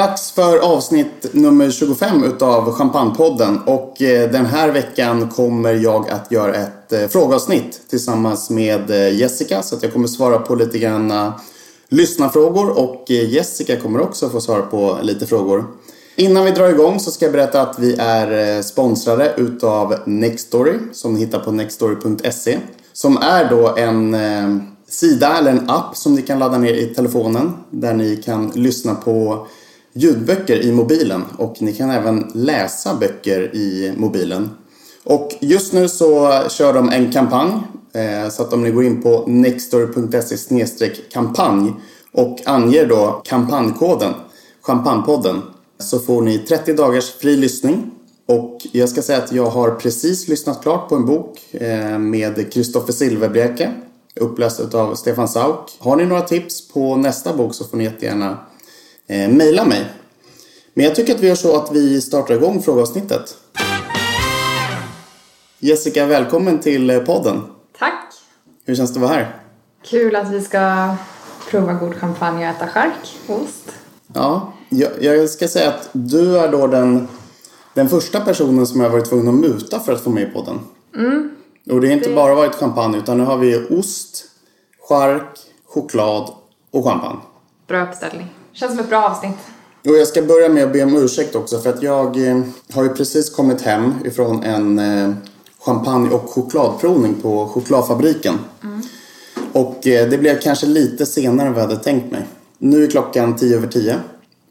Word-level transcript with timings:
Dags 0.00 0.30
för 0.30 0.58
avsnitt 0.58 1.26
nummer 1.32 1.70
25 1.70 2.24
utav 2.24 2.72
Champagnepodden. 2.72 3.58
Och 3.66 4.02
eh, 4.02 4.30
den 4.30 4.46
här 4.46 4.68
veckan 4.68 5.28
kommer 5.28 5.74
jag 5.74 6.10
att 6.10 6.32
göra 6.32 6.54
ett 6.54 6.92
eh, 6.92 7.06
frågeavsnitt 7.08 7.80
tillsammans 7.90 8.50
med 8.50 8.90
eh, 8.90 9.18
Jessica. 9.18 9.62
Så 9.62 9.76
att 9.76 9.82
jag 9.82 9.92
kommer 9.92 10.08
svara 10.08 10.38
på 10.38 10.54
lite 10.54 10.78
grann 10.78 11.32
lyssnarfrågor. 11.88 12.78
Och 12.78 13.04
Jessica 13.10 13.76
kommer 13.76 14.00
också 14.00 14.30
få 14.30 14.40
svara 14.40 14.62
på 14.62 14.98
lite 15.02 15.26
frågor. 15.26 15.64
Innan 16.16 16.44
vi 16.44 16.50
drar 16.50 16.68
igång 16.68 17.00
så 17.00 17.10
ska 17.10 17.24
jag 17.24 17.32
berätta 17.32 17.62
att 17.62 17.78
vi 17.78 17.94
är 17.98 18.62
sponsrade 18.62 19.34
utav 19.36 19.94
Nextory 20.06 20.78
som 20.92 21.14
ni 21.14 21.20
hittar 21.20 21.38
på 21.38 21.52
nextory.se 21.52 22.58
som 22.92 23.16
är 23.16 23.50
då 23.50 23.76
en 23.76 24.16
sida 24.88 25.38
eller 25.38 25.50
en 25.50 25.70
app 25.70 25.96
som 25.96 26.14
ni 26.14 26.22
kan 26.22 26.38
ladda 26.38 26.58
ner 26.58 26.74
i 26.74 26.94
telefonen 26.94 27.52
där 27.70 27.94
ni 27.94 28.16
kan 28.16 28.52
lyssna 28.54 28.94
på 28.94 29.46
ljudböcker 29.92 30.62
i 30.62 30.72
mobilen 30.72 31.24
och 31.36 31.62
ni 31.62 31.72
kan 31.72 31.90
även 31.90 32.30
läsa 32.34 32.94
böcker 32.94 33.56
i 33.56 33.92
mobilen. 33.96 34.50
Och 35.04 35.30
just 35.40 35.72
nu 35.72 35.88
så 35.88 36.42
kör 36.48 36.72
de 36.72 36.88
en 36.88 37.12
kampanj 37.12 37.52
eh, 37.92 38.30
så 38.30 38.42
att 38.42 38.52
om 38.52 38.62
ni 38.62 38.70
går 38.70 38.84
in 38.84 39.02
på 39.02 39.24
nextory.se 39.26 40.88
kampanj 41.12 41.72
och 42.12 42.38
anger 42.46 42.86
då 42.86 43.22
kampanjkoden 43.24 44.12
Champagnepodden 44.62 45.42
så 45.78 45.98
får 45.98 46.22
ni 46.22 46.38
30 46.38 46.72
dagars 46.72 47.10
fri 47.10 47.36
lyssning. 47.36 47.90
Och 48.26 48.58
jag 48.72 48.88
ska 48.88 49.02
säga 49.02 49.18
att 49.18 49.32
jag 49.32 49.46
har 49.46 49.70
precis 49.70 50.28
lyssnat 50.28 50.62
klart 50.62 50.88
på 50.88 50.94
en 50.94 51.06
bok 51.06 51.54
eh, 51.54 51.98
med 51.98 52.52
Kristoffer 52.52 52.92
Silverbräke, 52.92 53.72
uppläst 54.20 54.74
av 54.74 54.94
Stefan 54.94 55.28
Sauk. 55.28 55.78
Har 55.78 55.96
ni 55.96 56.06
några 56.06 56.22
tips 56.22 56.68
på 56.68 56.96
nästa 56.96 57.36
bok 57.36 57.54
så 57.54 57.64
får 57.64 57.76
ni 57.76 57.84
jättegärna 57.84 58.38
eh, 59.10 59.28
mejla 59.28 59.64
mig. 59.64 59.84
Men 60.74 60.84
jag 60.84 60.94
tycker 60.94 61.14
att 61.14 61.20
vi 61.20 61.28
gör 61.28 61.34
så 61.34 61.56
att 61.56 61.72
vi 61.72 62.00
startar 62.00 62.34
igång 62.34 62.62
frågeavsnittet. 62.62 63.36
Jessica, 65.58 66.06
välkommen 66.06 66.58
till 66.58 66.90
eh, 66.90 66.98
podden. 66.98 67.42
Tack! 67.78 68.04
Hur 68.64 68.74
känns 68.74 68.94
det 68.94 68.98
att 69.00 69.02
vara 69.02 69.12
här? 69.14 69.36
Kul 69.84 70.16
att 70.16 70.30
vi 70.32 70.40
ska 70.40 70.94
prova 71.50 71.72
god 71.72 71.94
champagne 71.94 72.38
och 72.50 72.56
äta 72.56 72.68
chark 72.68 73.16
och 73.26 73.40
ost. 73.42 73.72
Ja, 74.14 74.52
jag, 74.68 74.90
jag 75.02 75.30
ska 75.30 75.48
säga 75.48 75.68
att 75.68 75.88
du 75.92 76.38
är 76.38 76.52
då 76.52 76.66
den, 76.66 77.08
den 77.74 77.88
första 77.88 78.20
personen 78.20 78.66
som 78.66 78.80
jag 78.80 78.88
har 78.88 78.92
varit 78.98 79.08
tvungen 79.08 79.28
att 79.28 79.34
muta 79.40 79.80
för 79.80 79.92
att 79.92 80.00
få 80.00 80.10
med 80.10 80.22
i 80.22 80.26
podden. 80.32 80.58
Och 81.70 81.80
det 81.80 81.86
har 81.86 81.94
inte 81.94 82.08
Det- 82.08 82.14
bara 82.14 82.34
varit 82.34 82.54
champagne 82.54 82.98
utan 82.98 83.18
nu 83.18 83.24
har 83.24 83.36
vi 83.38 83.66
ost, 83.70 84.24
chark, 84.88 85.38
choklad 85.66 86.30
och 86.70 86.84
champagne. 86.84 87.18
Bra 87.66 87.82
uppställning. 87.88 88.26
Känns 88.52 88.72
som 88.72 88.80
ett 88.80 88.88
bra 88.88 89.04
avsnitt. 89.04 89.36
Och 89.84 89.96
jag 89.96 90.08
ska 90.08 90.22
börja 90.22 90.48
med 90.48 90.64
att 90.64 90.72
be 90.72 90.82
om 90.82 90.96
ursäkt 90.96 91.34
också 91.34 91.58
för 91.58 91.70
att 91.70 91.82
jag 91.82 92.28
eh, 92.28 92.42
har 92.72 92.82
ju 92.82 92.88
precis 92.88 93.30
kommit 93.30 93.62
hem 93.62 93.94
ifrån 94.04 94.42
en 94.42 94.78
eh, 94.78 95.14
champagne 95.60 96.10
och 96.10 96.30
chokladprovning 96.30 97.14
på 97.14 97.46
chokladfabriken. 97.46 98.38
Och 99.52 99.86
eh, 99.86 100.08
det 100.08 100.18
blev 100.18 100.40
kanske 100.40 100.66
lite 100.66 101.06
senare 101.06 101.46
än 101.46 101.54
vad 101.54 101.62
jag 101.62 101.68
hade 101.68 101.82
tänkt 101.82 102.12
mig. 102.12 102.26
Nu 102.58 102.84
är 102.84 102.90
klockan 102.90 103.36
tio 103.36 103.56
över 103.56 103.66
tio 103.66 103.96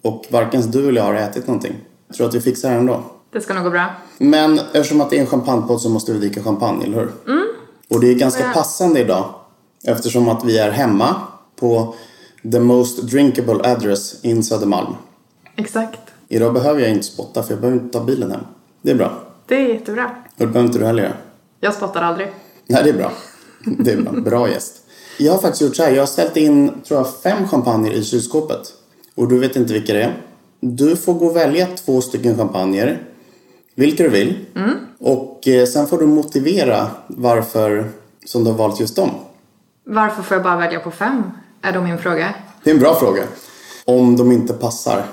och 0.02 0.26
varken 0.30 0.72
du 0.72 0.90
eller 0.90 1.02
jag 1.02 1.06
har 1.06 1.14
ätit 1.14 1.48
någonting. 1.48 1.76
Jag 2.08 2.18
tror 2.18 2.28
att 2.28 2.34
vi 2.34 2.42
fixar 2.42 2.70
det 2.70 2.76
ändå. 2.76 3.04
Det 3.34 3.42
ska 3.42 3.54
nog 3.54 3.64
gå 3.64 3.70
bra. 3.70 3.86
Men 4.18 4.60
eftersom 4.60 5.02
att 5.02 5.10
det 5.10 5.18
är 5.18 5.22
en 5.22 5.28
champagnepodd 5.28 5.82
så 5.82 5.90
måste 5.90 6.14
vi 6.14 6.20
dricka 6.20 6.44
champagne, 6.44 6.86
eller 6.86 6.98
hur? 6.98 7.12
Och 7.90 8.00
det 8.00 8.08
är 8.12 8.16
ganska 8.16 8.54
passande 8.54 9.00
idag. 9.00 9.34
Eftersom 9.84 10.30
att 10.30 10.44
vi 10.44 10.58
är 10.58 10.72
hemma 10.72 11.16
på 11.60 11.96
the 12.52 12.60
most 12.60 13.08
drinkable 13.08 13.70
address 13.72 14.24
in 14.24 14.44
Södermalm. 14.44 14.96
Exakt. 15.56 16.00
Idag 16.28 16.54
behöver 16.54 16.82
jag 16.82 16.90
inte 16.90 17.06
spotta 17.06 17.44
för 17.44 17.54
jag 17.54 17.62
behöver 17.62 17.82
inte 17.82 17.98
ta 17.98 18.06
bilen 18.06 18.32
hem. 18.32 18.42
Det 18.82 18.92
är 18.92 18.96
bra. 18.96 19.12
Det 19.48 19.56
är 19.56 19.74
jättebra. 19.74 20.06
Och 20.06 20.34
det 20.38 20.48
behöver 20.48 20.68
inte 20.68 20.80
du 20.80 20.86
heller 20.86 21.04
göra. 21.04 21.14
Jag 21.60 21.74
spottar 21.74 22.02
aldrig. 22.02 22.28
Nej, 22.68 22.84
det 22.84 22.90
är 22.90 22.94
bra. 22.94 23.12
Det 23.66 23.92
är 23.92 24.02
bra. 24.02 24.12
Bra 24.12 24.50
gäst. 24.50 24.74
Jag 25.18 25.34
har 25.34 25.40
faktiskt 25.40 25.62
gjort 25.62 25.76
så 25.76 25.84
här. 25.84 25.92
Jag 25.92 26.02
har 26.02 26.08
ställt 26.08 26.38
in, 26.38 26.72
tror 26.88 27.00
jag, 27.00 27.14
fem 27.24 27.48
champagner 27.48 27.92
i 27.92 28.04
kylskåpet. 28.04 28.74
Och 29.16 29.28
du 29.28 29.40
vet 29.40 29.56
inte 29.56 29.74
vilka 29.74 29.94
det 29.94 30.04
är. 30.04 30.14
Du 30.60 30.96
får 30.96 31.14
gå 31.14 31.26
och 31.26 31.36
välja 31.36 31.68
två 31.68 32.02
stycken 32.02 32.38
champagner. 32.38 33.02
Vilka 33.76 34.04
du 34.04 34.10
vill. 34.10 34.46
Och 35.00 35.48
eh, 35.48 35.66
sen 35.66 35.88
får 35.88 35.98
du 35.98 36.06
motivera 36.06 36.88
varför 37.08 37.90
som 38.26 38.44
du 38.44 38.50
har 38.50 38.58
valt 38.58 38.80
just 38.80 38.96
dem. 38.96 39.10
Varför 39.84 40.24
får 40.24 40.36
jag 40.36 40.44
bara 40.44 40.58
välja 40.58 40.80
på 40.80 40.92
fem? 40.92 41.24
Är 41.62 41.72
då 41.72 41.82
min 41.82 41.98
fråga. 41.98 42.34
Det 42.64 42.70
är 42.70 42.74
en 42.74 42.80
bra 42.80 42.96
fråga. 42.96 43.24
Om 43.86 44.18
de 44.18 44.32
inte 44.32 44.54
passar 44.54 45.06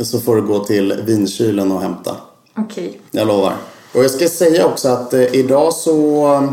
så 0.00 0.20
får 0.20 0.36
du 0.36 0.42
gå 0.42 0.64
till 0.64 1.02
vinkylen 1.06 1.72
och 1.72 1.80
hämta. 1.80 2.16
Okej. 2.56 3.00
Jag 3.10 3.26
lovar. 3.26 3.56
Och 3.94 4.04
jag 4.04 4.10
ska 4.10 4.28
säga 4.28 4.66
också 4.66 4.88
att 4.88 5.14
eh, 5.14 5.34
idag 5.34 5.72
så 5.72 6.26
eh, 6.34 6.52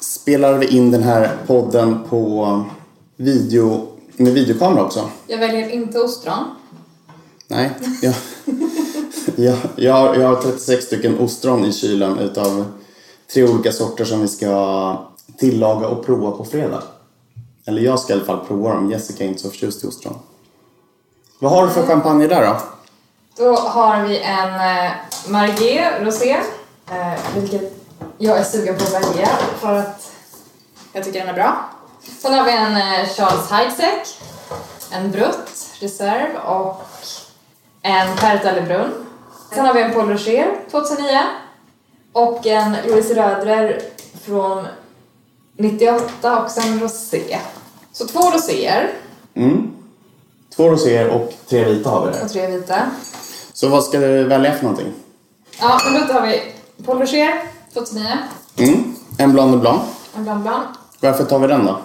spelar 0.00 0.54
vi 0.58 0.66
in 0.66 0.90
den 0.90 1.02
här 1.02 1.36
podden 1.46 1.98
på 2.08 2.64
video, 3.16 3.86
med 4.16 4.32
videokamera 4.32 4.84
också. 4.84 5.10
Jag 5.26 5.38
väljer 5.38 5.68
inte 5.68 5.98
ostron. 5.98 6.44
Nej, 7.48 7.70
jag, 8.02 8.14
jag, 9.36 9.56
jag, 9.76 9.92
har, 9.92 10.14
jag 10.14 10.28
har 10.28 10.36
36 10.36 10.84
stycken 10.84 11.18
ostron 11.18 11.64
i 11.64 11.72
kylen 11.72 12.18
utav 12.18 12.64
tre 13.34 13.44
olika 13.44 13.72
sorter 13.72 14.04
som 14.04 14.20
vi 14.20 14.28
ska 14.28 14.96
tillaga 15.38 15.88
och 15.88 16.06
prova 16.06 16.30
på 16.30 16.44
fredag. 16.44 16.82
Eller 17.66 17.82
jag 17.82 18.00
ska 18.00 18.12
i 18.12 18.16
alla 18.16 18.24
fall 18.24 18.44
prova 18.46 18.74
dem. 18.74 18.90
Jessica 18.90 19.24
är 19.24 19.28
inte 19.28 19.40
så 19.40 19.50
förtjust 19.50 19.84
i 19.84 19.86
ostron. 19.86 20.18
Vad 21.38 21.52
har 21.52 21.66
du 21.66 21.72
för 21.72 21.86
champagne 21.86 22.26
där 22.26 22.46
då? 22.46 22.56
Då 23.36 23.56
har 23.56 24.02
vi 24.02 24.18
en 24.20 24.54
eh, 24.54 24.92
Margé 25.28 25.90
Rosé. 26.00 26.30
Eh, 26.90 27.34
vilket 27.34 27.72
jag 28.18 28.38
är 28.38 28.44
sugen 28.44 28.76
på 28.76 28.84
att 28.84 28.94
välja 28.94 29.28
för 29.60 29.74
att 29.76 30.12
jag 30.92 31.04
tycker 31.04 31.18
den 31.20 31.28
är 31.28 31.34
bra. 31.34 31.70
Sen 32.18 32.34
har 32.34 32.44
vi 32.44 32.52
en 32.52 32.76
eh, 32.76 33.08
Charles 33.08 33.50
Heidsieck. 33.50 34.08
en 34.92 35.10
Brutt 35.10 35.76
reserv 35.80 36.36
och 36.36 36.82
en 37.82 38.16
Perta 38.16 38.52
Lebrun. 38.52 38.90
Sen 39.54 39.66
har 39.66 39.74
vi 39.74 39.82
en 39.82 39.92
Paul 39.94 40.08
Rocher 40.08 40.56
2009 40.70 41.20
och 42.12 42.46
en 42.46 42.76
Louise 42.86 43.14
Rödrer 43.14 43.82
från 44.24 44.66
98 45.60 46.42
och 46.44 46.50
sen 46.50 46.80
Rosé. 46.80 47.38
Så 47.92 48.06
två 48.06 48.20
roséer 48.30 48.90
Två 50.56 50.68
roséer 50.70 51.08
och 51.08 51.32
tre 51.48 51.64
vita 51.64 51.90
har 51.90 52.06
vi 52.06 52.12
där. 52.12 52.24
och 52.24 52.30
tre 52.30 52.46
vita. 52.46 52.76
Så 53.52 53.68
vad 53.68 53.84
ska 53.84 53.98
du 53.98 54.24
välja 54.24 54.52
för 54.54 54.62
någonting? 54.62 54.92
Ja, 55.60 55.80
men 55.84 56.00
då 56.00 56.06
tar 56.06 56.22
vi 56.26 56.42
Paul 56.84 56.98
Rocher 56.98 57.42
2009, 57.74 58.06
Mm. 58.58 58.94
En 59.18 59.32
Blanc 59.32 59.50
de 59.52 59.60
Blanc. 59.60 59.82
en 60.16 60.24
Blanc 60.24 60.42
Blanc. 60.42 60.66
Varför 61.00 61.24
tar 61.24 61.38
vi 61.38 61.46
den 61.46 61.66
då? 61.66 61.78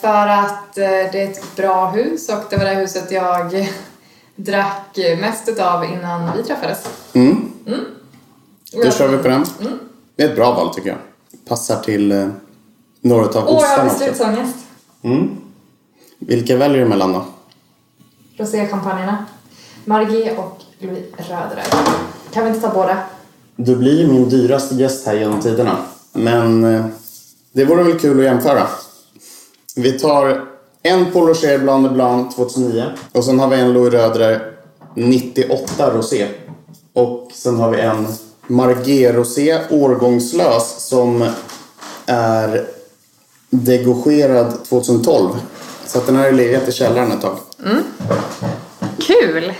För 0.00 0.26
att 0.28 0.78
eh, 0.78 0.88
det 0.88 1.22
är 1.22 1.30
ett 1.30 1.56
bra 1.56 1.90
hus 1.90 2.28
och 2.28 2.42
det 2.50 2.56
var 2.56 2.64
det 2.64 2.74
huset 2.74 3.10
jag 3.12 3.68
drack 4.36 4.96
mest 5.20 5.48
utav 5.48 5.84
innan 5.84 6.30
vi 6.36 6.42
träffades. 6.42 6.86
Mm. 7.12 7.48
Och 8.76 8.84
Då 8.84 8.90
kör 8.90 9.08
vi 9.08 9.16
på 9.18 9.28
den. 9.28 9.44
Mm. 9.60 9.78
Det 10.16 10.22
är 10.22 10.28
ett 10.28 10.36
bra 10.36 10.52
val 10.54 10.74
tycker 10.74 10.88
jag. 10.88 10.98
Passar 11.48 11.80
till 11.80 12.30
några 13.02 13.24
av 13.24 13.30
Åh, 13.36 13.42
jag 13.46 13.56
ostarna 13.56 13.82
har 13.82 13.98
beslutsångest. 13.98 14.56
Vilka 16.18 16.56
väljer 16.56 16.78
du 16.82 16.88
mellan 16.88 17.12
då? 17.12 17.24
Roséchampagnerna. 18.36 19.26
Margit 19.84 20.38
och 20.38 20.62
Louis 20.78 21.04
Rödre. 21.16 21.62
Kan 22.32 22.44
vi 22.44 22.50
inte 22.50 22.60
ta 22.68 22.74
båda? 22.74 22.98
Du 23.56 23.76
blir 23.76 24.00
ju 24.00 24.06
min 24.06 24.28
dyraste 24.28 24.74
gäst 24.74 25.06
här 25.06 25.14
genom 25.14 25.40
tiderna. 25.40 25.76
Men 26.12 26.64
eh, 26.64 26.86
det 27.52 27.64
vore 27.64 27.82
väl 27.82 27.98
kul 27.98 28.18
att 28.18 28.24
jämföra. 28.24 28.66
Vi 29.76 29.98
tar 29.98 30.46
en 30.82 31.12
Paul 31.12 31.26
Rocher 31.28 31.58
Blanc 31.58 31.88
de 31.88 31.94
Blanc 31.94 32.34
2009. 32.34 32.84
Och 33.12 33.24
sen 33.24 33.40
har 33.40 33.48
vi 33.48 33.60
en 33.60 33.72
Louis 33.72 33.92
Rödre 33.92 34.40
98 34.94 35.90
Rosé. 35.90 36.28
Och 36.92 37.30
sen 37.34 37.56
har 37.56 37.70
vi 37.70 37.80
en 37.80 38.06
Marguerite 38.46 39.12
Rosé 39.12 39.60
årgångslös 39.70 40.88
som 40.88 41.28
är 42.06 42.66
degorgerad 43.52 44.64
2012. 44.64 45.30
Så 45.86 45.98
att 45.98 46.06
den 46.06 46.16
här 46.16 46.24
har 46.24 46.32
legat 46.32 46.68
i 46.68 46.72
källaren 46.72 47.12
ett 47.12 47.20
tag. 47.20 47.38
Kul! 48.98 49.54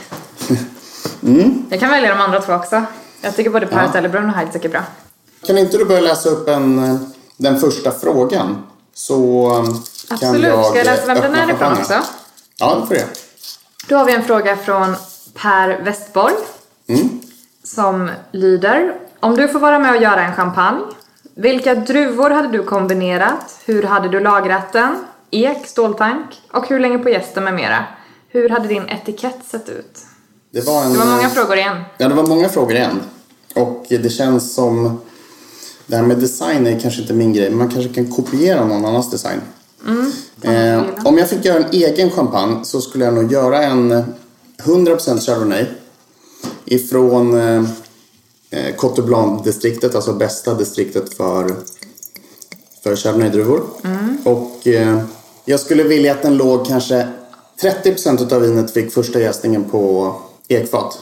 Jag 1.71 1.81
kan 1.81 1.91
välja 1.91 2.15
de 2.15 2.21
andra 2.21 2.41
två 2.41 2.53
också. 2.53 2.83
Jag 3.21 3.37
tycker 3.37 3.51
både 3.51 3.67
Paret 3.67 3.95
Ellebrunn 3.95 4.29
och 4.29 4.37
Heidseck 4.37 4.65
är 4.65 4.69
bra. 4.69 4.83
Kan 5.47 5.59
inte 5.59 5.77
du 5.77 5.85
börja 5.85 6.01
läsa 6.01 6.29
upp 6.29 6.49
en, 6.49 6.79
eh, 6.79 6.97
den 7.37 7.61
första 7.61 7.91
frågan? 7.91 8.63
Så 8.95 9.51
kan 10.09 10.15
Absolut. 10.15 10.45
jag 10.45 10.67
Ska 10.67 10.79
jag 10.79 10.85
läsa 10.85 11.07
vem 11.07 11.17
eh, 11.17 11.23
den 11.23 11.35
är 11.35 11.55
ifrån 11.55 11.73
också? 11.73 11.95
Ja, 12.59 12.75
det 12.81 12.87
får 12.87 12.97
jag. 12.97 13.07
Då 13.89 13.97
har 13.97 14.05
vi 14.05 14.15
en 14.15 14.25
fråga 14.25 14.57
från 14.57 14.97
Per 15.35 15.83
Westborg. 15.83 16.35
Som 17.65 18.11
lyder. 18.33 18.95
Om 19.21 19.37
du 19.37 19.49
får 19.49 19.59
vara 19.59 19.79
med 19.79 19.97
och 19.97 20.03
göra 20.03 20.25
en 20.25 20.35
champagne. 20.35 20.81
Vilka 21.35 21.75
druvor 21.75 22.31
hade 22.31 22.49
du 22.49 22.63
kombinerat? 22.63 23.61
Hur 23.65 23.83
hade 23.83 24.09
du 24.09 24.21
lagrat 24.21 24.73
den? 24.73 25.05
Ek, 25.31 25.67
ståltank? 25.67 26.27
Och 26.53 26.69
hur 26.69 26.81
länge 26.81 26.99
på 26.99 27.09
gästen 27.11 27.45
med 27.45 27.55
mera? 27.55 27.85
Hur 28.29 28.49
hade 28.49 28.69
din 28.69 28.89
etikett 28.89 29.39
sett 29.51 29.69
ut? 29.69 29.99
Det 30.51 30.67
var, 30.67 30.85
en, 30.85 30.93
Det 30.93 30.99
var 30.99 31.07
många 31.07 31.23
eh, 31.23 31.29
frågor 31.31 31.57
igen. 31.57 31.77
Ja, 31.99 32.09
det 32.09 32.15
var 32.15 32.27
många 32.27 32.49
frågor 32.49 32.77
igen. 32.77 33.01
Och 33.55 33.87
det 33.89 34.11
känns 34.13 34.55
som... 34.55 35.01
Det 35.87 35.97
här 35.97 36.03
med 36.03 36.19
design 36.19 36.67
är 36.67 36.81
kanske 36.81 37.01
inte 37.01 37.15
min 37.15 37.33
grej, 37.33 37.49
men 37.51 37.59
man 37.59 37.69
kanske 37.71 37.93
kan 37.95 38.07
kopiera 38.13 38.65
någon 38.65 38.85
annans 38.85 39.11
design. 39.11 39.41
eh, 40.43 40.83
om 41.05 41.19
jag 41.19 41.31
fick 41.31 41.45
göra 41.45 41.59
en 41.65 41.71
egen 41.73 42.11
champagne 42.11 42.65
så 42.65 42.81
skulle 42.81 43.05
jag 43.05 43.15
nog 43.15 43.33
göra 43.33 43.63
en 43.63 43.93
eh, 43.93 44.05
100% 44.65 45.21
Chardonnay 45.27 45.67
ifrån 46.65 47.35
eh, 48.53 48.75
Cote 48.77 49.03
Blanc-distriktet, 49.03 49.95
alltså 49.95 50.13
bästa 50.13 50.55
distriktet 50.55 51.15
för, 51.15 51.55
för 52.83 52.97
Chardonnay-druvor. 52.97 53.63
Och 54.25 54.67
eh, 54.67 55.03
jag 55.45 55.61
skulle 55.61 55.83
vilja 55.83 56.13
att 56.13 56.23
den 56.23 56.37
låg 56.37 56.67
kanske 56.67 57.09
30% 57.63 58.33
av 58.35 58.41
vinet 58.41 58.71
fick 58.71 58.93
första 58.93 59.21
jäsningen 59.21 59.65
på 59.65 60.15
ekfat. 60.49 60.99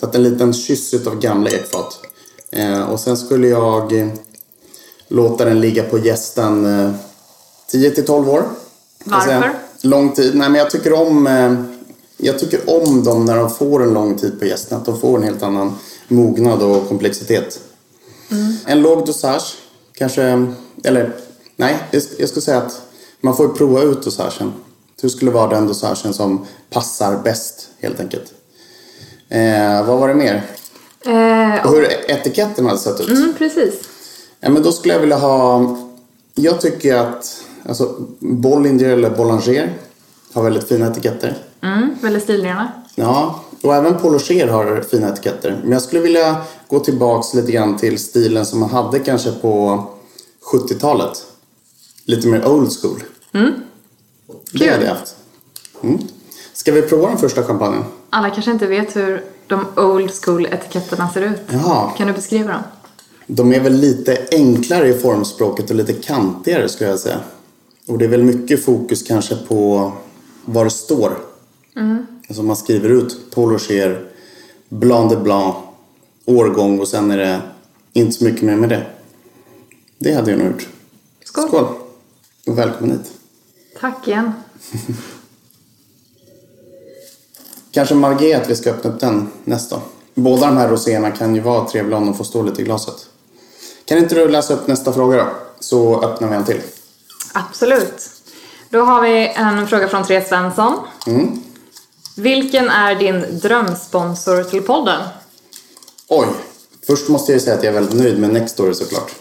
Så 0.00 0.06
att 0.06 0.14
en 0.14 0.22
liten 0.22 0.52
kyss 0.52 1.06
av 1.06 1.18
gamla 1.20 1.50
ekfat. 1.50 2.00
Eh, 2.50 2.82
och 2.90 3.00
sen 3.00 3.16
skulle 3.16 3.48
jag 3.48 4.10
låta 5.08 5.44
den 5.44 5.60
ligga 5.60 5.82
på 5.82 5.98
jästen 5.98 6.66
eh, 6.66 6.90
10-12 7.72 8.28
år. 8.28 8.42
Kan 9.04 9.12
jag 9.12 9.22
säga. 9.24 9.40
Varför? 9.40 9.54
Lång 9.88 10.12
tid. 10.12 10.34
Nej 10.34 10.50
men 10.50 10.58
jag 10.58 10.70
tycker 10.70 10.92
om 10.92 11.26
eh, 11.26 11.54
jag 12.16 12.38
tycker 12.38 12.60
om 12.70 13.04
dem 13.04 13.24
när 13.24 13.36
de 13.36 13.50
får 13.50 13.82
en 13.82 13.94
lång 13.94 14.18
tid 14.18 14.40
på 14.40 14.46
gästen. 14.46 14.78
Att 14.78 14.84
de 14.84 15.00
får 15.00 15.16
en 15.16 15.22
helt 15.22 15.42
annan 15.42 15.72
mognad 16.08 16.62
och 16.62 16.88
komplexitet. 16.88 17.60
En 18.66 18.82
låg 18.82 19.06
dosage. 19.06 19.54
Kanske, 19.94 20.46
eller 20.84 21.12
nej, 21.56 21.76
jag 21.90 22.00
sk- 22.02 22.14
jag 22.18 22.28
skulle 22.28 22.42
säga 22.42 22.58
att 22.58 22.82
man 23.20 23.36
får 23.36 23.48
prova 23.48 23.82
ut 23.82 24.02
dosagen. 24.02 24.52
Hur 25.02 25.08
skulle 25.08 25.30
vara 25.30 25.50
den 25.50 25.66
dosagen 25.66 26.14
som 26.14 26.46
passar 26.70 27.18
bäst 27.24 27.68
helt 27.80 28.00
enkelt. 28.00 28.32
Eh, 29.28 29.86
vad 29.86 29.98
var 29.98 30.08
det 30.08 30.14
mer? 30.14 30.34
Eh, 31.06 31.66
Och 31.66 31.72
hur 31.72 32.10
etiketten 32.10 32.66
hade 32.66 32.78
sett 32.78 33.00
ut? 33.00 33.08
mm, 33.08 33.34
precis. 33.38 33.74
Ja, 34.40 34.50
men 34.50 34.62
då 34.62 34.72
skulle 34.72 34.94
jag 34.94 35.00
vilja 35.00 35.16
ha... 35.16 35.76
Jag 36.34 36.60
tycker 36.60 36.94
att 36.96 37.44
alltså, 37.68 37.94
Bollinger 38.18 38.88
eller 38.88 39.10
Boulanger 39.10 39.72
har 40.32 40.42
väldigt 40.42 40.68
fina 40.68 40.86
etiketter. 40.90 41.36
Mm, 41.62 41.96
väldigt 42.02 42.22
stilrena. 42.22 42.72
Ja, 42.94 43.43
och 43.64 43.74
även 43.74 43.98
Paul 43.98 44.12
Rocher 44.12 44.46
har 44.46 44.80
fina 44.80 45.08
etiketter. 45.08 45.60
Men 45.62 45.72
jag 45.72 45.82
skulle 45.82 46.00
vilja 46.00 46.36
gå 46.68 46.80
tillbaks 46.80 47.34
lite 47.34 47.52
grann 47.52 47.76
till 47.76 47.98
stilen 47.98 48.46
som 48.46 48.60
man 48.60 48.70
hade 48.70 48.98
kanske 48.98 49.32
på 49.32 49.84
70-talet. 50.52 51.26
Lite 52.04 52.28
mer 52.28 52.46
old 52.48 52.72
school. 52.80 53.02
Det 54.52 54.68
hade 54.68 54.84
jag 54.84 54.94
haft. 54.94 55.16
Mm. 55.82 55.98
Ska 56.52 56.72
vi 56.72 56.82
prova 56.82 57.08
den 57.08 57.18
första 57.18 57.42
champagnen? 57.42 57.84
Alla 58.10 58.30
kanske 58.30 58.50
inte 58.50 58.66
vet 58.66 58.96
hur 58.96 59.24
de 59.46 59.66
old 59.76 60.10
school 60.24 60.46
etiketterna 60.46 61.10
ser 61.10 61.22
ut. 61.22 61.40
Jaha. 61.50 61.90
Kan 61.96 62.06
du 62.06 62.12
beskriva 62.12 62.52
dem? 62.52 62.62
De 63.26 63.52
är 63.52 63.60
väl 63.60 63.72
lite 63.72 64.26
enklare 64.32 64.88
i 64.88 64.98
formspråket 64.98 65.70
och 65.70 65.76
lite 65.76 65.92
kantigare 65.92 66.68
skulle 66.68 66.90
jag 66.90 66.98
säga. 66.98 67.20
Och 67.86 67.98
det 67.98 68.04
är 68.04 68.08
väl 68.08 68.22
mycket 68.22 68.64
fokus 68.64 69.02
kanske 69.02 69.36
på 69.36 69.92
vad 70.44 70.66
det 70.66 70.70
står. 70.70 71.18
Alltså 72.28 72.42
man 72.42 72.56
skriver 72.56 72.88
ut 72.88 73.34
Paul 73.34 73.50
Rocher, 73.50 74.10
Blanc 74.68 75.12
de 75.12 75.16
Blanc, 75.16 75.56
årgång 76.24 76.80
och 76.80 76.88
sen 76.88 77.10
är 77.10 77.16
det 77.16 77.40
inte 77.92 78.12
så 78.12 78.24
mycket 78.24 78.42
mer 78.42 78.56
med 78.56 78.68
det. 78.68 78.86
Det 79.98 80.12
hade 80.12 80.30
jag 80.30 80.38
nog 80.38 80.48
gjort. 80.48 80.68
Skål. 81.24 81.48
Skål! 81.48 81.66
Och 82.46 82.58
välkommen 82.58 82.90
hit. 82.90 83.12
Tack 83.80 84.08
igen. 84.08 84.32
Kanske 87.70 87.94
Margit 87.94 88.36
att 88.36 88.50
vi 88.50 88.56
ska 88.56 88.70
öppna 88.70 88.90
upp 88.90 89.00
den 89.00 89.28
nästa. 89.44 89.80
Båda 90.14 90.46
de 90.46 90.56
här 90.56 90.68
roséerna 90.68 91.10
kan 91.10 91.34
ju 91.34 91.40
vara 91.40 91.68
trevliga 91.68 91.96
om 91.96 92.06
de 92.06 92.14
får 92.14 92.24
stå 92.24 92.42
lite 92.42 92.62
i 92.62 92.64
glaset. 92.64 93.08
Kan 93.84 93.98
inte 93.98 94.14
du 94.14 94.28
läsa 94.28 94.54
upp 94.54 94.66
nästa 94.66 94.92
fråga 94.92 95.16
då? 95.16 95.26
Så 95.60 96.02
öppnar 96.02 96.28
vi 96.28 96.36
en 96.36 96.44
till. 96.44 96.60
Absolut. 97.32 98.10
Då 98.70 98.80
har 98.80 99.02
vi 99.02 99.28
en 99.28 99.68
fråga 99.68 99.88
från 99.88 100.04
Therese 100.04 100.28
Svensson. 100.28 100.78
Vilken 102.14 102.68
är 102.70 102.94
din 102.94 103.38
drömsponsor 103.42 104.42
till 104.44 104.62
podden? 104.62 105.02
Oj! 106.08 106.26
Först 106.86 107.08
måste 107.08 107.32
jag 107.32 107.40
säga 107.40 107.56
att 107.56 107.64
jag 107.64 107.70
är 107.74 107.80
väldigt 107.80 107.98
nöjd 108.00 108.18
med 108.18 108.30
Nextory 108.32 108.74
såklart. 108.74 109.14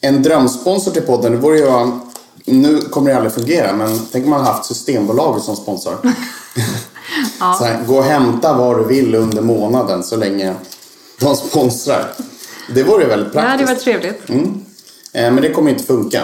En 0.00 0.22
drömsponsor 0.22 0.90
till 0.92 1.02
podden, 1.02 1.32
det 1.32 1.38
vore 1.38 1.58
ju... 1.58 1.90
Nu 2.44 2.80
kommer 2.80 3.10
det 3.10 3.16
aldrig 3.16 3.32
fungera, 3.34 3.72
men 3.72 4.00
tänk 4.12 4.24
om 4.24 4.30
man 4.30 4.44
haft 4.44 4.64
Systembolaget 4.64 5.42
som 5.44 5.56
sponsor. 5.56 5.96
Så 7.58 7.64
här, 7.64 7.84
gå 7.86 7.96
och 7.96 8.04
hämta 8.04 8.56
vad 8.56 8.78
du 8.78 8.84
vill 8.84 9.14
under 9.14 9.42
månaden 9.42 10.02
så 10.04 10.16
länge 10.16 10.54
de 11.20 11.36
sponsrar. 11.36 12.12
Det 12.74 12.82
vore 12.82 13.02
ju 13.02 13.08
väldigt 13.08 13.34
Ja, 13.34 13.40
det 13.40 13.46
praktiskt. 13.46 13.68
var 13.70 13.76
trevligt. 13.76 14.30
Eh, 15.12 15.32
Men 15.32 15.36
det 15.36 15.50
kommer 15.52 15.70
inte 15.70 15.84
funka. 15.84 16.22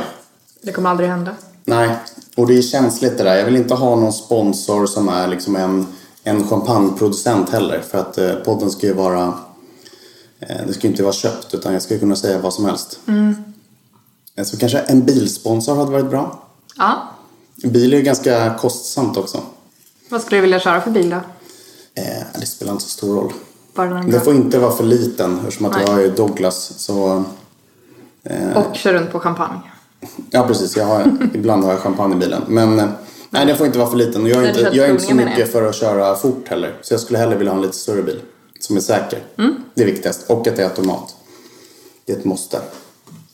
Det 0.62 0.72
kommer 0.72 0.90
aldrig 0.90 1.08
hända. 1.08 1.34
Nej, 1.64 1.90
och 2.36 2.46
det 2.46 2.58
är 2.58 2.62
känsligt 2.62 3.18
det 3.18 3.24
där. 3.24 3.36
Jag 3.36 3.44
vill 3.44 3.56
inte 3.56 3.74
ha 3.74 3.96
någon 3.96 4.12
sponsor 4.12 4.86
som 4.86 5.08
är 5.08 5.28
liksom 5.28 5.56
en, 5.56 5.86
en 6.22 6.48
champagneproducent 6.48 7.50
heller. 7.50 7.80
För 7.90 7.98
att 7.98 8.18
eh, 8.18 8.34
podden 8.34 8.70
ska 8.70 8.86
ju 8.86 8.92
vara... 8.92 9.34
Eh, 10.40 10.66
det 10.66 10.72
ska 10.72 10.82
ju 10.82 10.88
inte 10.90 11.02
vara 11.02 11.12
köpt 11.12 11.54
utan 11.54 11.72
jag 11.72 11.82
ska 11.82 11.98
kunna 11.98 12.16
säga 12.16 12.38
vad 12.38 12.54
som 12.54 12.64
helst. 12.64 12.98
Eh, 14.36 14.44
Så 14.44 14.56
kanske 14.56 14.78
en 14.78 15.04
bilsponsor 15.04 15.76
hade 15.76 15.90
varit 15.90 16.10
bra. 16.10 16.42
Ja. 16.76 17.08
Bil 17.64 17.92
är 17.92 17.96
ju 17.96 18.02
ganska 18.02 18.54
kostsamt 18.54 19.16
också. 19.16 19.40
Vad 20.10 20.22
skulle 20.22 20.36
du 20.36 20.42
vilja 20.42 20.60
köra 20.60 20.80
för 20.80 20.90
bil 20.90 21.10
då? 21.10 21.16
Eh, 21.94 22.22
det 22.40 22.46
spelar 22.46 22.72
inte 22.72 22.84
så 22.84 22.90
stor 22.90 23.16
roll. 23.16 23.32
Den 23.74 24.14
är 24.14 24.20
får 24.20 24.34
inte 24.34 24.58
vara 24.58 24.72
för 24.72 24.84
liten 24.84 25.38
eftersom 25.38 25.66
att 25.66 25.72
Nej. 25.72 25.84
jag 25.86 26.02
ju 26.02 26.10
Douglas. 26.10 26.72
Så, 26.78 27.24
Och 28.54 28.76
kör 28.76 28.92
runt 28.92 29.12
på 29.12 29.20
champagne. 29.20 29.60
Ja 30.30 30.46
precis, 30.46 30.76
jag 30.76 30.84
har, 30.84 31.12
ibland 31.34 31.64
har 31.64 31.70
jag 31.70 31.80
champagne 31.80 32.14
i 32.14 32.18
bilen. 32.18 32.42
Men, 32.48 32.78
eh, 32.78 32.88
nej, 33.30 33.46
den 33.46 33.56
får 33.56 33.66
inte 33.66 33.78
vara 33.78 33.90
för 33.90 33.96
liten. 33.96 34.22
Och 34.22 34.28
jag 34.28 34.44
är, 34.44 34.48
inte, 34.48 34.60
jag 34.72 34.86
är 34.86 34.90
inte 34.90 35.04
så 35.04 35.14
mycket 35.14 35.52
för 35.52 35.68
att 35.68 35.74
köra 35.74 36.14
fort 36.14 36.48
heller. 36.48 36.74
Så 36.82 36.94
jag 36.94 37.00
skulle 37.00 37.18
hellre 37.18 37.36
vilja 37.36 37.52
ha 37.52 37.56
en 37.56 37.62
lite 37.62 37.76
större 37.76 38.02
bil. 38.02 38.20
Som 38.60 38.76
är 38.76 38.80
säker. 38.80 39.18
Mm. 39.38 39.54
Det 39.74 39.82
är 39.82 39.86
viktigast. 39.86 40.30
Och 40.30 40.46
att 40.46 40.56
det 40.56 40.62
är 40.62 40.66
automat. 40.68 41.14
Det 42.06 42.12
är 42.12 42.16
ett 42.16 42.24
måste. 42.24 42.60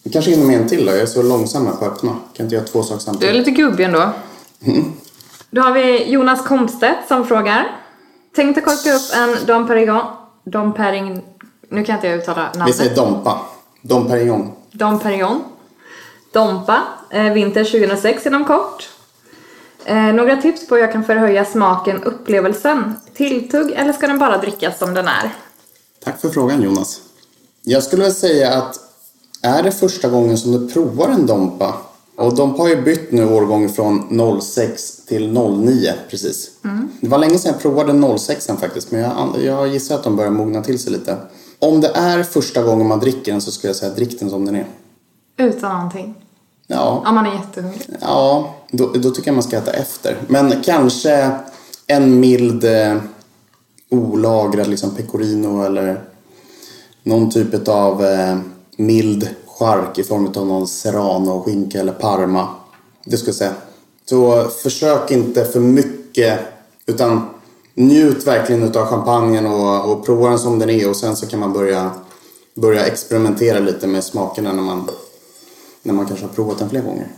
Vi 0.03 0.11
kanske 0.11 0.31
hinner 0.31 0.47
med 0.47 0.61
en 0.61 0.69
till 0.69 0.87
då. 0.87 0.93
Jag 0.93 1.01
är 1.01 1.07
så 1.07 1.23
långsam 1.23 1.65
på 1.67 1.71
att 1.85 1.93
öppna. 1.93 2.17
Kan 2.35 2.47
inte 2.47 2.55
göra 2.57 2.65
två 2.67 2.83
saker 2.83 2.95
Du 2.95 3.01
är 3.01 3.05
samtidigt. 3.05 3.35
lite 3.37 3.51
gubbig 3.51 3.85
ändå. 3.85 4.11
Då 5.51 5.63
har 5.63 5.73
vi 5.73 6.11
Jonas 6.11 6.47
Komstedt 6.47 7.09
som 7.09 7.27
frågar. 7.27 7.77
Tänkte 8.37 8.61
korka 8.61 8.93
upp 8.95 9.03
en 9.41 9.47
Dom 9.47 9.67
Perignon. 9.67 10.03
Dom 10.45 10.75
Perignon. 10.75 11.21
Nu 11.69 11.85
kan 11.85 11.95
inte 11.95 12.07
jag 12.09 12.19
uttala 12.19 12.51
Vi 12.53 12.59
namnet. 12.59 12.77
säger 12.77 12.97
Dompa. 12.97 13.41
Dom 13.83 14.07
Perignon. 14.09 14.51
Dom 14.73 14.99
Perignon. 14.99 15.43
Dompa. 16.33 16.83
Eh, 17.11 17.33
vinter 17.33 17.65
2006 17.65 18.27
inom 18.27 18.45
kort. 18.45 18.89
Eh, 19.85 19.97
några 19.97 20.43
tips 20.43 20.69
på 20.69 20.75
hur 20.75 20.83
jag 20.83 20.93
kan 20.93 21.05
förhöja 21.05 21.45
smaken, 21.45 22.03
upplevelsen. 22.03 22.95
Tilltugg 23.15 23.73
eller 23.73 23.93
ska 23.93 24.07
den 24.07 24.19
bara 24.19 24.39
drickas 24.39 24.79
som 24.79 24.95
den 24.95 25.09
är? 25.09 25.35
Tack 26.05 26.21
för 26.21 26.29
frågan 26.29 26.63
Jonas. 26.63 27.01
Jag 27.63 27.83
skulle 27.83 28.03
vilja 28.03 28.15
säga 28.15 28.55
att 28.55 28.81
är 29.43 29.63
det 29.63 29.73
första 29.73 30.09
gången 30.09 30.39
som 30.39 30.53
du 30.53 30.73
provar 30.73 31.09
en 31.09 31.27
Dompa 31.27 31.75
och 32.17 32.35
Dompa 32.37 32.63
har 32.63 32.69
ju 32.69 32.83
bytt 32.83 33.13
nu 33.13 33.35
årgång 33.35 33.69
från 33.69 34.21
06 34.41 34.97
till 35.07 35.33
09 35.33 35.93
precis. 36.11 36.51
Det 37.01 37.09
var 37.09 37.19
länge 37.19 37.39
sedan 37.39 37.53
jag 37.53 37.63
provade 37.63 38.19
06 38.19 38.47
faktiskt 38.61 38.91
men 38.91 39.01
jag, 39.01 39.43
jag 39.45 39.69
gissar 39.69 39.95
att 39.95 40.05
de 40.05 40.17
börjar 40.17 40.31
mogna 40.31 40.63
till 40.63 40.79
sig 40.79 40.93
lite. 40.93 41.17
Om 41.59 41.81
det 41.81 41.91
är 41.95 42.23
första 42.23 42.63
gången 42.63 42.87
man 42.87 43.01
dricker 43.01 43.33
den 43.33 43.41
så 43.41 43.51
skulle 43.51 43.69
jag 43.69 43.77
säga 43.77 43.95
drick 43.95 44.21
den 44.21 44.31
som 44.31 44.45
den 44.45 44.57
är. 44.57 44.67
Utan 45.39 45.73
någonting. 45.73 46.22
Ja, 46.73 47.03
Om 47.07 47.15
man 47.15 47.27
är 47.27 47.33
jättehungrig. 47.35 47.97
ja 48.01 48.55
då, 48.71 48.87
då 48.87 49.11
tycker 49.11 49.29
jag 49.29 49.35
man 49.35 49.43
ska 49.43 49.57
äta 49.57 49.73
efter. 49.73 50.17
Men 50.29 50.63
kanske 50.65 51.31
en 51.87 52.21
mild 52.21 52.65
eh, 52.65 52.97
olagrad 53.91 54.67
liksom 54.67 54.91
pecorino 54.91 55.63
eller 55.65 56.05
någon 57.03 57.31
typ 57.31 57.69
av 57.69 58.05
eh, 58.05 58.37
mild 58.77 59.29
chark 59.47 59.99
i 59.99 60.05
form 60.05 60.27
av 60.37 60.47
någon 60.47 60.69
serrano, 60.69 61.43
skinka 61.43 61.81
eller 61.81 61.93
parma. 61.93 62.49
Det 63.05 63.17
ska 63.17 63.29
jag 63.29 63.35
säga. 63.35 63.53
Så 64.05 64.45
försök 64.49 65.11
inte 65.11 65.45
för 65.45 65.61
mycket 65.61 66.41
utan 66.87 67.27
njut 67.75 68.27
verkligen 68.27 68.63
utav 68.63 68.87
champagnen 68.87 69.47
och, 69.47 69.93
och 69.93 70.07
prova 70.07 70.29
den 70.29 70.39
som 70.39 70.59
den 70.59 70.71
är 70.71 70.91
och 70.91 70.97
sen 70.97 71.17
så 71.17 71.27
kan 71.27 71.41
man 71.41 71.53
börja, 71.53 71.91
börja 72.55 72.87
experimentera 72.87 73.59
lite 73.59 73.87
med 73.87 74.05
smakerna 74.05 74.53
när 74.53 74.63
man, 74.63 74.89
när 75.83 75.95
man 75.95 76.07
kanske 76.07 76.27
har 76.27 76.33
provat 76.33 76.59
den 76.59 76.71
flera 76.71 76.85
gånger. 76.85 77.09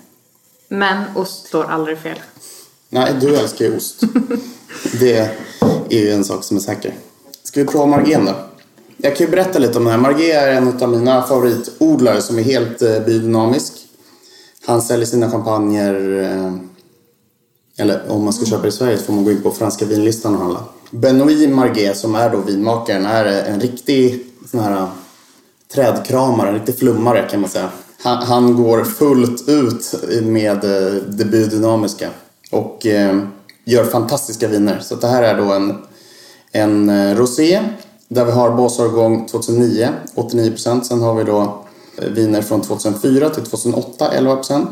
Men 0.68 1.16
ost 1.16 1.46
slår 1.46 1.64
aldrig 1.64 1.98
fel. 1.98 2.18
Nej, 2.88 3.14
du 3.20 3.36
älskar 3.36 3.64
ju 3.64 3.76
ost. 3.76 4.00
Det 5.00 5.16
är 5.90 5.98
ju 6.00 6.10
en 6.10 6.24
sak 6.24 6.44
som 6.44 6.56
är 6.56 6.60
säker. 6.60 6.94
Ska 7.42 7.60
vi 7.60 7.66
prova 7.66 7.86
Margén 7.86 8.24
då? 8.24 8.34
Jag 8.96 9.16
kan 9.16 9.26
ju 9.26 9.30
berätta 9.30 9.58
lite 9.58 9.78
om 9.78 9.84
det 9.84 9.90
här. 9.90 9.98
Margé 9.98 10.32
är 10.32 10.52
en 10.52 10.82
av 10.82 10.88
mina 10.88 11.22
favoritodlare 11.22 12.22
som 12.22 12.38
är 12.38 12.42
helt 12.42 12.82
eh, 12.82 13.00
biodynamisk. 13.00 13.72
Han 14.66 14.82
säljer 14.82 15.06
sina 15.06 15.30
champagner, 15.30 16.22
eh, 16.22 16.54
eller 17.78 18.10
om 18.10 18.24
man 18.24 18.32
ska 18.32 18.44
köpa 18.44 18.66
i 18.66 18.72
Sverige 18.72 18.98
så 18.98 19.04
får 19.04 19.12
man 19.12 19.24
gå 19.24 19.30
in 19.30 19.42
på 19.42 19.50
franska 19.50 19.84
vinlistan 19.84 20.34
och 20.34 20.40
handla. 20.40 20.64
Benoît 20.90 21.50
Margé 21.50 21.94
som 21.94 22.14
är 22.14 22.30
då 22.30 22.38
vinmakaren 22.38 23.06
är 23.06 23.24
en 23.24 23.60
riktig 23.60 24.26
sån 24.50 24.60
här 24.60 24.88
trädkramare, 25.74 26.48
en 26.48 26.54
riktig 26.54 26.78
flummare 26.78 27.28
kan 27.30 27.40
man 27.40 27.50
säga. 27.50 27.70
Han, 28.02 28.22
han 28.22 28.56
går 28.56 28.84
fullt 28.84 29.48
ut 29.48 29.94
med 30.22 30.64
eh, 30.64 31.02
det 31.08 31.24
biodynamiska 31.24 32.08
och 32.50 32.86
eh, 32.86 33.18
gör 33.64 33.84
fantastiska 33.84 34.48
viner. 34.48 34.78
Så 34.80 34.94
det 34.94 35.06
här 35.06 35.22
är 35.22 35.36
då 35.36 35.52
en, 35.52 35.78
en 36.52 36.88
eh, 36.88 37.16
rosé 37.16 37.62
där 38.08 38.24
vi 38.24 38.32
har 38.32 38.50
basårgång 38.50 39.26
2009, 39.26 39.88
89%. 40.14 40.82
Sen 40.82 41.00
har 41.00 41.14
vi 41.14 41.24
då 41.24 41.64
viner 41.96 42.42
från 42.42 42.60
2004 42.60 43.30
till 43.30 43.42
2008, 43.42 44.10
11%. 44.18 44.66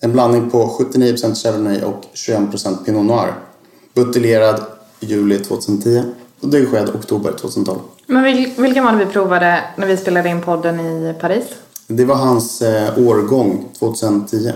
En 0.00 0.12
blandning 0.12 0.50
på 0.50 0.76
79% 0.78 1.34
Chardonnay 1.34 1.82
och 1.82 2.02
21% 2.14 2.84
Pinot 2.84 3.06
Noir. 3.06 3.34
Buteljerad 3.94 4.60
juli 5.00 5.38
2010 5.38 6.02
och 6.40 6.48
degorgerad 6.48 6.94
oktober 6.94 7.32
2012. 7.32 7.78
Men 8.06 8.24
vilken 8.56 8.84
var 8.84 8.92
det 8.92 9.04
vi 9.04 9.06
provade 9.06 9.64
när 9.76 9.86
vi 9.86 9.96
spelade 9.96 10.28
in 10.28 10.42
podden 10.42 10.80
i 10.80 11.14
Paris? 11.20 11.46
Det 11.86 12.04
var 12.04 12.14
hans 12.14 12.62
eh, 12.62 12.98
årgång 12.98 13.68
2010. 13.78 14.52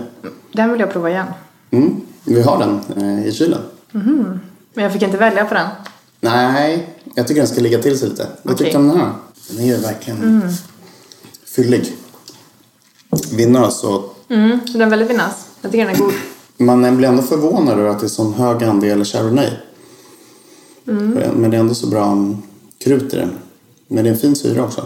Den 0.53 0.71
vill 0.71 0.79
jag 0.79 0.91
prova 0.91 1.09
igen. 1.09 1.27
Mm, 1.71 2.01
vi 2.23 2.41
har 2.41 2.59
den 2.59 2.79
eh, 2.97 3.27
i 3.27 3.31
kylen. 3.31 3.61
Men 4.73 4.83
jag 4.83 4.93
fick 4.93 5.01
inte 5.01 5.17
välja 5.17 5.45
på 5.45 5.53
den. 5.53 5.67
Nej, 6.19 6.89
jag 7.15 7.27
tycker 7.27 7.41
den 7.41 7.47
ska 7.47 7.61
ligga 7.61 7.81
till 7.81 7.99
sig 7.99 8.09
lite. 8.09 8.27
Vad 8.43 8.53
Okej. 8.53 8.65
tyckte 8.65 8.77
du 8.77 8.81
om 8.81 8.89
den 8.89 8.97
här? 8.97 9.11
Den 9.49 9.59
är 9.59 9.65
ju 9.65 9.77
verkligen 9.77 10.43
fyllig. 11.45 11.93
Vinner 13.33 13.59
alltså. 13.59 14.03
Mm, 14.29 14.59
den 14.73 14.81
är 14.81 14.89
väldigt 14.89 15.07
finnas. 15.07 15.47
Jag 15.61 15.71
tycker 15.71 15.85
den 15.85 15.95
är 15.95 15.99
god. 15.99 16.13
Man 16.57 16.97
blir 16.97 17.07
ändå 17.07 17.21
förvånad 17.21 17.79
över 17.79 17.89
att 17.89 17.99
det 17.99 18.05
är 18.05 18.09
sån 18.09 18.33
hög 18.33 18.63
andel 18.63 19.05
Chardonnay. 19.05 19.49
Men 20.83 21.51
det 21.51 21.57
är 21.57 21.59
ändå 21.61 21.75
så 21.75 21.87
bra 21.87 22.11
mm, 22.11 22.37
krut 22.83 23.13
i 23.13 23.17
den. 23.17 23.31
Men 23.87 24.03
det 24.03 24.09
är 24.09 24.13
en 24.13 24.19
fin 24.19 24.35
syra 24.35 24.63
också. 24.63 24.85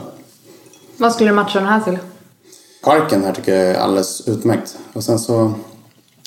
Vad 0.97 1.13
skulle 1.13 1.29
du 1.29 1.35
matcha 1.35 1.59
den 1.59 1.67
här 1.67 1.81
till? 1.81 1.97
Parken 2.85 3.23
här 3.23 3.33
tycker 3.33 3.55
jag 3.55 3.75
är 3.75 3.79
alldeles 3.79 4.27
utmärkt. 4.27 4.77
Och 4.93 5.03
sen 5.03 5.19
så... 5.19 5.53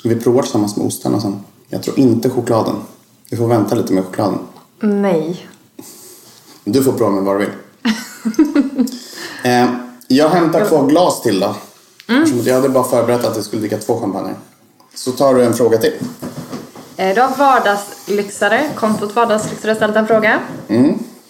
Vi 0.03 0.15
provar 0.15 0.41
tillsammans 0.41 0.77
med 0.77 0.87
ostarna 0.87 1.21
sen. 1.21 1.39
Jag 1.69 1.83
tror 1.83 1.99
inte 1.99 2.29
chokladen. 2.29 2.75
Vi 3.29 3.37
får 3.37 3.47
vänta 3.47 3.75
lite 3.75 3.93
med 3.93 4.05
chokladen. 4.05 4.39
Nej. 4.79 5.47
Du 6.63 6.83
får 6.83 6.91
prova 6.93 7.11
med 7.11 7.23
vad 7.23 7.35
du 7.35 7.39
vill. 7.39 7.49
eh, 9.51 9.69
jag 10.07 10.29
hämtar 10.29 10.65
två 10.65 10.81
glas 10.83 11.21
till 11.21 11.39
då. 11.39 11.47
Att 12.07 12.45
Jag 12.45 12.55
hade 12.55 12.69
bara 12.69 12.83
förberett 12.83 13.25
att 13.25 13.35
jag 13.35 13.45
skulle 13.45 13.59
dricka 13.59 13.77
två 13.77 13.99
champagne. 13.99 14.33
Så 14.95 15.11
tar 15.11 15.33
du 15.35 15.43
en 15.43 15.53
fråga 15.53 15.77
till. 15.77 15.93
Eh, 16.97 17.15
Då 17.15 17.21
har 17.21 17.37
vardagslyxare, 17.37 18.69
kontot 18.75 19.15
vardagslyxare 19.15 19.75
ställt 19.75 19.95
en 19.95 20.07
fråga. 20.07 20.39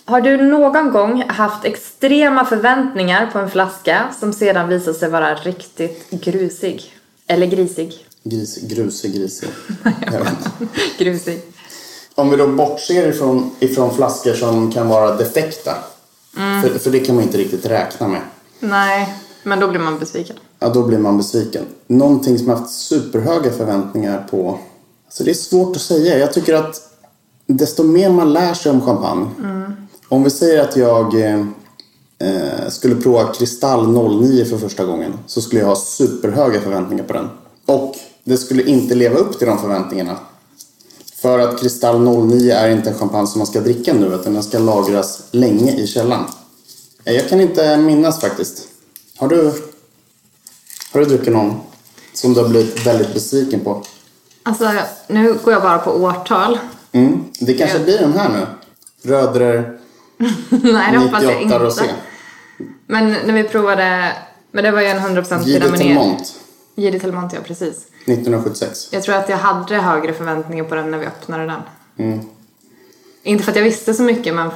Har 0.09 0.21
du 0.21 0.37
någon 0.37 0.91
gång 0.91 1.23
haft 1.27 1.65
extrema 1.65 2.45
förväntningar 2.45 3.29
på 3.33 3.39
en 3.39 3.49
flaska 3.49 4.13
som 4.19 4.33
sedan 4.33 4.69
visar 4.69 4.93
sig 4.93 5.09
vara 5.09 5.35
riktigt 5.35 6.09
grusig? 6.11 6.93
Eller 7.27 7.47
grisig? 7.47 7.93
Gris, 8.23 8.57
grusig, 8.61 9.13
grisig. 9.15 9.49
Grusig. 10.97 11.41
Om 12.15 12.29
vi 12.29 12.37
då 12.37 12.47
bortser 12.47 13.07
ifrån, 13.07 13.51
ifrån 13.59 13.95
flaskor 13.95 14.33
som 14.33 14.71
kan 14.71 14.87
vara 14.87 15.15
defekta. 15.15 15.75
För, 16.63 16.79
för 16.79 16.91
det 16.91 16.99
kan 16.99 17.15
man 17.15 17.23
inte 17.23 17.37
riktigt 17.37 17.65
räkna 17.65 18.07
med. 18.07 18.21
Nej, 18.59 19.13
men 19.43 19.59
då 19.59 19.67
blir 19.67 19.79
man 19.79 19.99
besviken. 19.99 20.35
Ja, 20.59 20.69
då 20.69 20.83
blir 20.83 20.97
man 20.97 21.17
besviken. 21.17 21.65
Någonting 21.87 22.37
som 22.37 22.47
jag 22.47 22.55
haft 22.55 22.73
superhöga 22.73 23.51
förväntningar 23.51 24.27
på. 24.31 24.59
Alltså 25.05 25.23
det 25.23 25.31
är 25.31 25.33
svårt 25.33 25.75
att 25.75 25.81
säga. 25.81 26.17
Jag 26.17 26.33
tycker 26.33 26.53
att 26.53 26.75
desto 27.45 27.83
mer 27.83 28.09
man 28.09 28.33
lär 28.33 28.53
sig 28.53 28.71
om 28.71 28.81
champagne. 28.81 29.27
Om 30.09 30.23
vi 30.23 30.29
säger 30.29 30.61
att 30.63 30.75
jag 30.77 31.21
eh, 31.21 32.69
skulle 32.69 32.95
prova 32.95 33.33
Kristall 33.33 33.87
09 34.21 34.45
för 34.45 34.57
första 34.57 34.85
gången. 34.85 35.13
Så 35.27 35.41
skulle 35.41 35.61
jag 35.61 35.67
ha 35.67 35.75
superhöga 35.75 36.61
förväntningar 36.61 37.03
på 37.03 37.13
den. 37.13 37.29
Och 37.65 37.95
det 38.23 38.37
skulle 38.37 38.63
inte 38.63 38.95
leva 38.95 39.17
upp 39.17 39.37
till 39.39 39.47
de 39.47 39.57
förväntningarna. 39.59 40.17
För 41.15 41.39
att 41.39 41.59
Kristall 41.59 41.99
09 42.27 42.51
är 42.53 42.69
inte 42.69 42.89
en 42.89 42.97
champagne 42.97 43.27
som 43.27 43.39
man 43.39 43.47
ska 43.47 43.59
dricka 43.61 43.93
nu. 43.93 44.05
Utan 44.15 44.33
den 44.33 44.43
ska 44.43 44.59
lagras 44.59 45.23
länge 45.31 45.71
i 45.75 45.87
källan. 45.87 46.25
Eh, 47.03 47.13
Jag 47.13 47.29
kan 47.29 47.41
inte 47.41 47.77
minnas 47.77 48.21
faktiskt. 48.21 48.67
Har 49.17 49.27
du 49.27 49.53
har 50.93 50.99
du 50.99 51.05
druckit 51.05 51.33
någon 51.33 51.53
som 52.13 52.33
du 52.33 52.41
har 52.41 52.49
blivit 52.49 52.85
väldigt 52.87 53.13
besviken 53.13 53.59
på? 53.59 53.83
Alltså, 54.43 54.71
nu 55.07 55.33
går 55.43 55.53
jag 55.53 55.61
bara 55.61 55.77
på 55.77 55.91
årtal. 55.91 56.57
Mm. 56.91 57.23
Det 57.39 57.53
kanske 57.53 57.77
Ja. 57.77 57.83
blir 57.83 57.97
den 57.97 58.13
här 58.13 58.29
nu. 58.29 58.45
Rödrer 59.11 59.78
Nej, 60.49 60.91
det 60.91 60.97
hoppas 60.97 61.23
jag 61.23 61.33
98 61.33 61.43
inte. 61.43 61.59
rosé. 61.59 61.83
Men 62.87 63.09
när 63.11 63.33
vi 63.33 63.43
provade, 63.43 64.13
men 64.51 64.63
det 64.63 64.71
var 64.71 64.81
ju 64.81 64.87
en 64.87 64.99
100% 64.99 65.45
Guide 65.45 65.61
Pinot 65.61 65.79
Meunier. 66.75 66.99
Telmont 66.99 67.33
ja 67.33 67.39
precis. 67.45 67.87
1976. 68.05 68.89
Jag 68.91 69.03
tror 69.03 69.15
att 69.15 69.29
jag 69.29 69.37
hade 69.37 69.75
högre 69.75 70.13
förväntningar 70.13 70.63
på 70.63 70.75
den 70.75 70.91
när 70.91 70.97
vi 70.97 71.05
öppnade 71.05 71.45
den. 71.45 71.61
Mm. 71.97 72.19
Inte 73.23 73.43
för 73.43 73.51
att 73.51 73.55
jag 73.55 73.63
visste 73.63 73.93
så 73.93 74.03
mycket, 74.03 74.35
men 74.35 74.51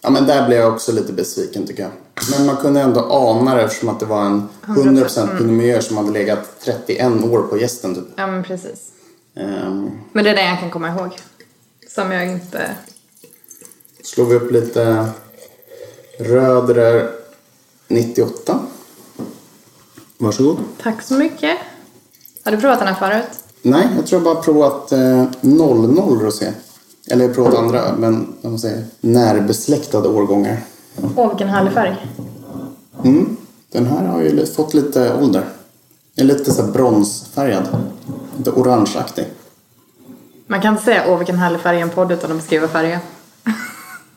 Ja 0.00 0.10
men 0.10 0.26
där 0.26 0.46
blev 0.46 0.58
jag 0.58 0.72
också 0.72 0.92
lite 0.92 1.12
besviken 1.12 1.66
tycker 1.66 1.82
jag. 1.82 1.92
Men 2.30 2.46
man 2.46 2.56
kunde 2.56 2.80
ändå 2.80 3.00
ana 3.10 3.54
det 3.54 3.62
eftersom 3.62 3.88
att 3.88 4.00
det 4.00 4.06
var 4.06 4.24
en 4.24 4.48
100% 4.66 5.38
Pinot 5.38 5.40
Meunier 5.40 5.80
som 5.80 5.96
hade 5.96 6.10
legat 6.10 6.60
31 6.64 7.24
år 7.24 7.42
på 7.42 7.58
gästen 7.58 7.94
typ. 7.94 8.04
ja, 8.16 8.26
men 8.26 8.42
precis. 8.42 8.90
Ehm, 9.36 9.90
Men 10.12 10.24
det 10.24 10.30
är 10.30 10.34
det 10.34 10.44
jag 10.44 10.60
kan 10.60 10.70
komma 10.70 10.88
ihåg. 10.88 11.16
Som 11.88 12.12
jag 12.12 12.26
inte... 12.26 12.70
slår 14.04 14.24
vi 14.24 14.34
upp 14.34 14.50
lite 14.50 15.06
Rödrer 16.18 17.10
98. 17.88 18.58
Varsågod. 20.18 20.56
Tack 20.82 21.02
så 21.02 21.14
mycket. 21.14 21.58
Har 22.44 22.52
du 22.52 22.58
provat 22.58 22.78
den 22.78 22.88
här 22.88 22.94
förut? 22.94 23.30
Nej, 23.62 23.88
jag 23.96 24.06
tror 24.06 24.22
jag 24.22 24.34
bara 24.34 24.42
provat 24.42 24.92
eh, 24.92 25.24
00 25.40 26.20
rosé. 26.20 26.52
Eller 27.10 27.34
provat 27.34 27.54
andra, 27.54 27.96
men 27.98 28.34
vad 28.40 28.52
man 28.52 28.58
säger, 28.58 28.84
närbesläktade 29.00 30.08
årgångar. 30.08 30.60
Åh, 31.16 31.28
vilken 31.28 31.48
härlig 31.48 31.72
färg. 31.72 32.06
Mm. 33.04 33.36
Den 33.72 33.86
här 33.86 34.06
har 34.06 34.20
ju 34.22 34.46
fått 34.46 34.74
lite 34.74 35.14
ålder. 35.14 35.44
Den 36.14 36.30
är 36.30 36.34
lite 36.34 36.52
så 36.52 36.62
bronsfärgad. 36.62 37.68
Lite 38.38 38.50
orangeaktig. 38.50 39.24
Man 40.46 40.60
kan 40.60 40.72
inte 40.72 40.84
säga 40.84 41.04
åh 41.08 41.18
vilken 41.18 41.38
härlig 41.38 41.60
färg 41.60 41.78
i 41.78 41.80
en 41.80 41.90
podd 41.90 42.12
utan 42.12 42.30
att 42.30 42.36
beskriva 42.36 42.68
färgen. 42.68 43.00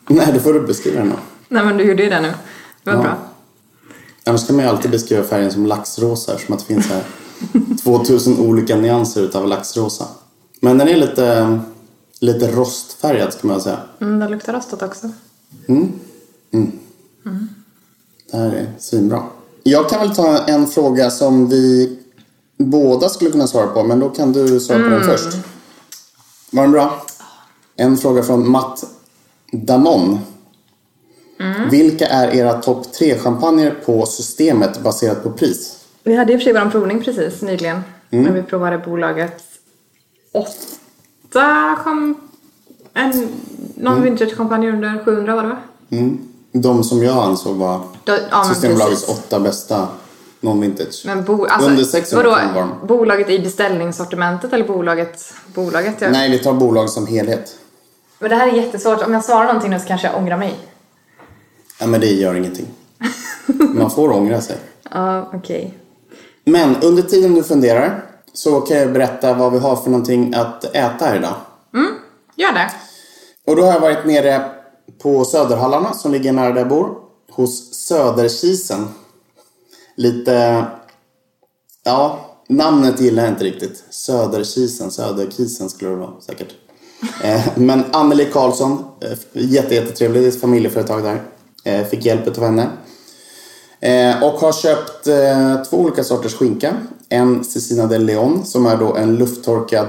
Nej, 0.08 0.30
då 0.34 0.40
får 0.40 0.52
du 0.52 0.60
beskriva 0.60 0.98
den 1.00 1.10
då. 1.10 1.16
Nej 1.48 1.64
men 1.64 1.76
du 1.76 1.84
gjorde 1.84 2.02
ju 2.02 2.10
det 2.10 2.20
nu. 2.20 2.32
Det 2.84 2.90
var 2.90 2.96
Ja. 2.96 3.02
bra. 3.02 3.16
Annars 4.26 4.46
kan 4.46 4.56
man 4.56 4.64
ju 4.64 4.70
alltid 4.70 4.90
beskriva 4.90 5.22
färgen 5.24 5.52
som 5.52 5.66
laxrosa 5.66 6.38
som 6.38 6.54
att 6.54 6.60
det 6.60 6.66
finns 6.74 6.86
här 6.86 7.02
2000 7.84 8.38
olika 8.40 8.76
nyanser 8.76 9.22
utav 9.22 9.46
laxrosa. 9.46 10.04
Men 10.60 10.78
den 10.78 10.88
är 10.88 10.96
lite, 10.96 11.58
lite 12.20 12.50
rostfärgad 12.50 13.32
ska 13.32 13.46
man 13.48 13.60
säga. 13.60 13.78
Mm, 14.00 14.18
det 14.20 14.28
luktar 14.28 14.52
rostat 14.52 14.82
också. 14.82 15.10
Det 18.30 18.36
här 18.36 18.46
är 18.52 18.72
svinbra. 18.78 19.22
Jag 19.62 19.88
kan 19.88 20.00
väl 20.00 20.14
ta 20.16 20.38
en 20.38 20.66
fråga 20.66 21.10
som 21.10 21.48
vi 21.48 21.98
båda 22.58 23.08
skulle 23.08 23.30
kunna 23.30 23.46
svara 23.46 23.66
på, 23.66 23.84
men 23.84 24.00
då 24.00 24.08
kan 24.08 24.32
du 24.32 24.60
svara 24.60 24.82
på 24.82 24.88
den 24.88 25.04
först. 25.04 25.36
Var 26.50 26.62
den 26.62 26.72
bra? 26.72 27.02
En 27.76 27.96
fråga 27.96 28.22
från 28.22 28.50
Matt 28.50 28.84
Damon. 29.52 30.18
Vilka 31.70 32.06
är 32.06 32.34
era 32.34 32.52
topp 32.52 32.92
tre 32.92 33.18
champagner 33.18 33.70
på 33.86 34.06
systemet 34.06 34.80
baserat 34.82 35.22
på 35.22 35.30
pris? 35.30 35.84
Vi 36.04 36.16
hade 36.16 36.32
i 36.32 36.36
och 36.36 36.40
för 36.40 36.44
sig 36.44 36.52
vår 36.64 36.70
provning 36.70 37.02
precis 37.04 37.42
nyligen. 37.42 37.80
När 38.10 38.32
vi 38.32 38.42
provade 38.42 38.78
bolagets 38.78 39.44
åtta 40.32 41.76
cham... 41.84 42.14
En, 42.94 43.28
någon 43.74 44.02
vintagechampagne 44.02 44.68
under 44.68 45.04
700 45.04 45.34
var 45.34 45.42
det 45.42 45.48
va? 45.48 45.56
De 46.52 46.84
som 46.84 47.02
jag 47.02 47.16
ansåg 47.24 47.56
var 47.56 47.80
Då- 48.04 48.18
ja, 48.30 48.44
Systembolagets 48.44 49.08
åtta 49.08 49.40
bästa 49.40 49.88
non-vintage. 50.40 51.02
Men 51.06 51.24
bo, 51.24 51.44
alltså, 51.44 51.70
Under 51.70 51.84
600 51.84 52.30
vadå, 52.30 52.54
var 52.54 52.60
de. 52.80 52.86
Bolaget 52.86 53.30
i 53.30 53.38
beställningssortimentet 53.38 54.52
eller 54.52 54.64
bolaget? 54.68 55.34
Bolaget 55.54 55.94
ja. 56.00 56.10
Nej, 56.10 56.30
vi 56.30 56.38
tar 56.38 56.52
bolag 56.52 56.90
som 56.90 57.06
helhet. 57.06 57.54
Men 58.18 58.30
det 58.30 58.36
här 58.36 58.48
är 58.48 58.52
jättesvårt. 58.52 59.02
Om 59.02 59.12
jag 59.12 59.24
svarar 59.24 59.46
någonting 59.46 59.70
nu 59.70 59.80
så 59.80 59.86
kanske 59.86 60.06
jag 60.06 60.16
ångrar 60.16 60.36
mig. 60.36 60.54
Ja, 61.80 61.86
men 61.86 62.00
det 62.00 62.06
gör 62.06 62.34
ingenting. 62.34 62.66
Man 63.74 63.90
får 63.90 64.12
ångra 64.12 64.40
sig. 64.40 64.56
Ja, 64.90 65.30
okej. 65.34 65.74
Men 66.44 66.76
under 66.82 67.02
tiden 67.02 67.34
du 67.34 67.42
funderar 67.42 68.04
så 68.32 68.60
kan 68.60 68.76
jag 68.76 68.92
berätta 68.92 69.34
vad 69.34 69.52
vi 69.52 69.58
har 69.58 69.76
för 69.76 69.90
någonting 69.90 70.34
att 70.34 70.64
äta 70.64 71.04
här 71.04 71.16
idag. 71.16 71.34
Gör 72.36 72.52
det. 72.52 72.70
Och 73.46 73.56
då 73.56 73.62
har 73.62 73.72
jag 73.72 73.80
varit 73.80 74.06
nere 74.06 74.50
på 75.02 75.24
Söderhallarna 75.24 75.94
som 75.94 76.12
ligger 76.12 76.32
nära 76.32 76.52
där 76.52 76.60
jag 76.60 76.68
bor. 76.68 76.94
Hos 77.30 77.74
Söderkisen. 77.74 78.88
Lite... 79.96 80.64
Ja, 81.84 82.18
namnet 82.48 83.00
gillar 83.00 83.22
jag 83.22 83.32
inte 83.32 83.44
riktigt. 83.44 83.84
Söderkisen, 83.90 84.90
Söderkisen 84.90 85.70
skulle 85.70 85.90
det 85.90 85.96
vara 85.96 86.20
säkert. 86.20 86.54
Eh, 87.22 87.40
Men 87.54 87.84
Anneli 87.92 88.24
Karlsson, 88.24 88.84
eh, 89.00 89.18
jätte, 89.32 89.74
jättetrevlig, 89.74 90.22
det 90.22 90.26
är 90.26 90.28
ett 90.28 90.40
familjeföretag 90.40 91.02
där. 91.02 91.22
Eh, 91.64 91.86
Fick 91.86 92.04
hjälp 92.04 92.38
av 92.38 92.44
henne. 92.44 92.66
Och 94.22 94.32
har 94.32 94.52
köpt 94.52 95.04
två 95.70 95.76
olika 95.76 96.04
sorters 96.04 96.34
skinka. 96.34 96.76
En 97.08 97.44
Cecina 97.44 97.86
de 97.86 97.98
Leon 97.98 98.44
som 98.44 98.66
är 98.66 98.76
då 98.76 98.96
en 98.96 99.16
lufttorkad 99.16 99.86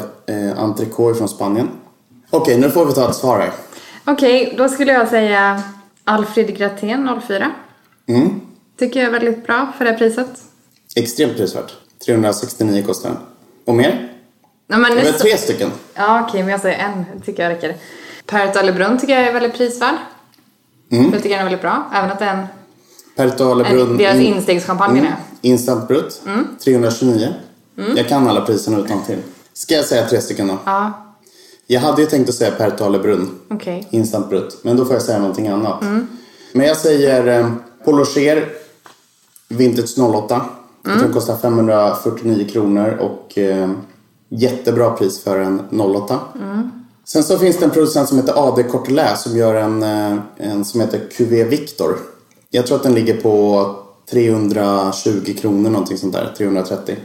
entrecote 0.57 1.17
från 1.17 1.29
Spanien. 1.29 1.69
Okej, 2.29 2.57
nu 2.57 2.69
får 2.69 2.85
vi 2.85 2.93
ta 2.93 3.09
ett 3.09 3.15
svar 3.15 3.39
här. 3.39 3.51
Okej, 4.05 4.53
då 4.57 4.69
skulle 4.69 4.91
jag 4.91 5.07
säga 5.07 5.63
Alfred 6.03 6.57
Gratén 6.57 7.09
04. 7.27 7.51
Mm. 8.07 8.41
Tycker 8.79 8.99
jag 8.99 9.07
är 9.07 9.11
väldigt 9.11 9.47
bra 9.47 9.73
för 9.77 9.85
det 9.85 9.93
priset. 9.93 10.29
Extremt 10.95 11.37
prisvärt. 11.37 11.73
369 12.05 12.83
kostar 12.85 13.09
den. 13.09 13.17
Och 13.65 13.75
mer? 13.75 14.09
Nej, 14.69 14.79
men 14.79 14.95
Det 14.95 15.03
nu 15.03 15.11
var 15.11 15.17
tre 15.19 15.37
stycken. 15.37 15.71
Ja, 15.93 16.25
okej, 16.27 16.41
men 16.43 16.51
jag 16.51 16.61
säger 16.61 16.77
en. 16.79 17.21
tycker 17.21 17.43
jag 17.43 17.49
räcker. 17.49 17.75
Perret 18.25 18.75
Brunn 18.75 18.97
tycker 18.99 19.13
jag 19.13 19.27
är 19.27 19.33
väldigt 19.33 19.53
prisvärd. 19.53 19.95
Mm. 20.91 21.13
Jag 21.13 21.23
tycker 21.23 21.29
den 21.29 21.39
är 21.39 21.43
väldigt 21.43 21.61
bra. 21.61 21.89
Även 21.93 22.11
att 22.11 22.19
den... 22.19 22.45
Pertale 23.15 23.65
En, 23.65 23.75
Brunn. 23.75 23.97
deras 23.97 24.15
in- 24.15 24.33
instegschampagne 24.35 24.99
mm. 24.99 25.11
Instant 25.41 25.87
Brut. 25.87 26.21
329. 26.63 27.33
Jag 27.95 28.07
kan 28.07 28.27
alla 28.27 28.41
priserna 28.41 28.77
utan 28.79 29.03
till. 29.03 29.17
Ska 29.53 29.75
jag 29.75 29.85
säga 29.85 30.05
tre 30.07 30.21
stycken 30.21 30.47
då? 30.47 30.57
Ja, 30.65 30.91
Jag 31.67 31.81
hade 31.81 32.01
ju 32.01 32.07
tänkt 32.07 32.29
att 32.29 32.35
säga 32.35 32.51
Pertale 32.51 32.99
Brunn. 32.99 33.39
okej. 33.49 33.87
Instant 33.91 34.29
Brut. 34.29 34.59
Men 34.63 34.77
då 34.77 34.85
får 34.85 34.93
jag 34.93 35.01
säga 35.03 35.19
någonting 35.19 35.47
annat. 35.47 35.83
Men 36.53 36.67
jag 36.67 36.77
säger 36.77 37.39
eh, 37.39 37.47
Vintage 39.47 39.99
08. 39.99 40.41
Jag 40.83 40.93
tror 40.93 41.03
den 41.03 41.13
kostar 41.13 41.37
549 41.37 42.47
kronor 42.51 42.89
och 42.99 43.37
eh, 43.37 43.69
jättebra 44.29 44.91
pris 44.91 45.23
för 45.23 45.39
en 45.39 45.81
08. 45.81 46.19
Sen 47.05 47.23
så 47.23 47.37
finns 47.37 47.57
det 47.57 47.65
en 47.65 47.71
producent 47.71 48.09
som 48.09 48.17
heter 48.17 48.47
AD 48.47 48.63
Cortelä 48.63 49.17
som 49.17 49.37
gör 49.37 49.55
en, 49.55 49.83
eh, 49.83 50.17
en 50.37 50.65
som 50.65 50.81
heter 50.81 51.01
QV 51.11 51.43
Victor. 51.43 51.97
Jag 52.49 52.67
tror 52.67 52.77
att 52.77 52.83
den 52.83 52.93
ligger 52.93 53.17
på 53.17 53.75
320 54.11 55.35
kronor 55.41 55.69
någonting 55.69 55.97
sånt 55.97 56.13
där, 56.13 56.33
330. 56.37 56.95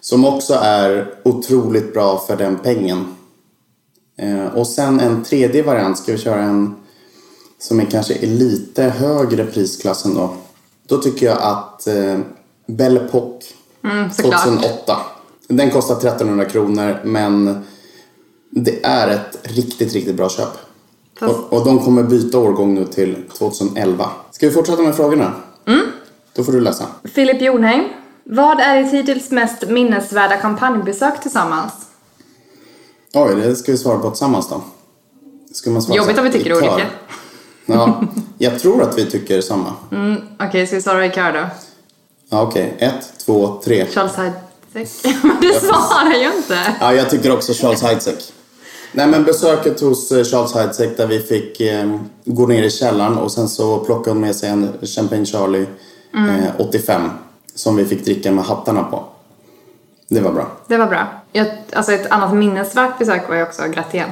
Som 0.00 0.24
också 0.24 0.54
är 0.54 1.14
otroligt 1.24 1.92
bra 1.92 2.24
för 2.26 2.36
den 2.36 2.58
pengen. 2.58 3.16
Eh, 4.18 4.46
och 4.46 4.66
sen 4.66 5.00
en 5.00 5.22
tredje 5.24 5.62
variant 5.62 5.98
ska 5.98 6.12
vi 6.12 6.18
köra 6.18 6.42
en 6.42 6.74
som 7.58 7.80
är 7.80 7.84
kanske 7.84 8.14
i 8.14 8.26
lite 8.26 8.82
högre 8.82 9.44
prisklassen 9.44 10.14
då. 10.14 10.34
Då 10.88 10.98
tycker 10.98 11.26
jag 11.26 11.38
att 11.40 11.86
eh, 11.86 12.18
Belle 12.66 13.00
Epoque 13.00 13.46
Mm, 13.84 14.10
såklart. 14.10 14.44
2008. 14.44 14.96
Den 15.48 15.70
kostar 15.70 15.94
1300 15.96 16.44
kronor 16.44 16.96
men 17.04 17.64
det 18.50 18.84
är 18.84 19.08
ett 19.08 19.38
riktigt, 19.42 19.92
riktigt 19.92 20.14
bra 20.16 20.28
köp. 20.28 20.48
Fast- 21.20 21.34
Och, 21.34 21.52
och 21.58 21.64
de 21.64 21.78
kommer 21.78 22.02
byta 22.02 22.38
årgång 22.38 22.74
nu 22.74 22.84
till 22.86 23.16
2011. 23.38 24.10
Ska 24.30 24.46
vi 24.48 24.52
fortsätta 24.52 24.82
med 24.82 24.96
frågorna? 24.96 25.32
Mm. 25.66 25.80
Då 26.32 26.44
får 26.44 26.52
du 26.52 26.60
läsa. 26.60 26.86
Filip 27.04 27.42
Jonheim. 27.42 27.84
Vad 28.24 28.60
är 28.60 28.76
ert 28.80 28.92
hittills 28.92 29.30
mest 29.30 29.68
minnesvärda 29.68 30.36
kampanjbesök 30.36 31.22
tillsammans? 31.22 31.72
Oj, 33.14 33.34
det 33.34 33.56
ska 33.56 33.72
vi 33.72 33.78
svara 33.78 33.98
på 33.98 34.10
tillsammans 34.10 34.48
då. 34.48 34.62
Ska 35.52 35.70
man 35.70 35.82
svara 35.82 35.96
Jobbigt 35.98 36.18
om 36.18 36.24
vi 36.24 36.32
tycker 36.32 36.52
olika. 36.56 36.86
Ja, 37.66 38.02
jag 38.38 38.58
tror 38.58 38.82
att 38.82 38.98
vi 38.98 39.06
tycker 39.10 39.40
samma. 39.40 39.72
Okej, 40.38 40.66
ska 40.66 40.76
vi 40.76 40.82
svara 40.82 41.06
i 41.06 41.10
kör 41.10 41.32
då? 41.32 41.46
Ja, 42.28 42.42
Okej, 42.42 42.76
ett, 42.78 43.12
två, 43.26 43.60
tre. 43.64 43.86
Charles 43.86 44.12
Men 44.74 45.40
du 45.40 45.52
svarar 45.52 46.14
ju 46.14 46.36
inte. 46.36 46.76
Ja, 46.80 46.94
jag 46.94 47.10
tycker 47.10 47.32
också 47.32 47.52
Charles 47.52 47.82
Heidsieck. 47.82 48.32
Nej, 48.92 49.06
men 49.06 49.24
besöket 49.24 49.80
hos 49.80 50.12
eh, 50.12 50.24
Charles 50.24 50.54
Heidsieck 50.54 50.96
där 50.96 51.06
vi 51.06 51.20
fick 51.20 51.60
eh, 51.60 51.98
gå 52.24 52.46
ner 52.46 52.62
i 52.62 52.70
källaren 52.70 53.18
och 53.18 53.32
sen 53.32 53.48
så 53.48 53.78
plockade 53.78 54.10
hon 54.10 54.20
med 54.20 54.36
sig 54.36 54.48
en 54.48 54.72
Champagne 54.82 55.26
Charlie 55.26 55.66
eh, 56.14 56.60
85 56.60 57.10
som 57.54 57.76
vi 57.76 57.84
fick 57.84 58.04
dricka 58.04 58.32
med 58.32 58.44
hattarna 58.44 58.84
på. 58.84 59.04
Det 60.08 60.20
var 60.20 60.32
bra. 60.32 60.46
Det 60.66 60.76
var 60.76 60.86
bra. 60.86 61.06
Jag, 61.32 61.46
alltså 61.72 61.92
ett 61.92 62.10
annat 62.10 62.34
minnesvärt 62.34 62.98
besök 62.98 63.28
var 63.28 63.36
ju 63.36 63.42
också 63.42 63.62
Gratén. 63.68 64.10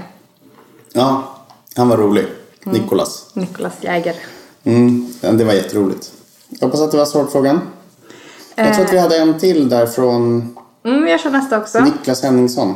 Ja, 0.92 1.36
han 1.76 1.88
var 1.88 1.96
rolig. 1.96 2.26
Nicolas. 2.64 3.30
Nicolas 3.32 3.72
Jäger. 3.80 4.16
Mm, 4.64 5.12
det 5.20 5.44
var 5.44 5.52
jätteroligt. 5.52 6.12
Jag 6.48 6.66
hoppas 6.66 6.80
att 6.80 6.90
det 6.90 6.96
var 6.96 7.04
svar 7.04 7.24
på 7.24 7.30
frågan. 7.30 7.60
Jag 8.54 8.74
tror 8.74 8.84
att 8.84 8.92
vi 8.92 8.98
hade 8.98 9.16
en 9.16 9.38
till 9.38 9.68
där 9.68 9.86
från 9.86 10.54
Mm, 10.84 11.08
jag 11.08 11.20
kör 11.20 11.30
nästa 11.30 11.58
också. 11.58 11.80
Niklas 11.80 12.22
Henningsson. 12.22 12.74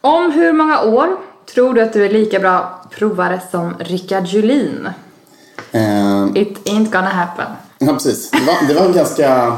Om 0.00 0.32
hur 0.32 0.52
många 0.52 0.82
år 0.82 1.08
tror 1.54 1.74
du 1.74 1.82
att 1.82 1.92
du 1.92 2.04
är 2.04 2.10
lika 2.10 2.38
bra 2.40 2.84
provare 2.90 3.40
som 3.50 3.74
Rickard 3.78 4.26
Julin? 4.26 4.88
Eh, 5.72 6.26
It 6.34 6.68
ain't 6.68 6.90
gonna 6.92 7.08
happen. 7.08 7.46
Ja, 7.78 7.92
precis. 7.92 8.30
Det 8.30 8.40
var, 8.46 8.68
det 8.68 8.74
var, 8.74 8.86
en, 8.86 8.92
ganska, 8.92 9.56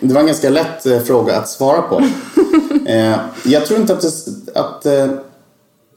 det 0.00 0.14
var 0.14 0.20
en 0.20 0.26
ganska 0.26 0.50
lätt 0.50 0.86
eh, 0.86 0.98
fråga 1.00 1.36
att 1.36 1.48
svara 1.48 1.82
på. 1.82 2.02
eh, 2.86 3.16
jag 3.44 3.66
tror 3.66 3.80
inte 3.80 3.92
att, 3.92 4.00
det, 4.00 4.60
att 4.60 4.86
eh, 4.86 5.06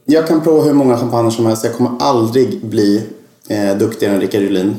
jag 0.06 0.28
kan 0.28 0.42
prova 0.42 0.62
hur 0.64 0.74
många 0.74 0.98
champagner 0.98 1.30
som 1.30 1.46
helst. 1.46 1.64
Jag 1.64 1.74
kommer 1.74 1.92
aldrig 2.00 2.66
bli 2.66 3.10
eh, 3.50 3.78
duktigare 3.78 4.14
än 4.14 4.22
Rickard 4.22 4.42
Julin. 4.42 4.76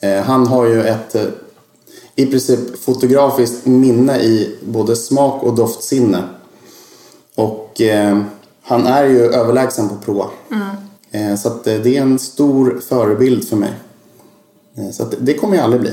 Eh, 0.00 0.22
han 0.22 0.46
har 0.46 0.66
ju 0.66 0.84
ett 0.84 1.14
eh, 1.14 1.22
i 2.16 2.26
princip 2.26 2.78
fotografiskt 2.84 3.66
minne 3.66 4.18
i 4.18 4.56
både 4.62 4.96
smak 4.96 5.42
och 5.42 5.54
doftsinne. 5.54 6.22
Och 7.34 7.80
eh, 7.80 8.18
han 8.62 8.86
är 8.86 9.04
ju 9.04 9.20
överlägsen 9.20 9.88
på 9.88 9.94
prova. 10.04 10.24
Eh, 11.10 11.36
så 11.36 11.48
att, 11.48 11.66
eh, 11.66 11.74
det 11.74 11.96
är 11.96 12.02
en 12.02 12.18
stor 12.18 12.80
förebild 12.88 13.48
för 13.48 13.56
mig. 13.56 13.72
Eh, 14.76 14.90
Så 14.92 15.02
att 15.02 15.14
det- 15.20 15.34
kommer 15.34 15.56
jag 15.56 15.64
aldrig 15.64 15.80
bli. 15.82 15.90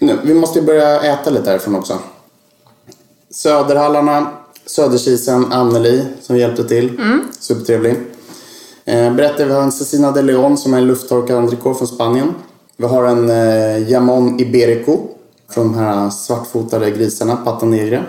Nu, 0.00 0.18
vi 0.24 0.34
måste 0.34 0.58
ju 0.58 0.64
börja 0.64 1.00
äta 1.02 1.30
lite 1.30 1.50
härifrån 1.50 1.74
också. 1.74 1.98
Söderhallarna 3.30 4.30
Söderkisen 4.66 5.52
Anneli 5.52 6.04
som 6.22 6.36
hjälpte 6.36 6.64
till. 6.68 7.00
Supertrevlig. 7.40 7.94
Eh, 8.84 9.14
berättade 9.14 9.44
vi 9.44 9.52
har 9.52 9.62
en 9.62 9.72
Cecina 9.72 10.10
de 10.10 10.22
Leon 10.22 10.56
som 10.58 10.74
är 10.74 10.78
en 10.78 10.86
lufttorkad 10.86 11.36
entrecote 11.36 11.78
från 11.78 11.88
Spanien. 11.88 12.34
Vi 12.76 12.86
har 12.86 13.04
en 13.04 13.30
eh, 13.30 13.90
Jamon 13.90 14.40
Iberico 14.40 14.98
från 15.50 15.72
de 15.72 15.78
här 15.78 16.10
svartfotade 16.10 16.90
grisarna, 16.90 17.36
Pata 17.36 17.66
Negra. 17.66 18.04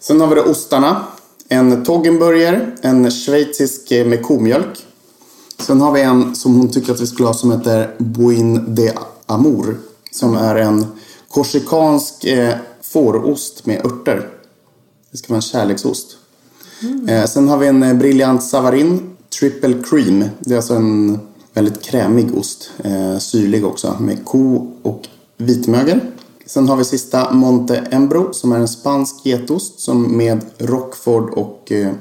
Sen 0.00 0.20
har 0.20 0.28
vi 0.28 0.34
då 0.34 0.42
ostarna. 0.42 1.04
En 1.48 1.84
Toggenburger, 1.84 2.76
en 2.82 3.10
schweizisk 3.10 3.92
eh, 3.92 4.06
med 4.06 4.22
komjölk. 4.22 4.86
Sen 5.58 5.80
har 5.80 5.92
vi 5.92 6.00
en 6.00 6.36
som 6.36 6.54
hon 6.54 6.70
tycker 6.70 6.92
att 6.92 7.00
vi 7.00 7.06
skulle 7.06 7.26
ha 7.26 7.34
som 7.34 7.52
heter 7.52 7.94
Buin 7.98 8.74
de 8.74 8.92
Amour. 9.26 9.76
Som 10.12 10.36
är 10.36 10.56
en 10.56 10.86
korsikansk 11.28 12.24
eh, 12.24 12.54
fårost 12.82 13.66
med 13.66 13.86
örter. 13.86 14.28
Det 15.10 15.18
ska 15.18 15.28
vara 15.28 15.36
en 15.38 15.42
kärleksost. 15.42 16.16
Eh, 17.08 17.24
sen 17.24 17.48
har 17.48 17.58
vi 17.58 17.66
en 17.66 17.98
Brilliant 17.98 18.42
Savarin 18.42 19.16
Triple 19.40 19.74
Cream. 19.90 20.24
Det 20.40 20.52
är 20.52 20.56
alltså 20.56 20.74
en 20.74 21.18
väldigt 21.52 21.82
krämig 21.82 22.38
ost. 22.38 22.70
Eh, 22.84 23.18
syrlig 23.18 23.64
också 23.64 23.96
med 24.00 24.24
ko 24.24 24.72
och 24.82 25.08
vitmögel. 25.36 26.00
Sen 26.50 26.68
har 26.68 26.76
vi 26.76 26.84
sista 26.84 27.32
Monte 27.32 27.76
Embro 27.76 28.32
som 28.32 28.52
är 28.52 28.56
en 28.56 28.68
spansk 28.68 29.24
getost 29.24 29.80
som 29.80 30.16
med 30.16 30.44
Rockford 30.58 31.30
och 31.30 31.72
eh, 31.72 31.92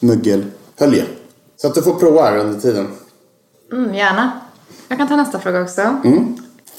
mögelhölje. 0.00 1.04
Så 1.56 1.66
att 1.66 1.74
du 1.74 1.82
får 1.82 1.94
prova 1.94 2.22
här 2.22 2.36
under 2.36 2.60
tiden. 2.60 2.86
Mm, 3.72 3.94
gärna. 3.94 4.32
Jag 4.88 4.98
kan 4.98 5.08
ta 5.08 5.16
nästa 5.16 5.38
fråga 5.38 5.62
också. 5.62 5.96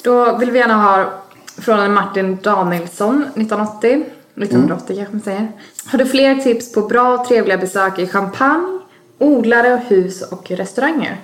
Då 0.03 0.37
vill 0.37 0.51
vi 0.51 0.59
gärna 0.59 0.83
ha 0.83 1.13
från 1.57 1.93
Martin 1.93 2.37
Danielsson 2.43 3.23
1980. 3.23 4.05
1980 4.35 4.95
kanske 4.95 5.13
man 5.13 5.21
säger. 5.21 5.51
Har 5.85 5.99
du 5.99 6.05
fler 6.05 6.35
tips 6.35 6.71
på 6.71 6.81
bra 6.81 7.25
trevliga 7.27 7.57
besök 7.57 7.99
i 7.99 8.07
Champagne, 8.07 8.79
odlare, 9.17 9.81
hus 9.87 10.21
och 10.21 10.51
restauranger? 10.51 11.21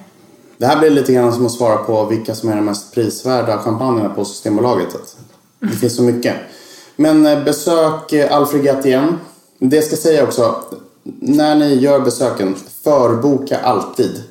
Det 0.57 0.65
här 0.65 0.79
blir 0.79 0.89
lite 0.89 1.13
grann 1.13 1.33
som 1.33 1.45
att 1.45 1.51
svara 1.51 1.77
på 1.77 2.05
vilka 2.05 2.35
som 2.35 2.49
är 2.49 2.55
de 2.55 2.65
mest 2.65 2.93
prisvärda 2.93 3.57
champagnerna 3.57 4.09
på 4.09 4.25
Systembolaget. 4.25 5.17
Det 5.71 5.75
finns 5.77 5.95
så 5.95 6.03
mycket. 6.03 6.35
Men 6.95 7.25
eh, 7.25 7.43
besök 7.43 8.13
eh, 8.13 8.35
Alfred 8.35 8.63
Gatien. 8.63 9.17
Det 9.59 9.81
ska 9.81 9.91
jag 9.91 9.99
säga 9.99 10.23
också. 10.23 10.55
När 11.19 11.55
ni 11.55 11.75
gör 11.75 11.99
besöken, 11.99 12.55
förboka 12.83 13.57
alltid. 13.59 14.23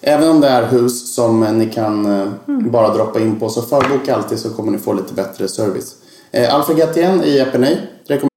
Även 0.00 0.28
om 0.28 0.40
det 0.40 0.48
är 0.48 0.66
hus 0.66 1.14
som 1.14 1.42
eh, 1.42 1.52
ni 1.52 1.66
kan 1.70 2.20
eh, 2.20 2.28
bara 2.46 2.94
droppa 2.94 3.20
in 3.20 3.38
på, 3.40 3.48
så 3.48 3.62
förboka 3.62 4.14
alltid 4.16 4.38
så 4.38 4.50
kommer 4.50 4.72
ni 4.72 4.78
få 4.78 4.92
lite 4.92 5.14
bättre 5.14 5.48
service. 5.48 5.94
Eh, 6.30 6.54
Alfred 6.54 6.76
Gatien 6.78 7.24
i 7.24 7.38
Epinay. 7.38 7.76
Rekomm- 8.08 8.28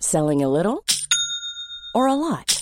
Selling 0.00 0.42
a 0.44 0.48
little 0.48 0.78
or 1.94 2.08
a 2.08 2.14
lot? 2.16 2.61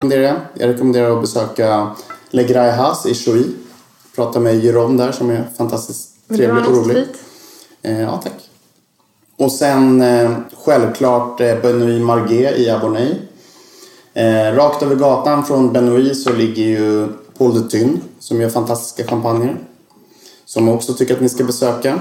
rekommenderar 0.00 0.22
jag. 0.22 0.36
Jag 0.54 0.74
rekommenderar 0.74 1.16
att 1.16 1.20
besöka 1.20 1.90
Le 2.30 2.44
Graillas 2.44 3.06
i 3.06 3.14
Chouy. 3.14 3.44
Prata 4.16 4.40
med 4.40 4.64
Jérôme 4.64 4.98
där 4.98 5.12
som 5.12 5.30
är 5.30 5.48
fantastiskt 5.58 6.10
trevlig 6.28 6.66
och 6.66 6.76
rolig. 6.76 7.04
Eh, 7.82 8.00
ja, 8.00 8.20
tack. 8.22 8.50
Och 9.36 9.52
sen 9.52 10.02
eh, 10.02 10.30
självklart 10.64 11.40
eh, 11.40 11.54
Benoît 11.62 12.02
Marguet 12.02 12.58
i 12.58 12.70
Abonney. 12.70 13.14
Eh, 14.14 14.54
rakt 14.54 14.82
över 14.82 14.96
gatan 14.96 15.44
från 15.44 15.72
Benoît 15.72 16.14
så 16.14 16.32
ligger 16.32 16.62
ju 16.64 17.08
Paul 17.38 17.54
de 17.54 17.68
Thun 17.68 18.00
som 18.18 18.40
gör 18.40 18.48
fantastiska 18.48 19.04
champagner. 19.10 19.56
Som 20.44 20.68
jag 20.68 20.76
också 20.76 20.94
tycker 20.94 21.14
att 21.14 21.20
ni 21.20 21.28
ska 21.28 21.44
besöka. 21.44 22.00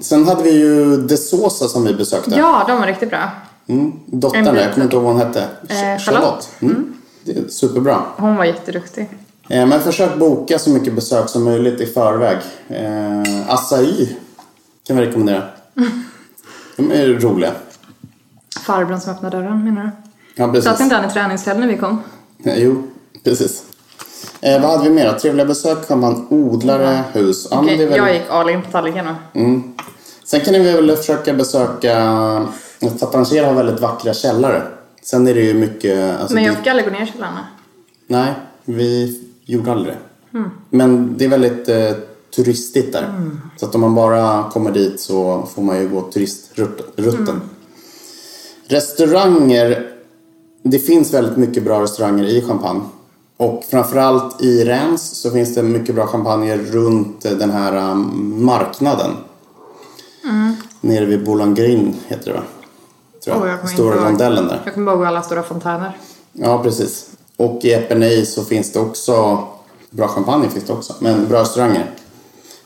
Sen 0.00 0.28
hade 0.28 0.42
vi 0.42 0.50
ju 0.50 0.96
De 0.96 1.16
Sosa 1.16 1.68
som 1.68 1.84
vi 1.84 1.94
besökte. 1.94 2.30
Ja, 2.30 2.64
de 2.68 2.78
var 2.78 2.86
riktigt 2.86 3.10
bra. 3.10 3.30
Mm, 3.66 3.92
dottern 4.06 4.44
där, 4.44 4.54
jag 4.54 4.74
kommer 4.74 4.84
inte 4.84 4.96
ihåg 4.96 5.04
vad 5.04 5.12
hon 5.12 5.22
hette. 5.22 5.42
Eh, 5.68 5.98
Charlotte. 5.98 6.48
Mm. 6.60 6.97
Det 7.28 7.38
är 7.38 7.48
superbra. 7.48 8.02
Hon 8.16 8.36
var 8.36 8.44
jätteduktig. 8.44 9.08
Eh, 9.48 9.66
Men 9.66 9.80
försök 9.80 10.16
boka 10.16 10.58
så 10.58 10.70
mycket 10.70 10.94
besök 10.94 11.28
som 11.28 11.44
möjligt 11.44 11.80
i 11.80 11.86
förväg. 11.86 12.38
Eh, 12.68 13.54
Acai 13.54 14.16
kan 14.86 14.96
vi 14.96 15.06
rekommendera. 15.06 15.42
De 16.76 16.92
är 16.92 17.06
roliga. 17.06 17.52
Farbrorn 18.66 19.00
som 19.00 19.12
öppnade 19.12 19.36
dörren 19.36 19.64
menar 19.64 19.82
du? 19.82 19.90
Ja, 20.34 20.48
precis. 20.48 20.64
Satt 20.64 20.80
inte 20.80 20.94
han 20.94 21.10
i 21.10 21.12
träningsställ 21.12 21.58
när 21.58 21.66
vi 21.66 21.76
kom? 21.76 22.02
Eh, 22.44 22.58
Jo, 22.62 22.82
precis. 23.24 23.62
Eh, 24.40 24.62
vad 24.62 24.70
hade 24.70 24.84
vi 24.88 24.94
mer? 24.94 25.12
Trevliga 25.12 25.46
besök 25.46 25.88
kan 25.88 26.00
man 26.00 26.26
odlare, 26.30 27.04
hus. 27.12 27.48
Ja, 27.50 27.70
är 27.70 27.86
väl... 27.86 27.96
jag 27.96 28.14
gick 28.14 28.24
all 28.30 28.50
in 28.50 28.62
på 28.62 28.70
tallriken 28.70 29.06
nu. 29.32 29.62
Sen 30.24 30.40
kan 30.40 30.52
ni 30.52 30.58
väl 30.58 30.96
försöka 30.96 31.34
besöka... 31.34 32.46
Tatangier 33.00 33.44
har 33.44 33.52
väldigt 33.54 33.80
vackra 33.80 34.14
källare. 34.14 34.62
Sen 35.10 35.26
är 35.26 35.34
det 35.34 35.40
ju 35.40 35.54
mycket... 35.54 36.20
Alltså, 36.20 36.34
Men 36.34 36.44
jag 36.44 36.52
det- 36.52 36.58
fick 36.58 36.66
aldrig 36.66 36.86
gå 36.88 36.92
ner 36.92 37.02
i 37.02 37.06
källaren. 37.06 37.34
Nej, 38.06 38.34
vi 38.64 39.20
gjorde 39.44 39.72
aldrig 39.72 39.94
det. 39.94 40.44
Men 40.70 41.14
det 41.18 41.24
är 41.24 41.28
väldigt 41.28 41.68
eh, 41.68 41.90
turistigt 42.36 42.92
där. 42.92 43.30
Så 43.56 43.66
att 43.66 43.74
om 43.74 43.80
man 43.80 43.94
bara 43.94 44.50
kommer 44.50 44.72
dit 44.72 45.00
så 45.00 45.48
får 45.54 45.62
man 45.62 45.78
ju 45.80 45.88
gå 45.88 46.02
turistrutten. 46.02 47.40
Restauranger. 48.66 49.90
Det 50.62 50.78
finns 50.78 51.14
väldigt 51.14 51.36
mycket 51.36 51.64
bra 51.64 51.82
restauranger 51.82 52.24
i 52.24 52.42
Champagne. 52.42 52.80
Och 53.36 53.64
framförallt 53.70 54.42
i 54.42 54.64
Reims 54.64 55.02
så 55.02 55.30
finns 55.30 55.54
det 55.54 55.62
mycket 55.62 55.94
bra 55.94 56.06
champagner 56.06 56.56
runt 56.58 57.24
eh, 57.24 57.32
den 57.32 57.50
här 57.50 57.76
eh, 57.76 57.94
marknaden. 57.94 59.10
Nere 60.80 61.04
vid 61.04 61.24
Boulangrin 61.24 61.94
heter 62.06 62.26
det 62.26 62.32
va? 62.38 62.42
Tror 63.34 63.48
jag. 63.48 63.58
Åh, 63.62 63.64
jag 63.64 63.70
Stora 63.70 64.08
rondellen 64.08 64.48
där. 64.48 64.60
Jag 64.64 64.74
kommer 64.74 64.92
ihåg 64.92 65.04
alla 65.04 65.22
stora 65.22 65.42
fontäner. 65.42 65.96
Ja, 66.32 66.62
precis. 66.62 67.10
Och 67.36 67.64
i 67.64 67.72
Epernay 67.72 68.26
så 68.26 68.44
finns 68.44 68.72
det 68.72 68.80
också 68.80 69.44
bra 69.90 70.08
champagne 70.08 70.48
finns 70.48 70.64
det 70.64 70.72
också, 70.72 70.94
men 70.98 71.28
bra 71.28 71.40
restauranger. 71.40 71.90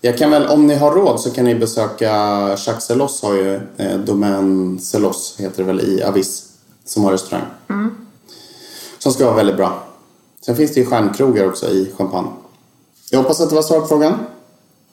Jag 0.01 0.18
kan 0.18 0.31
väl, 0.31 0.46
om 0.46 0.66
ni 0.66 0.75
har 0.75 0.90
råd 0.90 1.20
så 1.20 1.31
kan 1.31 1.44
ni 1.44 1.55
besöka 1.55 2.11
Jacques 2.48 2.85
Celos 2.85 3.22
har 3.22 3.35
ju 3.35 3.61
eh, 3.77 3.98
Domaine 3.98 4.79
Celos 4.79 5.37
heter 5.38 5.59
det 5.59 5.64
väl 5.64 5.81
i 5.81 6.03
Avis 6.03 6.48
som 6.85 7.05
har 7.05 7.12
restaurang. 7.12 7.44
Som 8.98 9.12
ska 9.12 9.25
vara 9.25 9.37
väldigt 9.37 9.57
bra. 9.57 9.83
Sen 10.44 10.57
finns 10.57 10.75
det 10.75 10.81
ju 10.81 10.87
stjärnkrogar 10.87 11.48
också 11.48 11.66
i 11.66 11.92
Champagne. 11.98 12.29
Jag 13.11 13.18
hoppas 13.18 13.40
att 13.40 13.48
det 13.48 13.55
var 13.55 13.62
svar 13.62 13.81
på 13.81 13.87
frågan. 13.87 14.14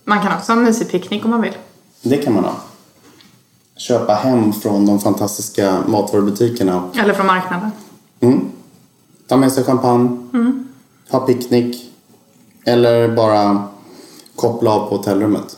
Man 0.04 0.22
kan 0.22 0.38
också 0.38 0.52
ha 0.52 0.60
en 0.60 0.66
mysig 0.66 0.90
picknick 0.90 1.26
om 1.26 1.32
man 1.32 1.42
vill. 1.42 1.58
Det 2.02 2.18
kan 2.18 2.34
man 2.34 2.44
ha. 2.44 2.54
Köpa 3.80 4.14
hem 4.14 4.54
från 4.54 4.86
de 4.86 5.00
fantastiska 5.00 5.84
matvarubutikerna 5.88 6.84
Eller 7.02 7.14
från 7.14 7.28
marknaden. 7.28 7.72
Ta 9.28 9.38
med 9.38 9.52
sig 9.52 9.64
champagne. 9.64 10.18
Ha 11.10 11.20
picknick. 11.20 11.94
Eller 12.66 13.16
bara 13.16 13.64
koppla 14.36 14.72
av 14.72 14.90
på 14.90 14.98
hotellrummet. 14.98 15.58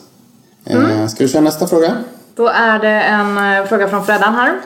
Eh, 0.64 1.06
ska 1.06 1.24
du 1.24 1.28
köra 1.28 1.42
nästa 1.42 1.66
fråga? 1.66 1.96
Då 2.34 2.48
är 2.48 2.78
det 2.78 3.02
en 3.02 3.38
eh, 3.38 3.66
fråga 3.68 3.88
från 3.88 4.04
Freddan 4.04 4.34
här. 4.34 4.60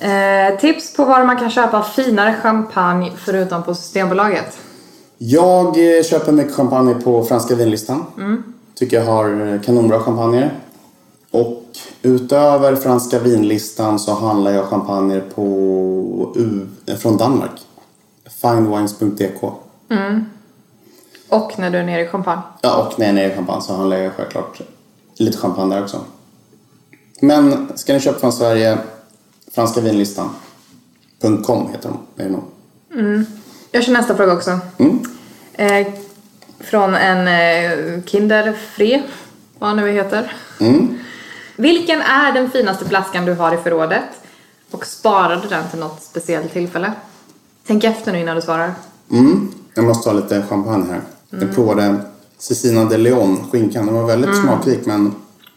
Eh, 0.00 0.58
tips 0.58 0.96
på 0.96 1.04
var 1.04 1.24
man 1.24 1.36
kan 1.36 1.50
köpa 1.50 1.82
finare 1.82 2.34
champagne 2.42 3.12
förutom 3.16 3.62
på 3.62 3.74
Systembolaget. 3.74 4.58
Jag 5.18 5.66
eh, 5.66 6.02
köper 6.04 6.32
mycket 6.32 6.54
champagne 6.54 6.94
på 6.94 7.24
franska 7.24 7.54
vinlistan. 7.54 8.04
Tycker 8.74 8.96
jag 8.96 9.04
har 9.04 9.60
kanonbra 9.64 10.00
champagner. 10.00 10.54
Och 11.30 11.62
utöver 12.06 12.76
franska 12.76 13.18
vinlistan 13.18 13.98
så 13.98 14.14
handlar 14.14 14.52
jag 14.52 14.64
champagne 14.66 15.20
på 15.20 16.34
eh, 16.86 16.96
från 16.96 17.16
Danmark. 17.16 17.60
Finewines.dk. 18.42 19.42
Och 21.28 21.58
när 21.58 21.70
du 21.70 21.78
är 21.78 21.84
nere 21.84 22.00
i 22.02 22.08
champagne. 22.08 22.42
Ja, 22.62 22.76
och 22.76 22.98
när 22.98 23.06
jag 23.06 23.10
är 23.10 23.14
nere 23.14 23.32
i 23.32 23.34
champagne 23.34 23.62
så 23.62 23.74
handlar 23.74 23.96
jag 23.96 24.12
självklart 24.12 24.60
lite 25.16 25.38
champagne 25.38 25.74
där 25.74 25.82
också. 25.82 26.00
Men 27.20 27.68
ska 27.74 27.92
ni 27.92 28.00
köpa 28.00 28.18
från 28.18 28.32
Sverige, 28.32 28.78
franska 29.54 29.80
vinlistan. 29.80 30.28
.com 31.46 31.68
heter 31.72 31.88
de. 31.88 32.22
Är 32.22 32.28
det 32.28 32.30
nog. 32.30 32.44
Jag 33.70 33.84
kör 33.84 33.92
nästa 33.92 34.16
fråga 34.16 34.32
också. 34.32 34.58
Eh, 35.52 35.86
från 36.60 36.94
en 36.94 37.28
eh, 37.28 38.02
Kinderfre, 38.04 39.02
vad 39.58 39.76
nu 39.76 39.90
heter. 39.90 40.32
Vilken 41.56 42.00
är 42.00 42.32
den 42.32 42.50
finaste 42.50 42.84
flaskan 42.84 43.24
du 43.24 43.34
har 43.34 43.54
i 43.54 43.56
förrådet? 43.56 44.04
Och 44.70 44.86
sparade 44.86 45.48
den 45.48 45.70
till 45.70 45.78
något 45.78 46.02
speciellt 46.02 46.52
tillfälle? 46.52 46.92
Tänk 47.66 47.84
efter 47.84 48.12
nu 48.12 48.20
innan 48.20 48.36
du 48.36 48.42
svarar. 48.42 48.74
Mm. 49.10 49.48
Jag 49.74 49.84
måste 49.84 50.08
ha 50.08 50.16
lite 50.16 50.42
champagne 50.48 50.86
här. 50.90 51.00
Jag 51.30 51.54
provade 51.54 51.96
Cecina 52.38 52.84
de 52.84 52.96
Leon, 52.96 53.50
skinkan. 53.50 53.86
Den 53.86 53.94
var 53.94 54.06
väldigt 54.06 54.36
smakrik 54.36 54.86
men 54.86 55.14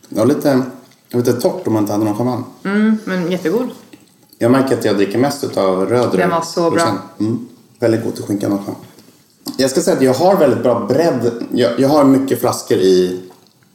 det 0.09 0.19
var 0.19 0.25
lite, 0.25 0.61
lite 1.09 1.33
torrt 1.33 1.67
om 1.67 1.73
man 1.73 1.83
inte 1.83 1.93
hade 1.93 2.05
någon 2.05 2.17
champagne. 2.17 2.43
Mm, 2.63 2.97
men 3.05 3.31
jättegod. 3.31 3.69
Jag 4.37 4.51
märker 4.51 4.77
att 4.77 4.85
jag 4.85 4.95
dricker 4.95 5.17
mest 5.17 5.43
utav 5.43 5.85
röd 5.89 6.09
Den 6.11 6.29
var 6.29 6.41
så 6.41 6.71
bra. 6.71 6.97
Mm. 7.19 7.47
Väldigt 7.79 8.03
god 8.03 8.15
till 8.15 8.23
skinkan 8.23 8.53
också. 8.53 8.75
Jag 9.57 9.69
ska 9.69 9.81
säga 9.81 9.97
att 9.97 10.03
jag 10.03 10.13
har 10.13 10.37
väldigt 10.37 10.63
bra 10.63 10.85
bredd. 10.87 11.31
Jag, 11.51 11.79
jag 11.79 11.89
har 11.89 12.03
mycket 12.03 12.39
flaskor 12.39 12.77
i, 12.77 13.21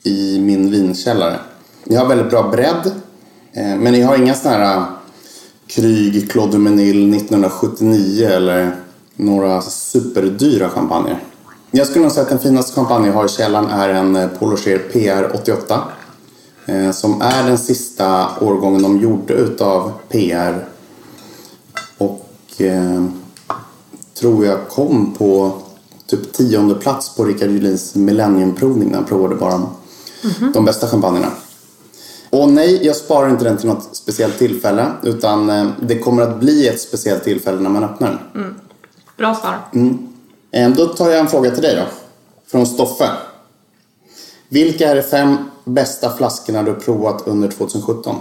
i 0.02 0.40
min 0.40 0.70
vinkällare. 0.70 1.38
Jag 1.84 2.00
har 2.00 2.08
väldigt 2.08 2.30
bra 2.30 2.48
bredd. 2.48 2.92
Eh, 3.52 3.76
men 3.76 4.00
jag 4.00 4.06
har 4.06 4.16
inga 4.16 4.34
sådana 4.34 4.58
här 4.58 4.76
äh, 4.76 4.84
Kryg, 5.66 6.30
Claude 6.30 6.52
de 6.52 6.58
Menil 6.58 7.14
1979 7.14 8.28
eller 8.28 8.76
några 9.16 9.62
superdyra 9.62 10.68
champagner. 10.68 11.22
Jag 11.70 11.86
skulle 11.86 12.02
nog 12.02 12.12
säga 12.12 12.22
att 12.22 12.28
den 12.28 12.38
finaste 12.38 12.74
champagne 12.74 13.06
jag 13.06 13.14
har 13.14 13.24
i 13.24 13.28
källaren 13.28 13.70
är 13.70 13.88
en 13.88 14.16
eh, 14.16 14.28
Polocher 14.28 14.78
PR 14.78 15.30
88. 15.34 15.82
Eh, 16.66 16.90
som 16.90 17.22
är 17.22 17.46
den 17.46 17.58
sista 17.58 18.28
årgången 18.40 18.82
de 18.82 19.00
gjorde 19.00 19.34
utav 19.34 19.92
PR. 20.08 20.68
Och 21.98 22.30
eh, 22.58 23.04
tror 24.20 24.46
jag 24.46 24.68
kom 24.68 25.14
på 25.18 25.52
typ 26.06 26.32
tionde 26.32 26.74
plats 26.74 27.16
på 27.16 27.24
Rickard 27.24 27.50
Julins 27.50 27.94
Millenniumprovning 27.94 28.88
när 28.88 28.96
han 28.96 29.04
provade 29.04 29.34
bara 29.34 29.62
de 30.54 30.64
bästa 30.64 30.88
champagnerna. 30.88 31.30
Och 32.34 32.48
nej, 32.48 32.86
jag 32.86 32.96
sparar 32.96 33.30
inte 33.30 33.44
den 33.44 33.56
till 33.56 33.68
något 33.68 33.96
speciellt 33.96 34.38
tillfälle 34.38 34.92
utan 35.02 35.50
eh, 35.50 35.66
det 35.80 35.98
kommer 35.98 36.22
att 36.22 36.40
bli 36.40 36.68
ett 36.68 36.80
speciellt 36.80 37.24
tillfälle 37.24 37.60
när 37.60 37.70
man 37.70 37.84
öppnar 37.84 38.08
den. 38.32 38.54
Bra 39.16 39.34
svar. 39.34 39.58
Eh, 40.50 40.70
Då 40.70 40.86
tar 40.86 41.10
jag 41.10 41.20
en 41.20 41.28
fråga 41.28 41.50
till 41.50 41.62
dig 41.62 41.76
då. 41.76 41.82
Från 42.50 42.66
Stoffe. 42.66 43.10
Vilka 44.48 44.90
är 44.90 44.96
de 44.96 45.02
fem 45.02 45.36
bästa 45.64 46.10
flaskorna 46.16 46.62
du 46.62 46.74
provat 46.74 47.22
under 47.26 47.48
2017? 47.48 48.16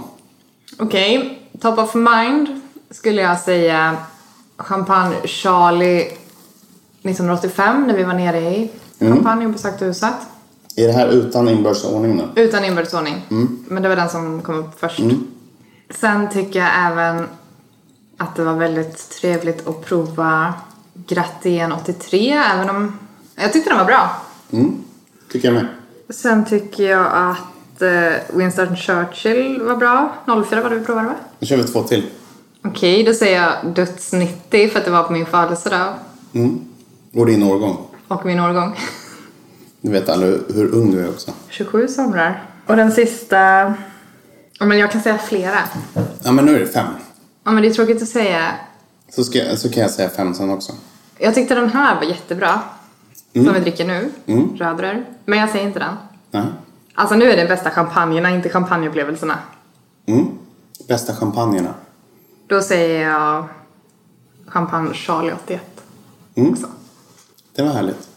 Okej, 0.78 1.48
top 1.60 1.78
of 1.78 1.94
mind 1.94 2.60
skulle 2.90 3.22
jag 3.22 3.40
säga 3.40 3.96
Champagne 4.56 5.16
Charlie 5.24 6.00
1985 7.02 7.86
när 7.86 7.94
vi 7.94 8.02
var 8.04 8.14
nere 8.14 8.40
i 8.40 8.70
Champagne 8.98 9.46
och 9.46 9.52
besökte 9.52 9.84
huset. 9.84 10.14
Är 10.76 10.86
det 10.86 10.92
här 10.92 11.08
utan 11.08 11.48
inbördes 11.48 11.84
ordning 11.84 12.16
nu? 12.16 12.42
Utan 12.42 12.64
inbördesordning. 12.64 13.26
Men 13.68 13.82
det 13.82 13.88
var 13.88 13.96
den 13.96 14.08
som 14.08 14.42
kom 14.42 14.54
upp 14.54 14.80
först. 14.80 15.00
Sen 15.90 16.30
tycker 16.30 16.58
jag 16.58 16.68
även 16.86 17.26
att 18.16 18.36
det 18.36 18.44
var 18.44 18.54
väldigt 18.54 19.10
trevligt 19.20 19.68
att 19.68 19.84
prova 19.84 20.54
Grattien 21.06 21.72
83 21.72 22.30
även 22.32 22.70
om 22.70 22.98
jag 23.36 23.52
tyckte 23.52 23.70
den 23.70 23.78
var 23.78 23.84
bra. 23.84 24.10
Tycker 25.32 25.48
jag 25.48 25.54
med. 25.54 25.66
Sen 26.08 26.44
tycker 26.44 26.90
jag 26.90 27.06
att 27.12 27.82
eh, 27.82 28.36
Winston 28.36 28.76
Churchill 28.76 29.62
var 29.62 29.76
bra. 29.76 30.12
04 30.48 30.62
var 30.62 30.70
det 30.70 30.76
vi 30.78 30.84
provade 30.84 31.06
va? 31.06 31.14
Nu 31.38 31.46
kör 31.46 31.56
vi 31.56 31.64
två 31.64 31.82
till. 31.82 32.06
Okej, 32.64 33.02
då 33.04 33.14
säger 33.14 33.42
jag 33.42 33.74
Döds 33.74 34.12
90 34.12 34.68
för 34.68 34.78
att 34.78 34.84
det 34.84 34.90
var 34.90 35.02
på 35.02 35.12
min 35.12 35.26
födelsedag 35.26 35.94
Och 37.14 37.26
din 37.26 37.42
årgång. 37.42 37.76
och 38.08 38.26
min 38.26 38.40
årgång. 38.40 38.76
Du 39.84 39.90
vet 39.90 40.08
alla 40.08 40.26
hur, 40.26 40.74
ung 40.74 40.90
du 40.90 41.00
är 41.00 41.08
också. 41.08 41.32
27 41.48 41.88
somrar. 41.88 42.42
Och 42.66 42.76
den 42.76 42.92
sista... 42.92 43.36
Ja, 44.58 44.66
men 44.66 44.78
jag 44.78 44.90
kan 44.92 45.02
säga 45.02 45.18
flera. 45.18 45.58
Ja, 46.22 46.32
men 46.32 46.44
nu 46.44 46.54
är 46.56 46.60
det 46.60 46.66
fem. 46.66 46.86
Ja, 47.44 47.50
men 47.50 47.62
det 47.62 47.68
är 47.68 47.74
tråkigt 47.74 48.02
att 48.02 48.08
säga. 48.08 48.52
Så, 49.08 49.24
ska, 49.24 49.38
jag- 49.38 49.58
så 49.58 49.70
kan 49.70 49.82
jag 49.82 49.90
säga 49.90 50.08
fem 50.08 50.34
sen 50.34 50.50
också. 50.50 50.72
Jag 51.18 51.34
tyckte 51.34 51.54
den 51.54 51.70
här 51.70 51.94
var 51.96 52.02
jättebra. 52.02 52.60
Som 53.32 53.52
vi 53.52 53.60
dricker 53.60 53.84
nu. 53.86 54.10
Rödrör. 54.56 55.04
Men 55.24 55.38
jag 55.38 55.50
säger 55.50 55.66
inte 55.66 55.78
den. 55.78 55.94
Ja. 56.30 56.42
Alltså 56.94 57.14
nu 57.16 57.30
är 57.32 57.36
det 57.36 57.46
bästa 57.48 57.70
champagnerna, 57.70 58.30
inte 58.30 58.48
champagneupplevelserna. 58.48 59.38
Mm. 60.06 60.26
Bästa 60.88 61.14
champagnerna. 61.14 61.74
Då 62.46 62.62
säger 62.62 63.10
jag 63.10 63.44
Champagne 64.46 64.94
Charlie 64.94 65.32
81. 65.44 65.62
Också. 66.36 66.66
Det 67.56 67.62
var 67.62 67.70
härligt. 67.70 68.08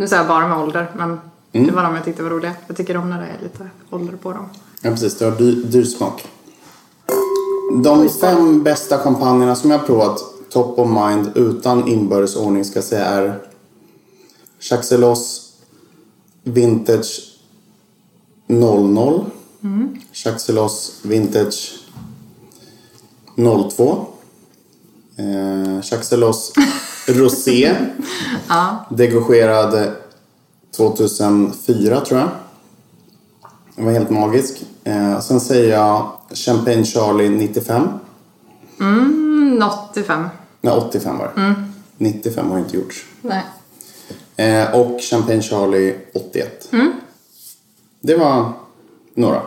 Nu 0.00 0.08
säger 0.08 0.22
jag 0.22 0.28
bara 0.28 0.48
med 0.48 0.58
ålder, 0.58 0.90
men 0.96 1.20
det 1.52 1.72
var 1.72 1.82
de 1.82 1.94
jag 1.94 2.04
tyckte 2.04 2.22
var 2.22 2.30
roliga. 2.30 2.54
Jag 2.66 2.76
tycker 2.76 2.96
om 2.96 3.10
när 3.10 3.20
det 3.20 3.26
är 3.26 3.42
lite 3.42 3.70
ålder 3.90 4.16
på 4.16 4.32
dem. 4.32 4.48
Ja, 4.82 4.90
precis. 4.90 5.18
Det 5.18 5.30
var 5.30 5.38
dyr, 5.38 5.64
dyr 5.64 5.84
smak. 5.84 6.24
De 7.82 8.08
fem 8.08 8.62
bästa 8.62 8.98
champagnerna 8.98 9.56
som 9.56 9.70
jag 9.70 9.78
har 9.78 9.86
provat, 9.86 10.20
top 10.50 10.78
of 10.78 10.88
mind, 10.88 11.30
utan 11.34 11.88
inbördes 11.88 12.36
ordning 12.36 12.64
ska 12.64 12.76
jag 12.76 12.84
säga 12.84 13.04
är 13.04 13.38
Chaxelos 14.60 15.52
Vintage 16.42 17.38
00. 18.46 19.24
Chaxelos 20.12 21.00
Vintage 21.02 21.78
02. 23.76 24.06
Eh, 25.16 25.82
Chaxelos 25.82 26.52
Rosé. 27.12 27.74
Degogerad 28.90 29.92
2004 30.76 32.00
tror 32.00 32.20
jag. 32.20 32.28
Den 33.76 33.84
var 33.84 33.92
helt 33.92 34.10
magisk. 34.10 34.62
Eh, 34.84 35.20
sen 35.20 35.40
säger 35.40 35.70
jag 35.70 36.12
Champagne 36.34 36.84
Charlie 36.84 37.28
95. 37.28 37.88
Mm, 38.80 39.62
85. 39.90 40.28
Nej, 40.60 40.74
85 40.74 41.18
var 41.18 41.32
det. 41.34 41.54
95 41.98 42.50
har 42.50 42.58
inte 42.58 42.76
gjorts. 42.76 43.04
Nej. 43.22 43.44
Eh, 44.36 44.74
och 44.74 45.00
Champagne 45.00 45.42
Charlie 45.42 45.94
81. 46.14 46.68
Det 48.00 48.16
var 48.16 48.52
några. 49.14 49.42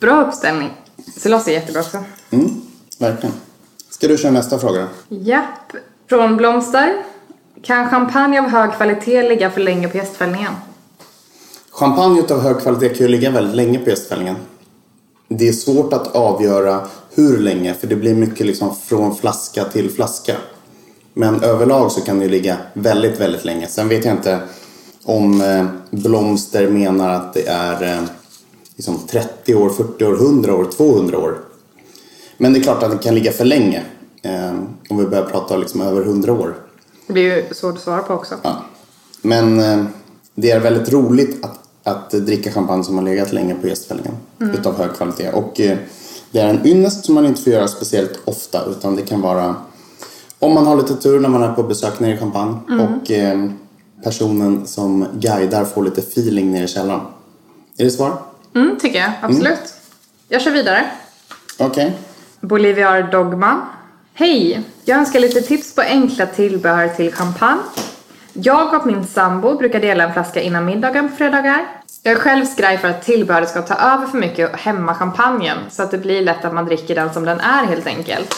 Bra 0.00 0.26
uppställning. 0.26 0.70
Silas 1.16 1.48
är 1.48 1.52
jättebra 1.52 1.80
också. 1.80 2.04
Mm, 2.30 2.50
verkligen. 2.98 3.34
Ska 3.90 4.08
du 4.08 4.16
köra 4.18 4.32
nästa 4.32 4.58
fråga? 4.58 4.88
Japp. 5.08 5.72
Från 6.12 6.36
Blomster. 6.36 7.02
Kan 7.62 7.90
champagne 7.90 8.38
av 8.38 8.48
hög 8.48 8.72
kvalitet 8.72 9.22
ligga 9.22 9.50
för 9.50 9.60
länge 9.60 9.88
på 9.88 9.96
gästfällningen? 9.96 10.52
Champagne 11.70 12.22
av 12.30 12.40
hög 12.40 12.60
kvalitet 12.60 12.88
kan 12.88 12.98
ju 12.98 13.08
ligga 13.08 13.30
väldigt 13.30 13.56
länge 13.56 13.78
på 13.78 13.90
gästfällningen. 13.90 14.36
Det 15.28 15.48
är 15.48 15.52
svårt 15.52 15.92
att 15.92 16.16
avgöra 16.16 16.80
hur 17.14 17.38
länge 17.38 17.74
för 17.74 17.86
det 17.86 17.96
blir 17.96 18.14
mycket 18.14 18.46
liksom 18.46 18.76
från 18.76 19.16
flaska 19.16 19.64
till 19.64 19.90
flaska. 19.90 20.36
Men 21.14 21.42
överlag 21.42 21.92
så 21.92 22.00
kan 22.00 22.18
det 22.18 22.24
ju 22.24 22.30
ligga 22.30 22.56
väldigt, 22.72 23.20
väldigt 23.20 23.44
länge. 23.44 23.66
Sen 23.66 23.88
vet 23.88 24.04
jag 24.04 24.14
inte 24.14 24.38
om 25.04 25.40
eh, 25.40 25.66
Blomster 25.90 26.68
menar 26.68 27.10
att 27.14 27.34
det 27.34 27.46
är 27.46 27.82
eh, 27.82 28.02
liksom 28.76 28.98
30 29.10 29.54
år, 29.54 29.70
40 29.70 30.04
år, 30.04 30.14
100 30.14 30.54
år, 30.54 30.64
200 30.64 31.18
år. 31.18 31.38
Men 32.36 32.52
det 32.52 32.58
är 32.58 32.62
klart 32.62 32.82
att 32.82 32.90
det 32.90 32.98
kan 32.98 33.14
ligga 33.14 33.32
för 33.32 33.44
länge. 33.44 33.82
Eh, 34.22 34.52
om 34.88 34.98
vi 34.98 35.06
börjar 35.06 35.24
prata 35.24 35.56
liksom 35.56 35.80
över 35.80 36.02
100 36.02 36.32
år. 36.32 36.54
Det 37.06 37.12
blir 37.12 37.22
ju 37.22 37.54
svårt 37.54 37.74
att 37.74 37.82
svara 37.82 38.02
på 38.02 38.14
också. 38.14 38.34
Ja. 38.42 38.62
Men 39.22 39.60
eh, 39.60 39.84
det 40.34 40.50
är 40.50 40.60
väldigt 40.60 40.92
roligt 40.92 41.44
att, 41.44 41.58
att 41.84 42.10
dricka 42.10 42.52
champagne 42.52 42.84
som 42.84 42.98
har 42.98 43.04
legat 43.04 43.32
länge 43.32 43.54
på 43.54 43.66
gästfällningen. 43.66 44.14
Utav 44.38 44.78
hög 44.78 44.94
kvalitet. 44.94 45.30
Och 45.32 45.60
eh, 45.60 45.78
det 46.30 46.38
är 46.38 46.48
en 46.48 46.66
ynnest 46.66 47.04
som 47.04 47.14
man 47.14 47.26
inte 47.26 47.42
får 47.42 47.52
göra 47.52 47.68
speciellt 47.68 48.20
ofta 48.24 48.64
utan 48.64 48.96
det 48.96 49.02
kan 49.02 49.20
vara 49.20 49.54
Om 50.38 50.54
man 50.54 50.66
har 50.66 50.76
lite 50.76 50.96
tur 50.96 51.20
när 51.20 51.28
man 51.28 51.42
är 51.42 51.52
på 51.52 51.62
besök 51.62 52.00
nere 52.00 52.14
i 52.14 52.18
Champagne 52.18 52.56
och 52.80 53.10
eh, 53.10 53.50
personen 54.04 54.66
som 54.66 55.06
guidar 55.12 55.64
får 55.64 55.82
lite 55.84 56.00
feeling 56.00 56.52
nere 56.52 56.64
i 56.64 56.68
källaren. 56.68 57.00
Är 57.76 57.84
det 57.84 57.90
svar? 57.90 58.12
Mm, 58.54 58.78
tycker 58.80 58.98
jag. 58.98 59.12
Absolut. 59.22 59.74
Jag 60.28 60.42
kör 60.42 60.50
vidare. 60.50 60.90
Okej. 61.58 61.98
Boliviar 62.40 63.02
Dogma. 63.12 63.60
Hej! 64.14 64.62
Jag 64.84 64.98
önskar 64.98 65.20
lite 65.20 65.40
tips 65.40 65.74
på 65.74 65.80
enkla 65.80 66.26
tillbehör 66.26 66.88
till 66.88 67.12
champagne. 67.12 67.62
Jag 68.32 68.74
och 68.74 68.86
min 68.86 69.06
sambo 69.06 69.58
brukar 69.58 69.80
dela 69.80 70.04
en 70.04 70.12
flaska 70.12 70.40
innan 70.40 70.64
middagen 70.64 71.08
på 71.08 71.16
fredagar. 71.16 71.66
Jag 72.02 72.12
är 72.12 72.18
själv 72.18 72.44
skraj 72.44 72.78
för 72.78 72.88
att 72.88 73.02
tillbehöret 73.02 73.48
ska 73.48 73.62
ta 73.62 73.74
över 73.74 74.06
för 74.06 74.18
mycket 74.18 74.56
hemma 74.56 74.94
champagnen 74.94 75.58
så 75.70 75.82
att 75.82 75.90
det 75.90 75.98
blir 75.98 76.22
lätt 76.22 76.44
att 76.44 76.54
man 76.54 76.64
dricker 76.64 76.94
den 76.94 77.12
som 77.12 77.24
den 77.24 77.40
är 77.40 77.64
helt 77.64 77.86
enkelt. 77.86 78.34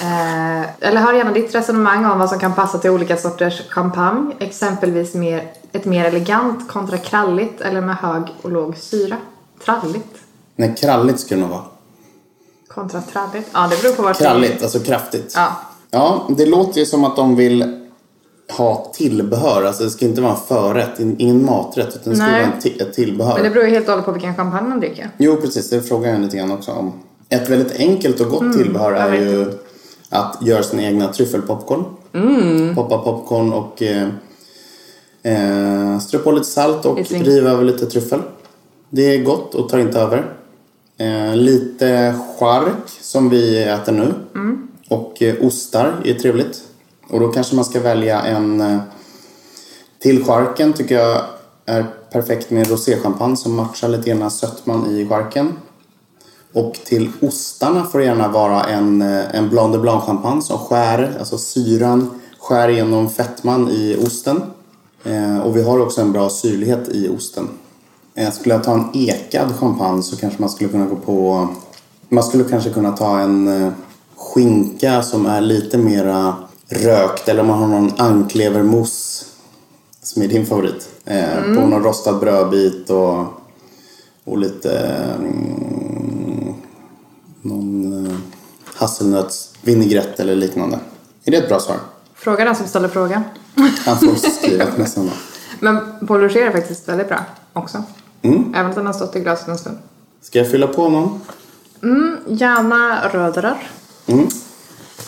Eh, 0.00 0.88
eller 0.88 1.00
hör 1.00 1.12
gärna 1.12 1.32
ditt 1.32 1.54
resonemang 1.54 2.04
om 2.04 2.18
vad 2.18 2.28
som 2.28 2.38
kan 2.38 2.54
passa 2.54 2.78
till 2.78 2.90
olika 2.90 3.16
sorters 3.16 3.68
champagne. 3.68 4.34
Exempelvis 4.38 5.14
mer, 5.14 5.50
ett 5.72 5.84
mer 5.84 6.04
elegant 6.04 6.68
kontra 6.68 6.98
kralligt 6.98 7.60
eller 7.60 7.80
med 7.80 7.96
hög 7.96 8.22
och 8.42 8.52
låg 8.52 8.76
syra. 8.76 9.16
Tralligt 9.64 10.18
Nej, 10.56 10.74
kralligt 10.80 11.20
skulle 11.20 11.40
det 11.40 11.46
nog 11.46 11.50
vara. 11.50 11.71
Kontra 12.74 13.00
tralligt. 13.12 13.48
Ja, 13.52 13.68
det 13.70 13.82
beror 13.82 13.94
på 13.94 14.02
vart 14.02 14.18
Kralligt, 14.18 14.62
alltså 14.62 14.78
kraftigt. 14.80 15.32
Ja. 15.36 15.48
Ja, 15.90 16.26
det 16.36 16.46
låter 16.46 16.80
ju 16.80 16.86
som 16.86 17.04
att 17.04 17.16
de 17.16 17.36
vill 17.36 17.78
ha 18.50 18.92
tillbehör. 18.94 19.64
Alltså 19.64 19.84
det 19.84 19.90
ska 19.90 20.04
inte 20.04 20.20
vara 20.20 20.32
en 20.32 20.38
förrätt, 20.48 21.00
in- 21.00 21.16
ingen 21.18 21.44
maträtt. 21.44 21.88
Utan 21.96 22.10
det 22.12 22.16
ska 22.16 22.26
Nej. 22.26 22.42
vara 22.42 22.52
en 22.52 22.60
ti- 22.60 22.82
ett 22.82 22.92
tillbehör. 22.94 23.34
Men 23.34 23.42
det 23.42 23.50
beror 23.50 23.64
ju 23.64 23.70
helt 23.70 23.86
och 23.86 23.90
hållet 23.92 24.04
på 24.06 24.12
vilken 24.12 24.34
champagne 24.36 24.68
man 24.68 24.80
dricker. 24.80 25.10
Jo, 25.18 25.36
precis. 25.36 25.70
Det 25.70 25.82
frågar 25.82 26.10
jag 26.10 26.20
lite 26.20 26.36
grann 26.36 26.52
också 26.52 26.72
om. 26.72 26.92
Ett 27.28 27.48
väldigt 27.48 27.76
enkelt 27.76 28.20
och 28.20 28.28
gott 28.30 28.52
tillbehör 28.56 28.92
är 28.92 29.06
Mm, 29.08 29.22
jag 29.24 29.36
vet 29.38 29.48
ju 29.48 29.58
att 30.10 30.38
göra 30.42 30.62
sina 30.62 30.82
egna 30.82 31.08
tryffelpopcorn. 31.12 31.84
Mm. 32.14 32.74
Poppa 32.74 32.98
popcorn 32.98 33.52
och 33.52 33.82
eh, 33.82 34.08
eh, 35.22 35.98
strö 35.98 36.18
på 36.18 36.32
lite 36.32 36.46
salt 36.46 36.86
och 36.86 36.96
Riesling. 36.96 37.24
riva 37.24 37.50
över 37.50 37.64
lite 37.64 37.86
tryffel. 37.86 38.20
Det 38.90 39.02
är 39.02 39.22
gott 39.22 39.54
och 39.54 39.68
tar 39.68 39.78
inte 39.78 40.00
över. 40.00 40.32
Eh, 41.02 41.36
lite 41.36 42.14
chark 42.38 42.88
som 43.00 43.28
vi 43.28 43.62
äter 43.62 43.92
nu. 43.92 44.14
Mm. 44.34 44.68
Och 44.88 45.22
eh, 45.22 45.46
ostar 45.46 46.02
är 46.04 46.14
trevligt. 46.14 46.62
Och 47.08 47.20
då 47.20 47.28
kanske 47.28 47.56
man 47.56 47.64
ska 47.64 47.80
välja 47.80 48.20
en 48.20 48.60
eh, 48.60 48.78
till 49.98 50.24
charken 50.24 50.72
tycker 50.72 50.94
jag 50.94 51.24
är 51.66 51.86
perfekt 52.12 52.50
med 52.50 52.70
roséchampagne 52.70 53.36
som 53.36 53.54
matchar 53.54 53.88
lite 53.88 54.10
grann 54.10 54.30
sötman 54.30 54.86
i 54.86 55.08
charken. 55.08 55.52
Och 56.52 56.74
till 56.84 57.10
ostarna 57.20 57.84
får 57.84 57.98
det 57.98 58.04
gärna 58.04 58.28
vara 58.28 58.64
en, 58.64 59.02
en 59.02 59.48
Blanc 59.48 59.72
de 59.72 59.82
Blanc 59.82 60.04
champagne 60.04 60.42
som 60.42 60.58
skär, 60.58 61.16
alltså 61.18 61.38
syran 61.38 62.20
skär 62.38 62.68
igenom 62.68 63.10
fettman 63.10 63.68
i 63.70 63.96
osten. 64.06 64.42
Eh, 65.04 65.38
och 65.38 65.56
vi 65.56 65.62
har 65.62 65.80
också 65.80 66.00
en 66.00 66.12
bra 66.12 66.30
syrlighet 66.30 66.88
i 66.88 67.08
osten. 67.08 67.48
Eh, 68.14 68.30
skulle 68.30 68.54
jag 68.54 68.64
ta 68.64 68.74
en 68.74 68.88
ekad 68.94 69.56
champagne 69.58 70.02
så 70.02 70.16
kanske 70.16 70.40
man 70.40 70.50
skulle 70.50 70.70
kunna 70.70 70.86
gå 70.86 70.96
på... 70.96 71.48
Man 72.08 72.24
skulle 72.24 72.44
kanske 72.44 72.70
kunna 72.70 72.92
ta 72.96 73.18
en 73.18 73.48
eh, 73.62 73.72
skinka 74.16 75.02
som 75.02 75.26
är 75.26 75.40
lite 75.40 75.78
mera 75.78 76.34
rökt 76.68 77.28
eller 77.28 77.40
om 77.40 77.46
man 77.46 77.58
har 77.58 77.66
någon 77.66 77.92
anklevermousse 78.00 79.24
som 80.02 80.22
är 80.22 80.28
din 80.28 80.46
favorit. 80.46 80.88
Eh, 81.04 81.42
På 81.42 81.66
någon 81.66 81.82
rostad 81.82 82.18
brödbit 82.18 82.90
och, 82.90 83.24
och 84.24 84.38
lite 84.38 84.78
mm, 85.18 86.54
någon 87.42 88.06
eh, 88.06 88.12
hasselnötsvinägrett 88.74 90.20
eller 90.20 90.34
liknande. 90.34 90.78
Är 91.24 91.30
det 91.30 91.36
ett 91.36 91.48
bra 91.48 91.60
svar? 91.60 91.76
Fråga 92.14 92.44
den 92.44 92.56
som 92.56 92.66
ställer 92.66 92.88
frågan. 92.88 93.22
Han 93.84 93.98
får 93.98 94.30
skriva 94.30 94.66
till 94.66 94.80
nästa. 94.82 95.00
Men 95.60 96.06
Paul 96.06 96.20
Rocher 96.20 96.46
är 96.46 96.50
faktiskt 96.50 96.88
väldigt 96.88 97.08
bra 97.08 97.20
också. 97.52 97.82
Mm. 98.22 98.54
Även 98.54 98.66
om 98.66 98.74
den 98.74 98.86
har 98.86 98.92
stått 98.92 99.16
i 99.16 99.20
glaset 99.20 99.48
en 99.48 99.58
stund. 99.58 99.78
Ska 100.20 100.38
jag 100.38 100.50
fylla 100.50 100.66
på 100.66 100.88
någon? 100.88 101.20
Gärna 102.26 103.08
rödrar. 103.08 103.70
Mm. 104.06 104.28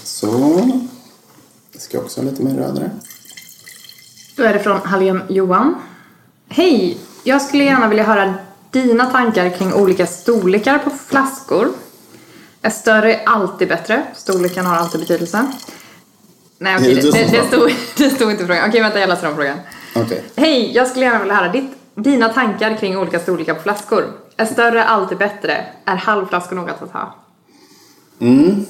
Så. 0.03 0.27
Jag 1.72 1.83
ska 1.83 1.98
också 1.98 2.20
ha 2.20 2.31
lite 2.31 2.42
mer 2.42 2.55
rödare. 2.55 2.90
Då 4.37 4.42
är 4.42 4.53
det 4.53 4.59
från 4.59 4.81
Hallén 4.85 5.22
Johan. 5.29 5.74
Hej! 6.48 6.98
Jag 7.24 7.42
skulle 7.42 7.64
gärna 7.64 7.88
vilja 7.88 8.05
höra 8.05 8.35
dina 8.70 9.07
tankar 9.07 9.50
kring 9.50 9.74
olika 9.74 10.07
storlekar 10.07 10.79
på 10.79 10.90
flaskor. 10.90 11.68
Är 12.62 12.70
större 12.70 13.20
alltid 13.27 13.68
bättre? 13.68 14.03
Storleken 14.14 14.66
har 14.66 14.77
alltid 14.77 15.00
betydelse. 15.00 15.46
Nej 16.59 16.77
okej, 16.77 16.98
Är 16.98 17.03
det 17.03 17.11
det, 17.11 17.31
det, 17.31 17.46
stod, 17.48 17.72
det 17.96 18.11
stod 18.11 18.31
inte 18.31 18.42
i 18.42 18.46
frågan. 18.46 18.68
Okej 18.68 18.81
vänta, 18.81 19.00
jag 19.00 19.09
läser 19.09 19.29
om 19.29 19.35
frågan. 19.37 19.59
Okej. 19.96 20.24
Hej! 20.37 20.72
Jag 20.74 20.88
skulle 20.88 21.05
gärna 21.05 21.18
vilja 21.18 21.35
höra 21.35 21.53
ditt, 21.53 21.70
dina 21.94 22.28
tankar 22.28 22.76
kring 22.76 22.98
olika 22.98 23.20
storlekar 23.20 23.54
på 23.54 23.62
flaskor. 23.62 24.04
Är 24.37 24.46
större 24.46 24.85
alltid 24.85 25.18
bättre? 25.18 25.66
Är 25.85 25.96
halvflaskor 25.96 26.57
något 26.57 26.83
att 26.83 26.90
ha? 26.90 27.14
Mm. 28.20 28.66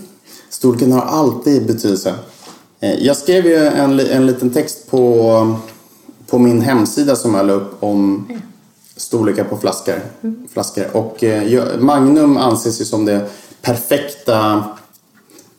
Storleken 0.48 0.92
har 0.92 1.02
alltid 1.02 1.66
betydelse. 1.66 2.14
Eh, 2.80 2.94
jag 2.94 3.16
skrev 3.16 3.46
ju 3.46 3.66
en, 3.66 4.00
en 4.00 4.26
liten 4.26 4.50
text 4.50 4.90
på, 4.90 5.56
på 6.26 6.38
min 6.38 6.60
hemsida 6.60 7.16
som 7.16 7.34
jag 7.34 7.46
la 7.46 7.52
upp 7.52 7.82
om 7.82 8.28
storlekar 8.96 9.44
på 9.44 9.56
flaskor. 9.56 10.00
flaskor. 10.52 10.96
Och 10.96 11.24
eh, 11.24 11.78
Magnum 11.78 12.36
anses 12.36 12.80
ju 12.80 12.84
som 12.84 13.04
det 13.04 13.28
perfekta, 13.62 14.64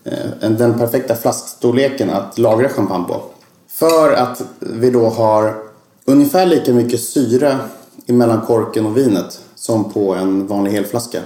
eh, 0.03 0.49
den 0.49 0.79
perfekta 0.79 1.15
flaskstorleken 1.15 2.09
att 2.09 2.37
lagra 2.37 2.69
champagne 2.69 3.07
på. 3.07 3.21
För 3.67 4.13
att 4.13 4.41
vi 4.59 4.89
då 4.89 5.09
har 5.09 5.64
ungefär 6.05 6.45
lika 6.45 6.73
mycket 6.73 6.99
syre 6.99 7.57
mellan 8.05 8.41
korken 8.41 8.85
och 8.85 8.97
vinet 8.97 9.39
som 9.55 9.91
på 9.91 10.15
en 10.15 10.47
vanlig 10.47 10.71
helflaska. 10.71 11.21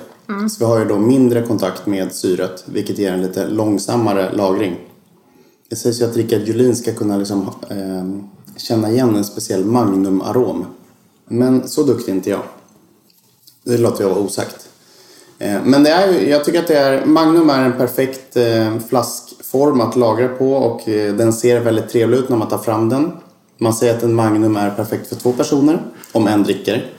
Så 0.50 0.60
vi 0.60 0.66
har 0.66 0.80
ju 0.80 0.86
då 0.86 0.98
mindre 0.98 1.42
kontakt 1.42 1.86
med 1.86 2.14
syret 2.14 2.64
vilket 2.66 2.98
ger 2.98 3.14
en 3.14 3.22
lite 3.22 3.48
långsammare 3.48 4.32
lagring. 4.34 4.76
Det 5.70 5.76
sägs 5.76 6.02
ju 6.02 6.06
att 6.06 6.18
Rickard 6.18 6.42
Julin 6.42 6.76
ska 6.76 6.94
kunna 6.94 7.18
liksom, 7.18 7.50
eh, 7.70 8.58
känna 8.58 8.92
igen 8.92 9.16
en 9.16 9.24
speciell 9.24 9.66
Magnum-arom. 9.66 10.66
Men 11.28 11.68
så 11.68 11.84
duktig 11.84 12.12
är 12.12 12.16
inte 12.16 12.30
jag. 12.30 12.42
Det 13.64 13.78
låter 13.78 14.04
jag 14.04 14.10
vara 14.10 14.20
osagt. 14.20 14.70
Eh, 15.40 15.64
Men 15.64 15.84
det 15.84 15.90
är, 15.90 16.30
jag 16.30 16.44
tycker 16.46 16.60
att 16.60 16.68
det 16.68 16.78
är, 16.78 17.06
Magnum 17.06 17.50
är 17.50 17.66
en 17.66 17.78
perfekt 17.78 18.38
eh, 18.38 18.80
flaskform 18.90 19.82
att 19.82 19.96
lagra 19.96 20.28
på 20.28 20.54
och 20.54 20.90
eh, 20.90 21.14
den 21.16 21.34
ser 21.34 21.60
väldigt 21.60 21.90
trevlig 21.90 22.18
ut 22.18 22.30
när 22.30 22.38
man 22.38 22.48
tar 22.48 22.58
fram 22.58 22.90
den. 22.90 23.12
Man 23.62 23.74
säger 23.74 23.98
att 23.98 24.04
en 24.04 24.14
Magnum 24.14 24.56
är 24.56 24.70
perfekt 24.70 25.08
för 25.08 25.16
två 25.16 25.32
personer, 25.32 25.82
om 26.12 26.28
en 26.28 26.44
dricker. 26.44 26.94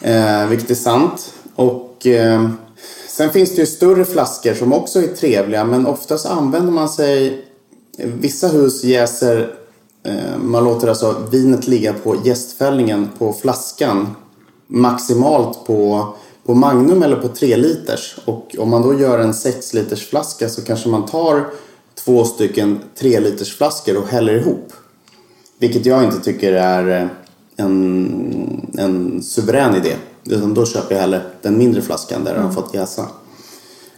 Eh, 0.00 0.46
vilket 0.46 0.70
är 0.70 0.74
sant. 0.74 1.34
Och 1.54 2.06
eh, 2.06 2.50
sen 3.08 3.30
finns 3.30 3.50
det 3.50 3.60
ju 3.60 3.66
större 3.66 4.04
flaskor 4.04 4.54
som 4.54 4.72
också 4.72 5.02
är 5.02 5.06
trevliga 5.06 5.64
men 5.64 5.86
oftast 5.86 6.26
använder 6.26 6.72
man 6.72 6.88
sig... 6.88 7.44
Vissa 7.96 8.48
hus 8.48 8.84
jäser... 8.84 9.54
Eh, 10.02 10.38
man 10.42 10.64
låter 10.64 10.88
alltså 10.88 11.16
vinet 11.30 11.68
ligga 11.68 11.92
på 11.92 12.16
jästfällningen 12.24 13.08
på 13.18 13.32
flaskan 13.32 14.08
maximalt 14.66 15.66
på, 15.66 16.08
på 16.46 16.54
Magnum 16.54 17.02
eller 17.02 17.16
på 17.16 17.28
3 17.28 17.56
liters. 17.56 18.16
Och 18.24 18.56
om 18.58 18.70
man 18.70 18.82
då 18.82 19.00
gör 19.00 19.18
en 19.18 19.34
6 19.34 19.74
liters 19.74 20.08
flaska 20.08 20.48
så 20.48 20.62
kanske 20.62 20.88
man 20.88 21.06
tar 21.06 21.46
två 22.04 22.24
stycken 22.24 22.80
3 22.98 23.20
liters 23.20 23.56
flaskor 23.56 23.96
och 23.96 24.08
häller 24.08 24.34
ihop. 24.34 24.72
Vilket 25.60 25.86
jag 25.86 26.04
inte 26.04 26.20
tycker 26.20 26.52
är 26.52 27.02
eh, 27.02 27.08
en, 27.56 28.70
en 28.78 29.22
suverän 29.22 29.74
idé. 29.74 29.94
Utan 30.24 30.54
då 30.54 30.66
köper 30.66 30.94
jag 30.94 31.00
hellre 31.00 31.22
den 31.42 31.58
mindre 31.58 31.82
flaskan 31.82 32.24
där 32.24 32.34
den 32.34 32.44
har 32.44 32.52
fått 32.52 32.74
jäsa. 32.74 33.06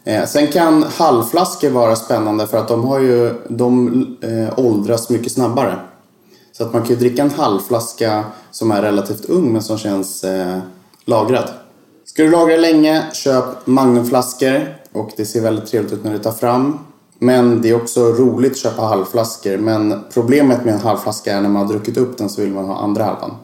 Eh, 0.04 0.26
sen 0.26 0.46
kan 0.46 0.82
halvflaskor 0.82 1.70
vara 1.70 1.96
spännande 1.96 2.46
för 2.46 2.58
att 2.58 2.68
de, 2.68 2.84
har 2.84 2.98
ju, 2.98 3.34
de 3.48 4.06
eh, 4.20 4.58
åldras 4.58 5.10
mycket 5.10 5.32
snabbare. 5.32 5.76
Så 6.52 6.64
att 6.64 6.72
man 6.72 6.82
kan 6.82 6.90
ju 6.90 6.96
dricka 6.96 7.22
en 7.22 7.30
halvflaska 7.30 8.24
som 8.50 8.70
är 8.70 8.82
relativt 8.82 9.24
ung 9.24 9.52
men 9.52 9.62
som 9.62 9.78
känns 9.78 10.24
eh, 10.24 10.58
lagrad. 11.04 11.48
Ska 12.04 12.22
du 12.22 12.30
lagra 12.30 12.56
länge, 12.56 13.02
köp 13.12 13.66
Magnumflaskor 13.66 14.76
och 14.92 15.10
det 15.16 15.24
ser 15.24 15.40
väldigt 15.40 15.66
trevligt 15.66 15.92
ut 15.92 16.04
när 16.04 16.12
du 16.12 16.18
tar 16.18 16.32
fram. 16.32 16.78
Men 17.22 17.62
det 17.62 17.70
är 17.70 17.74
också 17.74 18.12
roligt 18.12 18.52
att 18.52 18.58
köpa 18.58 18.82
halvflaskor. 18.82 19.56
Men 19.56 20.04
problemet 20.12 20.64
med 20.64 20.74
en 20.74 20.80
halvflaska 20.80 21.36
är 21.36 21.40
när 21.40 21.48
man 21.48 21.62
har 21.62 21.72
druckit 21.72 21.96
upp 21.96 22.18
den 22.18 22.28
så 22.28 22.40
vill 22.40 22.52
man 22.52 22.64
ha 22.64 22.78
andra 22.78 23.04
halvan. 23.04 23.36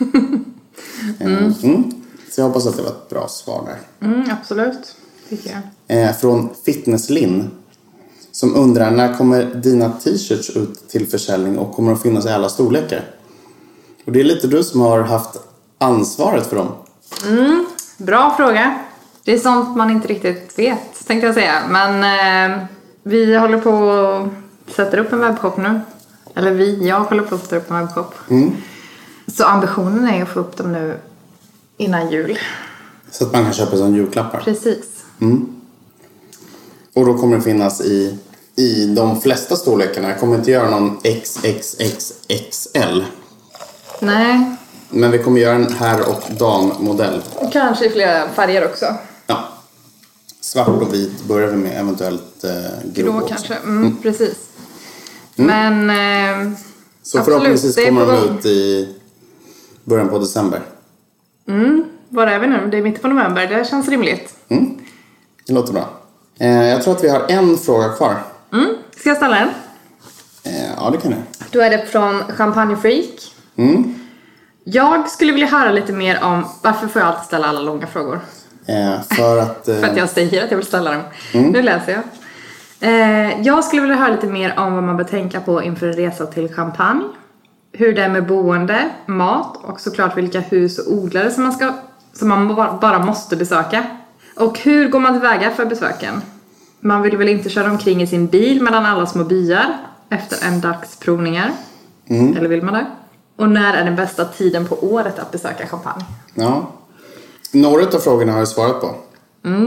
mm. 1.20 1.54
Mm. 1.62 1.92
Så 2.30 2.40
jag 2.40 2.46
hoppas 2.46 2.66
att 2.66 2.76
det 2.76 2.82
var 2.82 2.90
ett 2.90 3.08
bra 3.08 3.28
svar 3.28 3.64
där. 3.66 4.08
Mm, 4.08 4.30
absolut, 4.40 4.96
tycker 5.28 5.62
jag. 5.86 6.00
Eh, 6.00 6.12
från 6.16 6.48
Fitnesslinn. 6.64 7.50
Som 8.32 8.56
undrar 8.56 8.90
när 8.90 9.14
kommer 9.14 9.44
dina 9.44 9.92
t-shirts 9.92 10.50
ut 10.50 10.88
till 10.88 11.06
försäljning 11.06 11.58
och 11.58 11.72
kommer 11.72 11.90
de 11.90 12.00
finnas 12.00 12.26
i 12.26 12.28
alla 12.28 12.48
storlekar? 12.48 13.04
Och 14.06 14.12
det 14.12 14.20
är 14.20 14.24
lite 14.24 14.46
du 14.46 14.64
som 14.64 14.80
har 14.80 15.00
haft 15.00 15.40
ansvaret 15.78 16.46
för 16.46 16.56
dem. 16.56 16.68
Bra 17.96 18.34
fråga. 18.36 18.83
Det 19.24 19.32
är 19.32 19.38
sånt 19.38 19.76
man 19.76 19.90
inte 19.90 20.08
riktigt 20.08 20.58
vet, 20.58 21.06
tänkte 21.06 21.26
jag 21.26 21.34
säga. 21.34 21.62
Men 21.68 22.04
eh, 22.52 22.58
Vi 23.02 23.36
håller 23.36 23.58
på 23.58 23.70
och 23.70 24.28
sätter 24.74 24.98
upp 24.98 25.12
en 25.12 25.20
webbshop 25.20 25.56
nu. 25.56 25.80
Eller 26.34 26.50
vi, 26.50 26.88
jag 26.88 27.00
håller 27.00 27.22
på 27.22 27.34
att 27.34 27.40
sätta 27.40 27.56
upp 27.56 27.70
en 27.70 27.76
webbshop. 27.78 28.14
Så 29.26 29.44
ambitionen 29.44 30.08
är 30.08 30.22
att 30.22 30.28
få 30.28 30.40
upp 30.40 30.56
dem 30.56 30.72
nu 30.72 30.98
innan 31.76 32.10
jul. 32.10 32.38
Så 33.10 33.24
att 33.24 33.32
man 33.32 33.44
kan 33.44 33.52
köpa 33.52 33.76
som 33.76 33.94
julklappar. 33.94 34.40
Precis. 34.40 35.04
Och 36.94 37.06
då 37.06 37.18
kommer 37.18 37.36
det 37.36 37.42
finnas 37.42 37.80
i, 37.80 38.18
i 38.56 38.86
de 38.86 39.20
flesta 39.20 39.56
storlekarna. 39.56 40.08
Jag 40.08 40.20
kommer 40.20 40.36
inte 40.36 40.50
göra 40.50 40.70
någon 40.70 40.96
XXXXL. 41.02 43.04
Nej, 44.00 44.56
Men 44.90 45.10
vi 45.10 45.18
kommer 45.18 45.40
göra 45.40 45.54
en 45.54 45.72
herr 45.72 46.08
och 46.08 46.22
dammodell. 46.38 47.22
kanske 47.52 47.86
i 47.86 47.90
flera 47.90 48.28
färger 48.28 48.64
också. 48.64 48.86
Svart 50.54 50.68
och 50.68 50.94
vit 50.94 51.24
börjar 51.24 51.48
vi 51.48 51.56
med, 51.56 51.80
eventuellt 51.80 52.44
eh, 52.44 52.50
grå, 52.84 53.12
Grå 53.12 53.28
kanske, 53.28 53.54
mm, 53.54 53.96
precis. 54.02 54.48
Men 55.34 55.90
eh, 55.90 56.56
Så 57.02 57.18
Absolut, 57.18 57.24
förhoppningsvis 57.24 57.74
det 57.74 57.82
är 57.82 57.86
kommer 57.86 58.06
de 58.06 58.38
ut 58.38 58.46
i 58.46 58.88
början 59.84 60.08
på 60.08 60.18
december. 60.18 60.62
var 62.08 62.26
är 62.26 62.38
vi 62.38 62.46
nu? 62.46 62.68
Det 62.70 62.78
är 62.78 62.82
mitten 62.82 63.02
på 63.02 63.08
november, 63.08 63.46
det 63.46 63.68
känns 63.68 63.88
rimligt. 63.88 64.34
Det 65.46 65.52
låter 65.52 65.72
bra. 65.72 65.88
Eh, 66.38 66.68
jag 66.68 66.82
tror 66.82 66.94
att 66.94 67.04
vi 67.04 67.08
har 67.08 67.24
en 67.28 67.56
fråga 67.58 67.88
kvar. 67.88 68.16
Ska 68.96 69.08
jag 69.08 69.16
ställa 69.16 69.34
den? 69.34 69.48
Eh, 70.54 70.70
ja, 70.76 70.90
det 70.90 70.98
kan 70.98 71.10
du. 71.10 71.16
Då 71.50 71.60
är 71.60 71.70
det 71.70 71.86
från 71.86 72.22
Champagne 72.32 72.76
Freak. 72.76 73.34
Mm. 73.56 73.94
Jag 74.64 75.10
skulle 75.10 75.32
vilja 75.32 75.46
höra 75.46 75.72
lite 75.72 75.92
mer 75.92 76.22
om, 76.22 76.44
varför 76.62 76.88
får 76.88 77.02
jag 77.02 77.08
alltid 77.08 77.26
ställa 77.26 77.46
alla 77.46 77.60
långa 77.60 77.86
frågor? 77.86 78.20
Eh, 78.66 79.02
för 79.16 79.38
att... 79.38 79.64
För 79.80 79.84
att 79.84 79.96
jag 79.96 80.08
säger 80.08 80.44
att 80.44 80.50
jag 80.50 80.56
vill 80.58 80.66
ställa 80.66 80.92
dem. 80.92 81.02
Nu 81.32 81.62
läser 81.62 81.92
jag. 81.92 82.02
Eh, 82.90 83.40
jag 83.42 83.64
skulle 83.64 83.82
vilja 83.82 83.96
höra 83.96 84.12
lite 84.14 84.26
mer 84.26 84.58
om 84.58 84.74
vad 84.74 84.82
man 84.82 84.96
bör 84.96 85.04
tänka 85.04 85.40
på 85.40 85.62
inför 85.62 85.86
en 85.86 85.92
resa 85.92 86.26
till 86.26 86.54
Champagne. 86.54 87.04
Hur 87.72 87.92
det 87.94 88.02
är 88.02 88.08
med 88.08 88.26
boende, 88.26 88.88
mat 89.06 89.56
och 89.64 89.80
såklart 89.80 90.16
vilka 90.16 90.40
hus 90.40 90.78
och 90.78 90.92
odlare 90.92 91.30
som 91.30 91.42
man, 91.42 91.52
ska, 91.52 91.72
som 92.12 92.28
man 92.28 92.54
bara- 92.80 93.04
måste 93.04 93.36
besöka. 93.36 93.84
Och 94.36 94.58
hur 94.58 94.88
går 94.88 94.98
man 95.00 95.12
tillväga 95.12 95.50
för 95.50 95.64
besöken? 95.64 96.22
Man 96.80 97.02
vill 97.02 97.16
väl 97.16 97.28
inte 97.28 97.48
köra 97.50 97.70
omkring 97.70 98.02
i 98.02 98.06
sin 98.06 98.26
bil 98.26 98.62
mellan 98.62 98.86
alla 98.86 99.06
små 99.06 99.24
byar 99.24 99.76
efter 100.10 100.46
en 100.48 100.60
dags 100.60 100.96
provningar? 100.96 101.50
Eller 102.08 102.48
vill 102.48 102.62
man 102.62 102.74
det? 102.74 102.86
Och 103.36 103.48
när 103.48 103.74
är 103.74 103.84
den 103.84 103.96
bästa 103.96 104.24
tiden 104.24 104.66
på 104.66 104.74
året 104.86 105.18
att 105.18 105.30
besöka 105.32 105.66
Champagne? 105.66 106.04
Ja. 106.34 106.70
Några 107.54 107.86
av 107.86 107.98
frågorna 107.98 108.32
har 108.32 108.38
jag 108.38 108.48
svarat 108.48 108.80
på. 108.80 108.94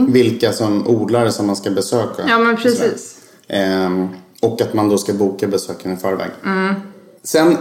Vilka 0.07 0.53
som 0.53 0.87
odlare 0.87 1.31
som 1.31 1.47
man 1.47 1.55
ska 1.55 1.69
besöka. 1.71 2.23
Ja 2.27 2.39
men 2.39 2.57
precis. 2.57 3.17
Ehm, 3.47 4.07
och 4.41 4.61
att 4.61 4.73
man 4.73 4.89
då 4.89 4.97
ska 4.97 5.13
boka 5.13 5.47
besöken 5.47 5.93
i 5.93 5.97
förväg. 5.97 6.29
Sen 7.23 7.57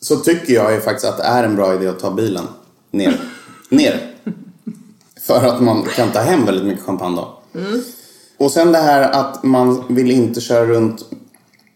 så 0.00 0.16
tycker 0.16 0.54
jag 0.54 0.74
ju 0.74 0.80
faktiskt 0.80 1.06
att 1.06 1.16
det 1.16 1.22
är 1.22 1.44
en 1.44 1.56
bra 1.56 1.74
idé 1.74 1.88
att 1.88 1.98
ta 1.98 2.10
bilen 2.10 2.44
ner. 2.90 3.20
ner. 3.68 4.14
För 5.20 5.46
att 5.46 5.60
man 5.60 5.82
kan 5.82 6.12
ta 6.12 6.20
hem 6.20 6.46
väldigt 6.46 6.66
mycket 6.66 6.84
champagne 6.84 7.16
då. 7.16 7.38
Och 8.38 8.50
sen 8.50 8.72
det 8.72 8.78
här 8.78 9.10
att 9.10 9.42
man 9.42 9.84
vill 9.88 10.10
inte 10.10 10.40
köra 10.40 10.66
runt 10.66 11.04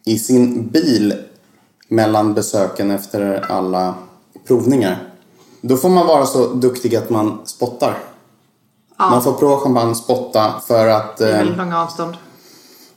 i 0.04 0.18
sin 0.18 0.68
bil 0.68 1.14
mellan 1.88 2.34
besöken 2.34 2.90
efter 2.90 3.44
alla 3.52 3.94
provningar. 4.46 5.07
Då 5.60 5.76
får 5.76 5.88
man 5.88 6.06
vara 6.06 6.26
så 6.26 6.46
duktig 6.46 6.96
att 6.96 7.10
man 7.10 7.38
spottar. 7.44 7.98
Man 8.98 9.22
får 9.22 9.32
prova 9.32 9.56
champagne, 9.56 9.94
spotta 9.94 10.54
för 10.66 10.88
att... 10.88 11.16
Det 11.16 11.28
är 11.28 11.32
eh, 11.32 11.38
väldigt 11.38 11.56
långa 11.56 11.82
avstånd. 11.82 12.16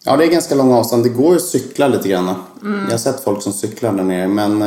Ja, 0.03 0.17
det 0.17 0.25
är 0.25 0.31
ganska 0.31 0.55
långa 0.55 0.77
avstånd. 0.77 1.03
Det 1.03 1.09
går 1.09 1.35
att 1.35 1.41
cykla 1.41 1.87
lite 1.87 2.09
grann. 2.09 2.35
Jag 2.61 2.91
har 2.91 2.97
sett 2.97 3.23
folk 3.23 3.41
som 3.41 3.53
cyklar 3.53 3.93
där 3.93 4.03
nere. 4.03 4.27
Men 4.27 4.61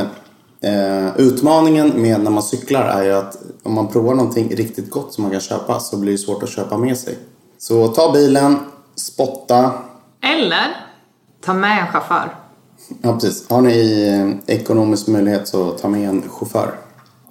eh, 0.60 1.16
utmaningen 1.16 2.02
med 2.02 2.20
när 2.20 2.30
man 2.30 2.42
cyklar 2.42 2.82
är 2.82 3.04
ju 3.04 3.12
att 3.12 3.36
om 3.62 3.72
man 3.72 3.88
provar 3.88 4.14
någonting 4.14 4.56
riktigt 4.56 4.90
gott 4.90 5.12
som 5.12 5.22
man 5.22 5.30
kan 5.30 5.40
köpa 5.40 5.80
så 5.80 5.96
blir 5.96 6.12
det 6.12 6.18
svårt 6.18 6.42
att 6.42 6.48
köpa 6.48 6.78
med 6.78 6.98
sig. 6.98 7.18
Så 7.58 7.88
ta 7.88 8.12
bilen, 8.12 8.56
spotta. 8.96 9.72
Eller 10.22 10.76
ta 11.44 11.54
med 11.54 11.80
en 11.80 11.86
chaufför. 11.86 12.36
Ja, 13.02 13.12
precis. 13.12 13.50
Har 13.50 13.60
ni 13.60 14.08
eh, 14.46 14.56
ekonomisk 14.56 15.06
möjlighet 15.06 15.48
så 15.48 15.70
ta 15.70 15.88
med 15.88 16.08
en 16.08 16.22
chaufför. 16.28 16.74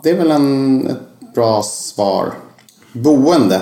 Det 0.03 0.09
är 0.09 0.17
väl 0.17 0.31
en, 0.31 0.87
ett 0.87 1.33
bra 1.35 1.63
svar. 1.63 2.33
Boende 2.93 3.61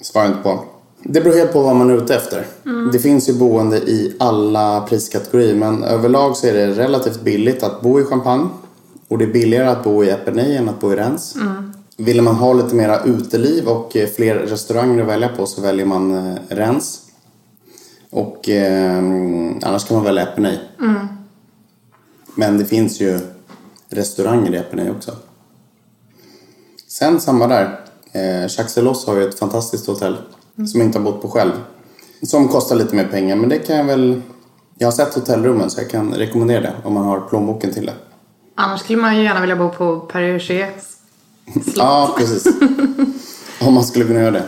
svarar 0.00 0.26
jag 0.26 0.32
inte 0.34 0.42
på. 0.42 0.64
Det 1.02 1.20
beror 1.20 1.34
helt 1.34 1.52
på 1.52 1.62
vad 1.62 1.76
man 1.76 1.90
är 1.90 1.94
ute 1.94 2.14
efter. 2.14 2.46
Det 2.92 2.98
finns 2.98 3.28
ju 3.28 3.32
boende 3.32 3.76
i 3.76 4.16
alla 4.18 4.80
priskategorier 4.80 5.54
men 5.54 5.84
överlag 5.84 6.36
så 6.36 6.46
är 6.46 6.52
det 6.52 6.66
relativt 6.66 7.20
billigt 7.20 7.62
att 7.62 7.80
bo 7.80 8.00
i 8.00 8.04
Champagne. 8.04 8.48
Och 9.08 9.18
det 9.18 9.24
är 9.24 9.32
billigare 9.32 9.68
att 9.68 9.84
bo 9.84 10.04
i 10.04 10.10
Epernay 10.10 10.56
än 10.56 10.68
att 10.68 10.80
bo 10.80 10.92
i 10.92 10.96
Rennes. 10.96 11.34
Vill 11.96 12.22
man 12.22 12.34
ha 12.34 12.52
lite 12.52 12.74
mera 12.74 13.04
uteliv 13.04 13.68
och 13.68 13.96
eh, 13.96 14.08
fler 14.08 14.34
restauranger 14.34 15.02
att 15.02 15.08
välja 15.08 15.28
på 15.28 15.46
så 15.46 15.60
väljer 15.60 15.86
man 15.86 16.14
eh, 16.14 16.36
Rennes. 16.48 17.00
Och 18.10 18.48
eh, 18.48 18.98
annars 19.62 19.84
kan 19.84 19.96
man 19.96 20.04
välja 20.04 20.22
Epernay. 20.22 20.58
Men 22.34 22.58
det 22.58 22.64
finns 22.64 23.00
ju 23.00 23.18
restauranger 23.88 24.54
i 24.54 24.56
Epernay 24.56 24.90
också. 24.90 25.12
Sen 26.98 27.20
samma 27.20 27.46
där. 27.46 27.80
Eh, 28.12 28.66
Delos 28.74 29.06
har 29.06 29.16
ju 29.16 29.28
ett 29.28 29.38
fantastiskt 29.38 29.86
hotell 29.86 30.16
som 30.56 30.80
jag 30.80 30.88
inte 30.88 30.98
har 30.98 31.04
bott 31.04 31.22
på 31.22 31.28
själv. 31.28 31.52
Som 32.22 32.48
kostar 32.48 32.76
lite 32.76 32.94
mer 32.94 33.04
pengar 33.04 33.36
men 33.36 33.48
det 33.48 33.58
kan 33.58 33.76
jag 33.76 33.84
väl... 33.84 34.22
Jag 34.78 34.86
har 34.86 34.92
sett 34.92 35.14
hotellrummen 35.14 35.70
så 35.70 35.80
jag 35.80 35.90
kan 35.90 36.14
rekommendera 36.14 36.60
det 36.60 36.72
om 36.84 36.94
man 36.94 37.04
har 37.04 37.20
plånboken 37.20 37.72
till 37.72 37.86
det. 37.86 37.92
Annars 38.54 38.80
skulle 38.80 38.98
man 38.98 39.16
ju 39.16 39.22
gärna 39.22 39.40
vilja 39.40 39.56
bo 39.56 39.70
på 39.70 40.00
Perriers 40.00 40.50
Ja, 41.76 42.14
precis. 42.18 42.46
om 43.60 43.74
man 43.74 43.84
skulle 43.84 44.04
kunna 44.04 44.20
göra 44.20 44.30
det. 44.30 44.44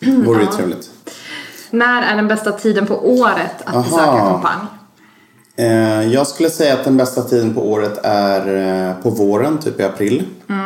Vore 0.26 0.40
ju 0.40 0.46
trevligt. 0.46 0.90
När 1.70 2.02
är 2.02 2.16
den 2.16 2.28
bästa 2.28 2.52
tiden 2.52 2.86
på 2.86 3.10
året 3.20 3.62
att 3.64 3.74
Aha. 3.74 3.82
besöka 3.82 4.12
Champagne? 4.12 4.66
Eh, 5.56 6.12
jag 6.12 6.26
skulle 6.26 6.50
säga 6.50 6.74
att 6.74 6.84
den 6.84 6.96
bästa 6.96 7.22
tiden 7.22 7.54
på 7.54 7.70
året 7.70 7.98
är 8.02 8.56
eh, 8.88 9.02
på 9.02 9.10
våren, 9.10 9.58
typ 9.58 9.80
i 9.80 9.82
april. 9.82 10.26
Eh, 10.48 10.56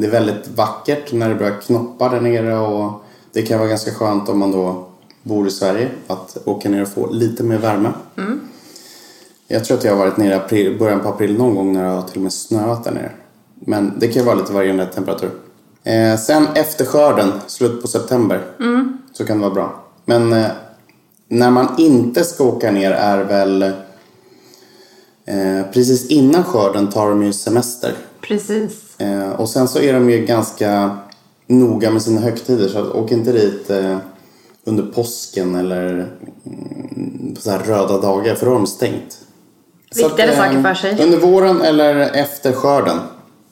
det 0.00 0.06
är 0.06 0.10
väldigt 0.10 0.48
vackert 0.48 1.12
när 1.12 1.28
det 1.28 1.34
börjar 1.34 1.60
knoppa 1.60 2.08
där 2.08 2.20
nere 2.20 2.58
och 2.58 2.92
det 3.32 3.42
kan 3.42 3.58
vara 3.58 3.68
ganska 3.68 3.90
skönt 3.90 4.28
om 4.28 4.38
man 4.38 4.52
då 4.52 4.88
bor 5.22 5.46
i 5.48 5.50
Sverige 5.50 5.88
att 6.06 6.36
åka 6.44 6.68
ner 6.68 6.82
och 6.82 6.88
få 6.88 7.12
lite 7.12 7.42
mer 7.42 7.58
värme. 7.58 7.92
Jag 9.48 9.64
tror 9.64 9.76
att 9.76 9.84
jag 9.84 9.92
har 9.92 9.98
varit 9.98 10.16
nere 10.16 10.30
i 10.30 10.36
april, 10.36 10.78
början 10.78 11.00
på 11.00 11.08
april 11.08 11.38
någon 11.38 11.54
gång 11.54 11.72
när 11.72 11.84
det 11.84 11.90
har 11.90 12.02
till 12.02 12.16
och 12.16 12.22
med 12.22 12.32
snöat 12.32 12.84
där 12.84 12.92
nere. 12.92 13.10
Men 13.54 13.92
det 13.98 14.06
kan 14.06 14.22
ju 14.22 14.26
vara 14.26 14.34
lite 14.34 14.52
varierande 14.52 14.86
temperatur. 14.86 15.30
Eh, 15.84 16.18
sen 16.18 16.46
efter 16.54 16.84
skörden, 16.84 17.32
slut 17.46 17.82
på 17.82 17.88
september, 17.88 18.42
så 19.12 19.24
kan 19.24 19.36
det 19.36 19.42
vara 19.42 19.54
bra. 19.54 19.84
Men 20.04 20.32
eh, 20.32 20.46
när 21.28 21.50
man 21.50 21.68
inte 21.78 22.24
ska 22.24 22.44
åka 22.44 22.70
ner 22.70 22.90
är 22.90 23.24
väl 23.24 23.62
eh, 25.24 25.62
precis 25.72 26.06
innan 26.06 26.44
skörden 26.44 26.90
tar 26.90 27.08
de 27.08 27.22
ju 27.22 27.32
semester. 27.32 27.94
Precis. 28.22 29.00
Eh, 29.00 29.30
och 29.30 29.48
sen 29.48 29.68
så 29.68 29.78
är 29.78 29.92
de 29.92 30.10
ju 30.10 30.26
ganska 30.26 30.98
noga 31.46 31.90
med 31.90 32.02
sina 32.02 32.20
högtider 32.20 32.68
så 32.68 32.78
att 32.78 32.94
åk 32.94 33.12
inte 33.12 33.32
dit 33.32 33.70
eh, 33.70 33.96
under 34.64 34.82
påsken 34.82 35.54
eller 35.54 36.08
mm, 36.46 37.34
på 37.34 37.40
så 37.40 37.50
här 37.50 37.58
röda 37.58 38.00
dagar 38.00 38.34
för 38.34 38.46
då 38.46 38.52
har 38.52 38.58
de 38.58 38.66
stängt. 38.66 39.18
Viktigare 39.96 40.30
eh, 40.30 40.36
saker 40.36 40.62
för 40.62 40.74
sig. 40.74 41.04
Under 41.04 41.18
våren 41.18 41.60
eller 41.60 42.00
efter 42.00 42.52
skörden. 42.52 42.98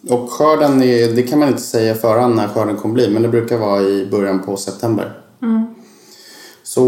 Och 0.08 0.30
skörden, 0.30 0.82
är, 0.82 1.12
det 1.12 1.22
kan 1.22 1.38
man 1.38 1.48
inte 1.48 1.62
säga 1.62 1.94
förhand 1.94 2.36
när 2.36 2.48
skörden 2.48 2.76
kommer 2.76 2.94
bli 2.94 3.10
men 3.10 3.22
det 3.22 3.28
brukar 3.28 3.58
vara 3.58 3.80
i 3.80 4.08
början 4.10 4.42
på 4.42 4.56
september. 4.56 5.12
Så 6.62 6.82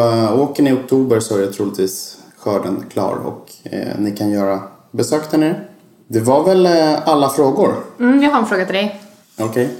äh, 0.00 0.40
åker 0.40 0.62
ni 0.62 0.70
i 0.70 0.72
oktober 0.72 1.20
så 1.20 1.36
är 1.36 1.40
det 1.40 1.52
troligtvis 1.52 2.18
skörden 2.38 2.84
klar 2.90 3.16
och 3.24 3.52
eh, 3.62 3.98
ni 3.98 4.16
kan 4.16 4.30
göra 4.30 4.62
besök 4.90 5.30
där 5.30 5.38
nere. 5.38 5.60
Det 6.08 6.20
var 6.20 6.44
väl 6.44 6.66
eh, 6.66 7.08
alla 7.08 7.28
frågor? 7.28 7.74
Mm, 8.00 8.22
jag 8.22 8.30
har 8.30 8.38
en 8.38 8.46
fråga 8.46 8.64
till 8.64 8.74
dig. 8.74 9.02
Okej. 9.38 9.74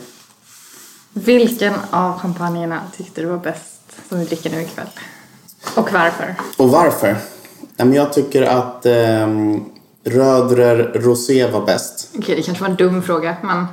Vilken 1.12 1.74
av 1.90 2.18
champagnerna 2.18 2.80
tyckte 2.96 3.20
du 3.20 3.26
var 3.26 3.38
bäst 3.38 3.80
som 4.08 4.18
vi 4.18 4.24
dricker 4.24 4.50
nu 4.50 4.62
ikväll? 4.62 4.86
Och 5.76 5.92
varför? 5.92 6.34
Och 6.56 6.70
varför? 6.70 7.16
Jag 7.76 8.12
tycker 8.12 8.42
att 8.42 8.86
ehm, 8.86 9.64
Rödrer 10.04 10.92
Rosé 10.94 11.50
var 11.50 11.66
bäst. 11.66 12.08
Okej, 12.18 12.36
det 12.36 12.42
kanske 12.42 12.64
var 12.64 12.70
en 12.70 12.76
dum 12.76 13.02
fråga, 13.02 13.36
men 13.42 13.66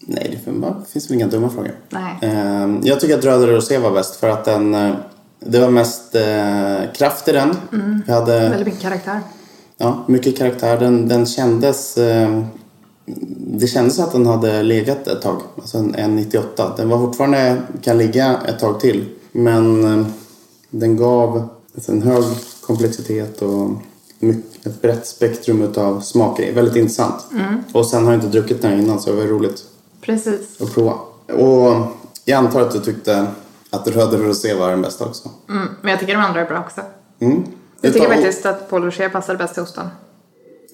Nej, 0.00 0.28
det 0.32 0.44
fin- 0.44 0.60
det 0.60 0.90
finns 0.92 1.10
väl 1.10 1.14
inga 1.14 1.26
dumma 1.26 1.50
frågor. 1.50 1.74
nej. 1.88 2.18
Ehm, 2.22 2.80
jag 2.82 3.00
tycker 3.00 3.18
att 3.18 3.24
Rödrer 3.24 3.52
Rosé 3.54 3.78
var 3.78 3.90
bäst 3.90 4.16
för 4.16 4.28
att 4.28 4.44
den, 4.44 4.74
eh, 4.74 4.94
det 5.40 5.58
var 5.60 5.70
mest 5.70 6.14
eh, 6.14 6.92
kraft 6.94 7.28
i 7.28 7.32
den. 7.32 7.56
Vi 8.06 8.12
hade 8.12 8.40
Väldigt 8.40 8.66
mycket 8.66 8.82
karaktär. 8.82 9.20
Ja, 9.78 10.04
mycket 10.06 10.38
karaktär. 10.38 10.80
Den, 10.80 11.08
den 11.08 11.26
kändes... 11.26 11.98
Eh, 11.98 12.42
det 13.36 13.66
kändes 13.66 13.98
att 13.98 14.12
den 14.12 14.26
hade 14.26 14.62
legat 14.62 15.06
ett 15.08 15.22
tag. 15.22 15.40
Alltså 15.56 15.78
en, 15.78 15.94
en 15.94 16.16
98. 16.16 16.74
Den 16.76 16.88
var 16.88 16.98
fortfarande, 16.98 17.62
kan 17.82 17.98
ligga 17.98 18.40
ett 18.48 18.58
tag 18.58 18.80
till. 18.80 19.04
Men 19.32 19.84
eh, 19.84 20.06
den 20.70 20.96
gav 20.96 21.48
en 21.88 22.02
hög 22.02 22.24
komplexitet 22.60 23.42
och 23.42 23.70
mycket, 24.18 24.66
ett 24.66 24.82
brett 24.82 25.06
spektrum 25.06 25.62
utav 25.62 26.00
smaker. 26.00 26.54
Väldigt 26.54 26.76
intressant. 26.76 27.26
Och 27.72 27.86
sen 27.86 28.04
har 28.04 28.12
jag 28.12 28.24
inte 28.24 28.38
druckit 28.38 28.62
den 28.62 28.70
här 28.70 28.78
innan 28.78 29.00
så 29.00 29.10
det 29.10 29.16
var 29.16 29.24
roligt 29.24 29.64
Precis. 30.00 30.60
att 30.62 30.74
prova. 30.74 30.92
Och 31.26 31.86
jag 32.24 32.38
antar 32.38 32.60
att 32.60 32.70
du 32.70 32.80
tyckte 32.80 33.26
att 33.70 33.88
röd 33.88 34.12
rosé 34.14 34.54
var 34.54 34.70
den 34.70 34.82
bästa 34.82 35.04
också. 35.04 35.30
Mm, 35.48 35.68
men 35.82 35.90
jag 35.90 36.00
tycker 36.00 36.14
de 36.14 36.20
andra 36.20 36.40
är 36.40 36.46
bra 36.46 36.60
också. 36.60 36.80
Mm. 37.20 37.44
Jag 37.80 37.92
tycker 37.92 38.06
faktiskt 38.06 38.46
att 38.46 38.70
Paul 38.70 38.84
Rocher 38.84 39.08
passar 39.08 39.36
bäst 39.36 39.54
till 39.54 39.62
osten. 39.62 39.88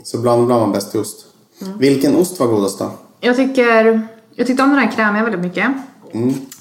Så 0.03 0.19
bland 0.19 0.47
bland 0.47 0.61
var 0.61 0.73
bäst 0.73 0.91
till 0.91 1.01
ost. 1.01 1.27
Mm. 1.63 1.79
Vilken 1.79 2.17
ost 2.17 2.41
var 2.41 2.47
godast 2.47 2.79
då? 2.79 2.91
Jag 3.21 3.37
tycker... 3.37 4.09
Jag 4.35 4.47
tyckte 4.47 4.63
om 4.63 4.71
den 4.71 4.79
här 4.79 4.91
krämiga 4.91 5.23
väldigt 5.23 5.41
mycket. 5.41 5.67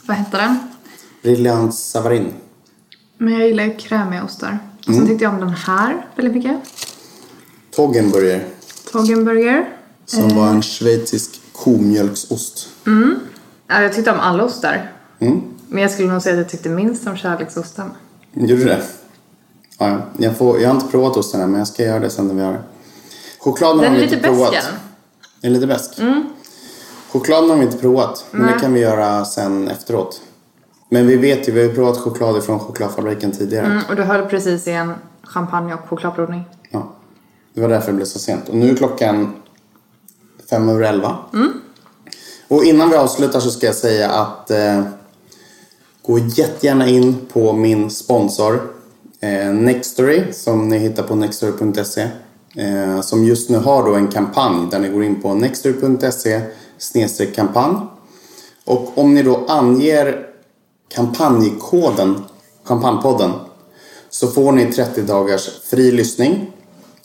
Vad 0.05 0.17
hette 0.17 0.37
den? 0.37 0.59
Brilliant 1.21 1.75
Savarin. 1.75 2.33
Men 3.17 3.33
jag 3.33 3.47
gillar 3.47 3.63
ju 3.63 3.75
krämiga 3.75 4.23
ostar. 4.23 4.59
Och 4.87 4.93
sen 4.93 5.07
tyckte 5.07 5.23
jag 5.23 5.33
om 5.33 5.39
den 5.39 5.49
här 5.49 6.05
väldigt 6.15 6.35
mycket. 6.35 6.57
Toggenburger. 7.75 8.47
Toggenburger. 8.91 9.69
Som 10.05 10.29
var 10.29 10.47
en 10.47 10.61
schweizisk 10.61 11.41
komjölksost. 11.51 12.69
Ja, 13.67 13.81
jag 13.81 13.93
tyckte 13.93 14.11
om 14.11 14.19
alla 14.19 14.43
ostar. 14.43 14.91
Mm. 15.19 15.41
Men 15.67 15.81
jag 15.81 15.91
skulle 15.91 16.11
nog 16.13 16.21
säga 16.21 16.33
att 16.33 16.39
jag 16.39 16.49
tyckte 16.49 16.69
minst 16.69 17.07
om 17.07 17.17
kärleksosten. 17.17 17.89
Gjorde 18.33 18.55
du 18.55 18.65
det? 18.65 18.83
Ja, 19.84 19.89
ja. 19.89 19.97
jag, 20.17 20.38
får, 20.38 20.61
jag 20.61 20.69
har 20.69 20.75
inte 20.75 20.88
provat 20.88 21.17
osten 21.17 21.41
än 21.41 21.49
men 21.51 21.59
jag 21.59 21.67
ska 21.67 21.84
göra 21.84 21.99
det 21.99 22.09
sen 22.09 22.27
när 22.27 22.36
vi 22.36 22.41
har. 22.41 22.61
Chokladen 23.39 23.77
Den 23.77 23.91
har 23.91 23.95
vi 23.95 24.01
lite 24.01 24.15
inte 24.15 24.27
provat. 24.27 24.51
besk 24.51 24.67
den. 25.41 25.49
Är 25.49 25.53
lite 25.53 25.67
besk. 25.67 25.91
Chokladen 27.11 27.49
har 27.49 27.57
vi 27.57 27.63
inte 27.63 27.77
provat. 27.77 28.25
Men 28.31 28.47
det 28.47 28.59
kan 28.59 28.73
vi 28.73 28.79
göra 28.79 29.25
sen 29.25 29.67
efteråt. 29.67 30.21
Men 30.89 31.07
vi 31.07 31.15
vet 31.15 31.47
ju, 31.47 31.51
vi 31.51 31.61
har 31.61 31.69
ju 31.69 31.75
provat 31.75 31.97
choklad 31.97 32.43
från 32.43 32.59
chokladfabriken 32.59 33.31
tidigare. 33.31 33.65
Mm, 33.65 33.84
och 33.89 33.95
du 33.95 34.03
höll 34.03 34.25
precis 34.25 34.67
i 34.67 34.71
en 34.71 34.93
champagne 35.23 35.73
och 35.73 35.89
chokladprovning. 35.89 36.43
Ja. 36.69 36.91
Det 37.53 37.61
var 37.61 37.69
därför 37.69 37.88
det 37.88 37.95
blev 37.95 38.05
så 38.05 38.19
sent. 38.19 38.49
Och 38.49 38.55
nu 38.55 38.71
är 38.71 38.75
klockan 38.75 39.34
fem 40.49 40.69
över 40.69 40.81
elva. 40.81 41.17
Och 42.47 42.63
innan 42.63 42.89
vi 42.89 42.95
avslutar 42.95 43.39
så 43.39 43.49
ska 43.51 43.65
jag 43.65 43.75
säga 43.75 44.11
att 44.11 44.51
eh, 44.51 44.84
gå 46.01 46.19
jättegärna 46.19 46.88
in 46.88 47.15
på 47.34 47.53
min 47.53 47.89
sponsor 47.89 48.72
Nextory 49.53 50.34
som 50.34 50.69
ni 50.69 50.78
hittar 50.78 51.03
på 51.03 51.15
nextory.se 51.15 52.07
eh, 52.55 53.01
som 53.01 53.26
just 53.26 53.49
nu 53.49 53.57
har 53.57 53.84
då 53.84 53.95
en 53.95 54.07
kampanj 54.07 54.67
där 54.71 54.80
ni 54.80 54.89
går 54.89 55.03
in 55.03 55.21
på 55.21 55.34
nextory.se 55.34 57.26
kampanj 57.36 57.76
och 58.65 58.97
om 58.97 59.13
ni 59.13 59.24
då 59.24 59.45
anger 59.47 60.26
kampanjkoden 60.95 62.15
Champagnepodden 62.63 63.32
så 64.09 64.28
får 64.28 64.51
ni 64.51 64.74
30 64.74 65.01
dagars 65.01 65.49
fri 65.63 65.91
lyssning. 65.91 66.51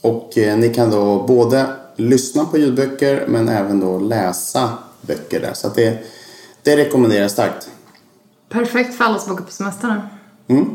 Och 0.03 0.39
eh, 0.39 0.59
ni 0.59 0.75
kan 0.75 0.91
då 0.91 1.23
både 1.23 1.67
lyssna 1.97 2.45
på 2.45 2.59
ljudböcker 2.59 3.27
men 3.29 3.49
även 3.49 3.81
då 3.81 3.99
läsa 3.99 4.73
böcker 5.01 5.41
där. 5.41 5.53
Så 5.55 5.67
att 5.67 5.75
det, 5.75 5.99
det 6.63 6.77
rekommenderar 6.77 7.23
jag 7.23 7.31
starkt. 7.31 7.71
Perfekt 8.49 8.95
för 8.95 9.05
alla 9.05 9.19
som 9.19 9.33
åker 9.33 9.45
på 9.45 9.51
semester 9.51 10.03
nu. 10.47 10.67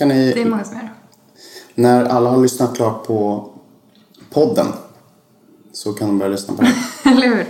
Kan 0.00 0.08
ni, 0.08 0.32
Det 0.32 0.40
är 0.40 0.44
många 0.44 0.64
som 0.64 0.76
gör 0.76 0.88
när 1.74 2.04
alla 2.04 2.30
har 2.30 2.42
lyssnat 2.42 2.76
klart 2.76 3.06
på 3.06 3.48
podden 4.30 4.66
så 5.72 5.92
kan 5.92 6.08
de 6.08 6.18
börja 6.18 6.32
lyssna 6.32 6.54
på 6.54 6.62
den. 6.62 6.72
Eller 7.12 7.26
hur? 7.28 7.46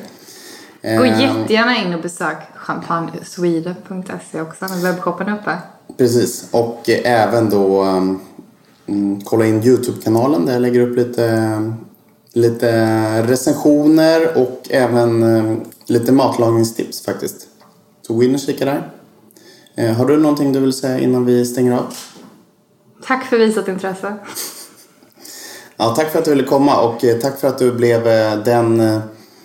Gå 0.98 1.04
Ehm, 1.04 1.20
jättegärna 1.20 1.76
in 1.76 1.94
och 1.94 2.02
besök 2.02 2.36
champagneswede.se 2.54 4.40
också 4.40 4.66
när 4.66 4.82
webbshoppen 4.82 5.28
är 5.28 5.38
uppe. 5.38 5.58
Precis, 5.96 6.48
och 6.50 6.88
även 7.04 7.50
då 7.50 7.84
um, 8.86 9.20
kolla 9.24 9.46
in 9.46 9.62
Youtube-kanalen 9.62 10.46
där 10.46 10.52
jag 10.52 10.62
lägger 10.62 10.80
upp 10.80 10.96
lite, 10.96 11.72
lite 12.32 13.22
recensioner 13.22 14.38
och 14.38 14.66
även 14.70 15.22
um, 15.22 15.60
lite 15.86 16.12
matlagningstips 16.12 17.04
faktiskt. 17.04 17.46
Så 18.06 18.14
gå 18.14 18.22
in 18.22 18.34
och 18.34 18.40
kika 18.40 18.64
där. 18.64 18.90
Eh, 19.74 19.92
har 19.92 20.06
du 20.06 20.16
någonting 20.16 20.52
du 20.52 20.60
vill 20.60 20.72
säga 20.72 20.98
innan 20.98 21.24
vi 21.24 21.46
stänger 21.46 21.72
av? 21.72 21.94
Tack 23.06 23.24
för 23.24 23.38
visat 23.38 23.68
intresse. 23.68 24.16
Ja, 25.76 25.94
tack 25.96 26.12
för 26.12 26.18
att 26.18 26.24
du 26.24 26.30
ville 26.30 26.44
komma 26.44 26.80
och 26.80 27.04
eh, 27.04 27.18
tack 27.18 27.40
för 27.40 27.48
att 27.48 27.58
du 27.58 27.72
blev 27.72 28.08
eh, 28.08 28.36
den 28.36 28.80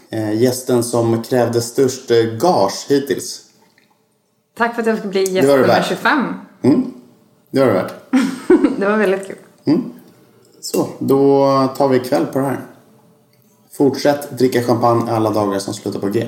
eh, 0.09 0.41
gästen 0.41 0.83
som 0.83 1.23
krävde 1.23 1.61
störst 1.61 2.09
gage 2.41 2.85
hittills. 2.89 3.41
Tack 4.57 4.75
för 4.75 4.81
att 4.81 4.87
jag 4.87 4.97
fick 4.97 5.11
bli 5.11 5.23
gäst 5.23 5.47
nummer 5.47 5.67
värt. 5.67 5.87
25. 5.87 6.33
Det 7.51 7.59
var 7.59 7.67
det 7.67 7.73
värt. 7.73 7.93
Det 8.77 8.85
var 8.85 8.97
väldigt 8.97 9.27
kul. 9.27 9.37
Så, 10.61 10.87
då 10.99 11.47
tar 11.77 11.87
vi 11.87 11.99
kväll 11.99 12.25
på 12.25 12.39
det 12.39 12.45
här. 12.45 12.59
Fortsätt 13.77 14.37
dricka 14.37 14.63
champagne 14.63 15.11
alla 15.11 15.29
dagar 15.29 15.59
som 15.59 15.73
slutar 15.73 15.99
på 15.99 16.07
G. 16.07 16.27